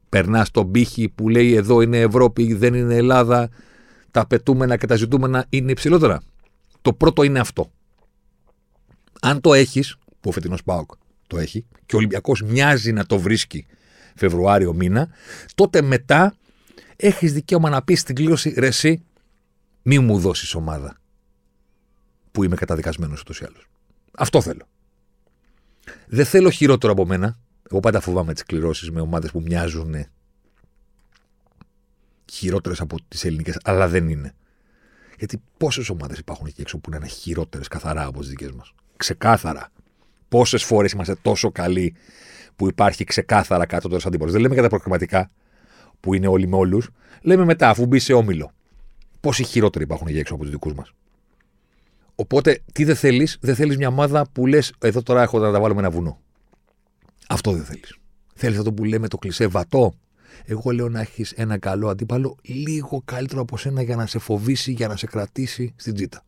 Περνάς 0.10 0.52
τον 0.52 0.72
πύχη 0.72 1.10
που 1.10 1.30
λέει 1.30 1.54
εδώ 1.54 1.82
είναι 1.82 2.00
Ευρώπη, 2.00 2.54
δεν 2.54 2.74
είναι 2.74 2.96
Ελλάδα. 2.96 3.50
Τα 4.12 4.28
πετούμενα 4.28 4.78
και 4.78 4.88
τα 4.88 4.96
ζητούμενα 4.96 5.46
είναι 5.50 5.72
υψηλότερα. 5.72 6.22
Το 6.82 6.94
πρώτο 6.94 7.24
είναι 7.24 7.40
αυτό. 7.40 7.72
Αν 9.22 9.42
το 9.42 9.54
έχεις, 9.54 9.96
που 10.20 10.30
ο 10.30 10.32
φετινός 10.32 10.64
Πάοκ 10.64 10.92
το 11.28 11.38
έχει 11.38 11.66
και 11.86 11.96
ο 11.96 11.98
Ολυμπιακός 11.98 12.42
μοιάζει 12.42 12.92
να 12.92 13.06
το 13.06 13.20
βρίσκει 13.20 13.66
Φεβρουάριο 14.16 14.74
μήνα, 14.74 15.10
τότε 15.56 15.82
μετά 15.82 16.36
έχεις 16.96 17.34
δικαίωμα 17.34 17.70
να 17.70 17.84
πεις 17.84 18.00
στην 18.00 18.16
κλήρωση 18.16 18.54
ρε, 18.58 18.68
εσύ, 18.68 19.04
μη 19.82 20.00
μου 20.00 20.20
δώσεις 20.20 20.56
ομάδα 20.56 20.98
που 22.32 22.44
είμαι 22.44 22.56
καταδικασμένος 22.56 23.22
ούτως 23.22 23.40
ή 23.40 23.46
άλλως. 23.46 23.70
Αυτό 24.18 24.42
θέλω. 24.42 24.68
Δεν 26.08 26.26
θέλω 26.26 26.50
χειρότερο 26.50 26.94
από 26.94 27.06
μένα. 27.06 27.38
Εγώ 27.70 27.80
πάντα 27.80 28.00
φοβάμαι 28.00 28.34
τις 28.34 28.44
κληρώσεις 28.44 28.92
με 28.92 29.02
ομάδες 29.02 29.32
που 29.32 29.42
μοιάζουν 29.42 30.06
χειρότερες 32.32 32.82
από 32.82 32.98
τις 33.08 33.26
ελληνικές, 33.26 33.58
αλλά 33.64 33.88
δεν 33.88 34.10
είναι. 34.10 34.34
Γιατί 35.18 35.42
πόσες 35.58 35.90
ομάδες 35.90 36.18
υπάρχουν 36.18 36.48
εκεί 36.48 36.62
έξω 36.62 36.78
που 36.78 36.90
είναι 36.94 37.08
χειρότερες 37.08 37.68
καθαρά 37.68 38.06
από 38.06 38.20
τις 38.20 38.30
δικές 38.30 38.52
μας. 38.52 38.74
Ξεκάθαρα. 38.98 39.72
Πόσες 40.34 40.64
φορές 40.64 40.92
είμαστε 40.92 41.16
τόσο 41.22 41.52
καλοί 41.52 41.96
που 42.56 42.68
υπάρχει 42.68 43.04
ξεκάθαρα 43.04 43.66
κάτω 43.66 43.90
τώρα 43.90 44.02
αντίπαλο. 44.06 44.32
Δεν 44.32 44.42
λέμε 44.42 44.54
για 44.54 44.64
τα 44.64 44.70
προκριματικά 44.70 45.32
που 46.00 46.14
είναι 46.14 46.28
όλοι 46.28 46.48
με 46.48 46.56
όλους. 46.56 46.90
Λέμε 47.22 47.46
μετά, 47.46 47.70
αφού 47.70 47.86
μπει 47.86 48.00
σε 48.00 48.14
όμιλο. 48.14 48.52
Πόσοι 49.20 49.44
χειρότεροι 49.44 49.84
υπάρχουν 49.84 50.08
εκεί 50.08 50.20
έξω 50.20 50.34
από 50.34 50.44
τους 50.44 50.52
δικούς 50.52 50.74
μας. 50.74 50.94
Οπότε, 52.16 52.62
τι 52.74 52.84
δεν 52.84 52.96
θέλεις, 52.96 53.38
δεν 53.42 53.56
θέλεις 53.56 53.78
μια 53.78 53.88
ομάδα 53.88 54.26
που 54.32 54.48
λες: 54.48 54.74
Εδώ 54.80 55.04
τώρα 55.04 55.22
έχω 55.22 55.40
να 55.40 55.52
τα 55.52 55.60
βάλω 55.60 55.74
με 55.74 55.80
ένα 55.80 55.90
βουνό. 55.90 56.20
Αυτό 57.28 57.52
δεν 57.52 57.64
θέλεις. 57.64 57.98
Θέλεις 58.36 58.58
αυτό 58.58 58.74
που 58.74 58.84
λέμε 58.84 59.08
το 59.08 59.18
κλεισέ 59.18 59.48
βατό. 59.48 59.94
Εγώ 60.46 60.72
λέω 60.72 60.90
να 60.90 61.00
έχεις 61.00 61.32
ένα 61.32 61.58
καλό 61.58 61.90
αντίπαλο 61.90 62.38
λίγο 62.42 63.02
καλύτερο 63.06 63.42
από 63.42 63.58
σένα 63.58 63.82
για 63.82 63.96
να 63.96 64.06
σε 64.06 64.20
φοβήσει, 64.20 64.72
για 64.72 64.88
να 64.88 64.96
σε 64.96 65.06
κρατήσει 65.06 65.74
στην 65.76 65.94
τζίτα. 65.94 66.24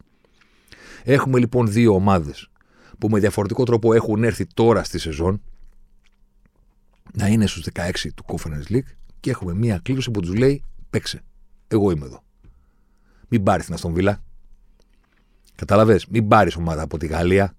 Έχουμε 1.03 1.39
λοιπόν 1.39 1.72
δύο 1.72 1.93
ομάδες 1.93 2.49
που 2.98 3.10
με 3.10 3.20
διαφορετικό 3.20 3.64
τρόπο 3.64 3.93
έχουν 3.93 4.24
έρθει 4.24 4.46
τώρα 4.54 4.84
στη 4.84 5.00
σεζόν 5.00 5.41
να 7.14 7.28
είναι 7.28 7.48
στους 7.48 7.68
16 7.74 7.91
του 8.16 8.26
Conference 8.28 8.72
League 8.72 8.89
και 9.20 9.30
έχουμε 9.30 9.54
μία 9.54 9.80
κλήρωση 9.84 10.12
που 10.12 10.20
τους 10.20 10.36
λέει 10.36 10.64
παίξε, 10.89 11.22
εγώ 11.68 11.91
είμαι 11.91 12.06
εδώ. 12.06 12.24
Μην 13.28 13.43
πάρεις 13.43 13.66
την 13.66 13.74
Αστον 13.74 13.93
Βίλα. 13.93 14.24
Καταλαβες, 15.56 16.06
μην 16.06 16.28
πάρεις 16.28 16.56
ομάδα 16.56 16.82
από 16.82 16.98
τη 16.98 17.08
Γαλλία, 17.08 17.56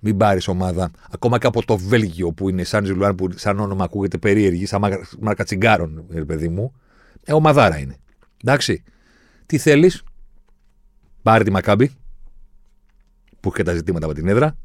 μην 0.00 0.16
πάρεις 0.16 0.48
ομάδα 0.48 0.90
ακόμα 1.10 1.38
και 1.38 1.46
από 1.46 1.64
το 1.64 1.76
Βέλγιο 1.76 2.32
που 2.32 2.48
είναι 2.48 2.64
σαν 2.64 2.84
Ζιλουάν 2.84 3.14
που 3.14 3.28
σαν 3.34 3.58
όνομα 3.60 3.84
ακούγεται 3.84 4.18
περίεργη, 4.18 4.66
σαν 4.66 4.80
μάρκα 5.20 5.44
τσιγκάρων, 5.44 6.06
παιδί 6.26 6.48
μου. 6.48 6.72
Ε, 7.24 7.32
ομαδάρα 7.32 7.78
είναι. 7.78 7.96
Εντάξει. 8.44 8.82
Τι 9.46 9.58
θέλεις, 9.58 10.02
πάρε 11.22 11.44
τη 11.44 11.50
Μακάμπη, 11.50 11.90
που 13.40 13.50
έχει 13.54 13.62
τα 13.62 13.74
ζητήματα 13.74 14.06
με 14.06 14.14
την 14.14 14.28
έδρα 14.28 14.56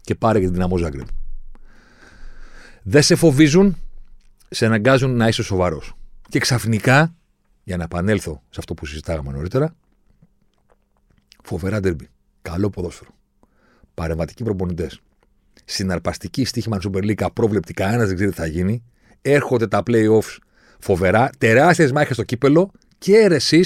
και 0.00 0.14
πάρε 0.14 0.38
και 0.38 0.44
την 0.44 0.54
δυναμό 0.54 0.76
Ζάγκρεμ. 0.76 1.06
Δεν 2.82 3.02
σε 3.02 3.14
φοβίζουν, 3.14 3.76
σε 4.48 4.66
αναγκάζουν 4.66 5.16
να 5.16 5.28
είσαι 5.28 5.42
σοβαρός. 5.42 5.94
Και 6.28 6.38
ξαφνικά, 6.38 7.14
για 7.64 7.76
να 7.76 7.82
επανέλθω 7.84 8.42
σε 8.50 8.56
αυτό 8.58 8.74
που 8.74 8.86
συζητάγαμε 8.86 9.32
νωρίτερα, 9.32 9.74
φοβερά 11.42 11.80
ντερμπι. 11.80 12.08
Καλό 12.42 12.70
ποδόσφαιρο. 12.70 13.10
Παρεμβατικοί 13.94 14.44
προπονητές. 14.44 15.00
συναρπαστική 15.64 16.44
στοίχημα 16.44 16.78
Super 16.82 17.02
League, 17.02 17.22
απρόβλεπτη, 17.22 17.72
κανένας 17.72 18.06
δεν 18.06 18.14
ξέρει 18.14 18.30
τι 18.30 18.36
θα 18.36 18.46
γίνει. 18.46 18.84
Έρχονται 19.22 19.66
τα 19.66 19.82
playoffs 19.86 20.36
φοβερά, 20.78 21.30
τεράστιες 21.38 21.92
μάχες 21.92 22.14
στο 22.14 22.24
κύπελο 22.24 22.70
και 22.98 23.16
αίρεση 23.16 23.64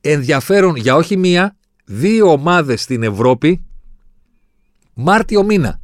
ενδιαφέρον 0.00 0.76
για 0.76 0.96
όχι 0.96 1.16
μία, 1.16 1.56
δύο 1.84 2.32
ομάδες 2.32 2.82
στην 2.82 3.02
Ευρώπη 3.02 3.64
Μάρτιο 4.94 5.44
μήνα. 5.44 5.80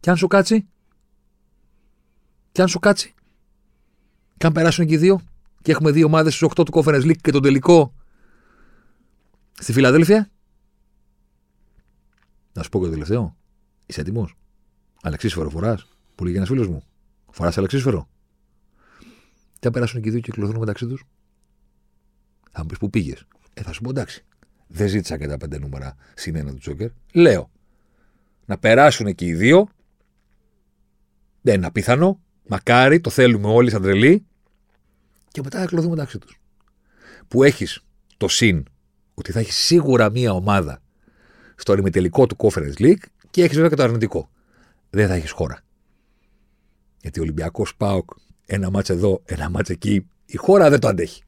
Κι 0.00 0.10
αν 0.10 0.16
σου 0.16 0.26
κάτσει; 0.26 0.68
Κι 2.52 2.60
αν 2.60 2.68
σου 2.68 2.78
κάτσει; 2.78 3.14
Κι 4.36 4.46
αν 4.46 4.52
περάσουν 4.52 4.86
και 4.86 4.94
οι 4.94 4.96
δύο. 4.96 5.20
Και 5.62 5.70
έχουμε 5.72 5.90
δύο 5.90 6.06
ομάδες 6.06 6.34
στους 6.34 6.48
8 6.48 6.64
του 6.64 6.72
Conference 6.74 7.02
League 7.02 7.20
και 7.20 7.30
τον 7.30 7.42
τελικό 7.42 7.94
στη 9.52 9.72
Φιλαδέλφια; 9.72 10.30
Να 12.52 12.62
σου 12.62 12.68
πω 12.68 12.78
και 12.78 12.84
το 12.84 12.90
τελευταίο. 12.90 13.36
Είσαι 13.86 14.00
έτοιμος; 14.00 14.36
Αλεξίσφαιρο 15.02 15.50
φοράς. 15.50 15.88
Που 16.14 16.24
λέγει 16.24 16.36
ένας 16.36 16.48
φίλος 16.48 16.68
μου. 16.68 16.82
Φοράς 17.30 17.58
αλεξίσφαιρο. 17.58 18.08
Και 19.58 19.66
αν 19.66 19.72
περάσουν 19.72 20.00
και 20.02 20.08
οι 20.08 20.10
δύο 20.10 20.20
και 20.20 20.30
κυκλοθούν 20.30 20.58
μεταξύ 20.58 20.86
τους. 20.86 21.04
Θα 22.50 22.60
μου 22.60 22.66
πεις 22.66 22.78
πού 22.78 22.90
πήγες; 22.90 23.26
Ε, 23.54 23.62
θα 23.62 23.72
σου 23.72 23.80
πω 23.82 23.90
εντάξει. 23.90 24.24
Δεν 24.66 24.88
ζήτησα 24.88 25.18
και 25.18 25.26
τα 25.26 25.36
πέντε 25.36 25.58
νούμερα 25.58 25.96
συν 26.14 26.36
ένα 26.36 26.50
του 26.50 26.58
Τζόκερ. 26.58 26.90
Λέω. 27.12 27.50
Να 28.46 28.58
περάσουν 28.58 29.14
και 29.14 29.24
οι 29.24 29.34
δύο. 29.34 29.68
Δεν 31.40 31.54
είναι 31.54 31.66
απίθανο. 31.66 32.20
Μακάρι, 32.46 33.00
το 33.00 33.10
θέλουμε 33.10 33.48
όλοι 33.48 33.70
σαν 33.70 33.82
τρελοί. 33.82 34.26
Και 35.28 35.40
μετά 35.44 35.58
θα 35.58 35.66
κλωθούν 35.66 35.90
μεταξύ 35.90 36.18
τους. 36.18 36.40
Που 37.28 37.42
έχεις 37.42 37.84
το 38.16 38.28
συν 38.28 38.64
ότι 39.14 39.32
θα 39.32 39.38
έχεις 39.38 39.56
σίγουρα 39.56 40.10
μία 40.10 40.32
ομάδα 40.32 40.82
στο 41.56 41.72
ημιτελικό 41.72 42.26
του 42.26 42.36
Conference 42.38 42.74
League 42.78 43.04
και 43.30 43.42
έχεις 43.42 43.54
βέβαια 43.54 43.68
και 43.68 43.76
το 43.76 43.82
αρνητικό. 43.82 44.30
Δεν 44.90 45.08
θα 45.08 45.14
έχεις 45.14 45.30
χώρα. 45.30 45.60
Γιατί 47.00 47.18
ο 47.18 47.22
Ολυμπιακός 47.22 47.76
Πάοκ, 47.76 48.10
ένα 48.46 48.70
μάτς 48.70 48.90
εδώ, 48.90 49.22
ένα 49.24 49.50
μάτς 49.50 49.70
εκεί, 49.70 50.06
η 50.26 50.36
χώρα 50.36 50.70
δεν 50.70 50.80
το 50.80 50.88
αντέχει. 50.88 51.22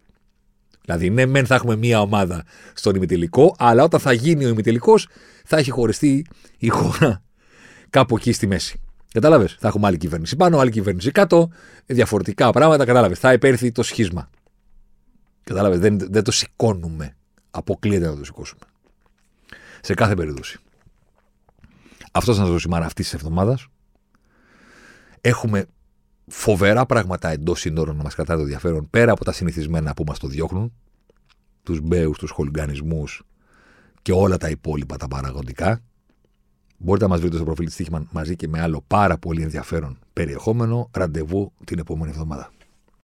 Δηλαδή, 0.89 1.11
ναι, 1.11 1.27
μεν 1.27 1.47
θα 1.47 1.55
έχουμε 1.55 1.77
μία 1.77 2.01
ομάδα 2.01 2.45
στον 2.75 2.95
ημιτελικό, 2.95 3.55
αλλά 3.59 3.83
όταν 3.83 4.01
θα 4.01 4.13
γίνει 4.13 4.45
ο 4.45 4.49
ημιτελικός, 4.49 5.09
θα 5.45 5.57
έχει 5.57 5.71
χωριστεί 5.71 6.27
η 6.59 6.69
χώρα 6.69 7.23
κάπου 7.91 8.17
εκεί 8.17 8.33
στη 8.33 8.47
μέση. 8.47 8.81
Κατάλαβες; 9.13 9.57
Θα 9.61 9.69
έχουμε 9.69 9.87
άλλη 9.87 9.97
κυβέρνηση 9.97 10.37
πάνω, 10.37 10.59
άλλη 10.59 10.71
κυβέρνηση 10.71 11.11
κάτω, 11.11 11.51
διαφορετικά 11.87 12.51
πράγματα. 12.51 12.85
Κατάλαβες; 12.85 13.19
Θα 13.19 13.33
υπέρθει 13.33 13.73
το 13.73 13.83
σχίσμα. 13.83 14.31
Κατάλαβες; 15.45 15.79
Δεν, 15.79 15.99
δεν 15.99 16.25
το 16.25 16.31
σηκώνουμε. 16.31 17.17
Αποκλείεται 17.51 18.07
να 18.07 18.17
το 18.17 18.25
σηκώσουμε. 18.25 18.65
Σε 19.81 19.95
κάθε 19.95 20.15
περίπτωση. 20.15 20.59
Αυτός 22.13 22.37
θα 22.37 22.43
σας 22.43 22.51
δώσει 22.51 22.69
μάρα 22.69 22.87
αυτής 22.87 23.05
της 23.05 23.15
εβδομάδας. 23.15 23.67
Έχουμε 25.21 25.67
φοβερά 26.29 26.87
πράγματα 26.87 27.29
εντός 27.29 27.61
σύνορων 27.61 27.97
να 27.97 28.03
μας 28.03 28.15
κρατάει 28.15 28.37
το 28.37 28.43
ενδιαφέρον 28.43 28.91
πέρα 28.91 29.13
από 29.13 29.25
τα 29.25 29.33
συνηθισμένα 29.33 29.95
που 29.95 30.05
μας 30.07 30.19
το 30.19 30.27
διώχνουν. 30.27 30.73
Τους 31.63 31.81
μπέου, 31.81 32.11
τους 32.11 32.31
χολιγκανισμούς 32.31 33.23
και 34.03 34.13
όλα 34.13 34.37
τα 34.37 34.49
υπόλοιπα 34.49 34.97
τα 34.97 35.09
παραγωγικά. 35.09 35.81
Μπορείτε 36.79 37.05
να 37.05 37.11
μας 37.11 37.21
βρείτε 37.21 37.37
στο 37.37 37.45
προφίλ 37.45 37.67
τη 37.67 37.75
Τύχημαν 37.75 38.09
μαζί 38.13 38.37
και 38.37 38.49
με 38.49 38.61
άλλο 38.61 38.85
πάρα 38.87 39.19
πολύ 39.19 39.43
ενδιαφέρον 39.43 39.99
περιεχόμενο. 40.13 40.91
Ραντεβού 40.93 41.53
την 41.65 41.79
επόμενη 41.79 42.11
εβδομάδα. 42.11 42.51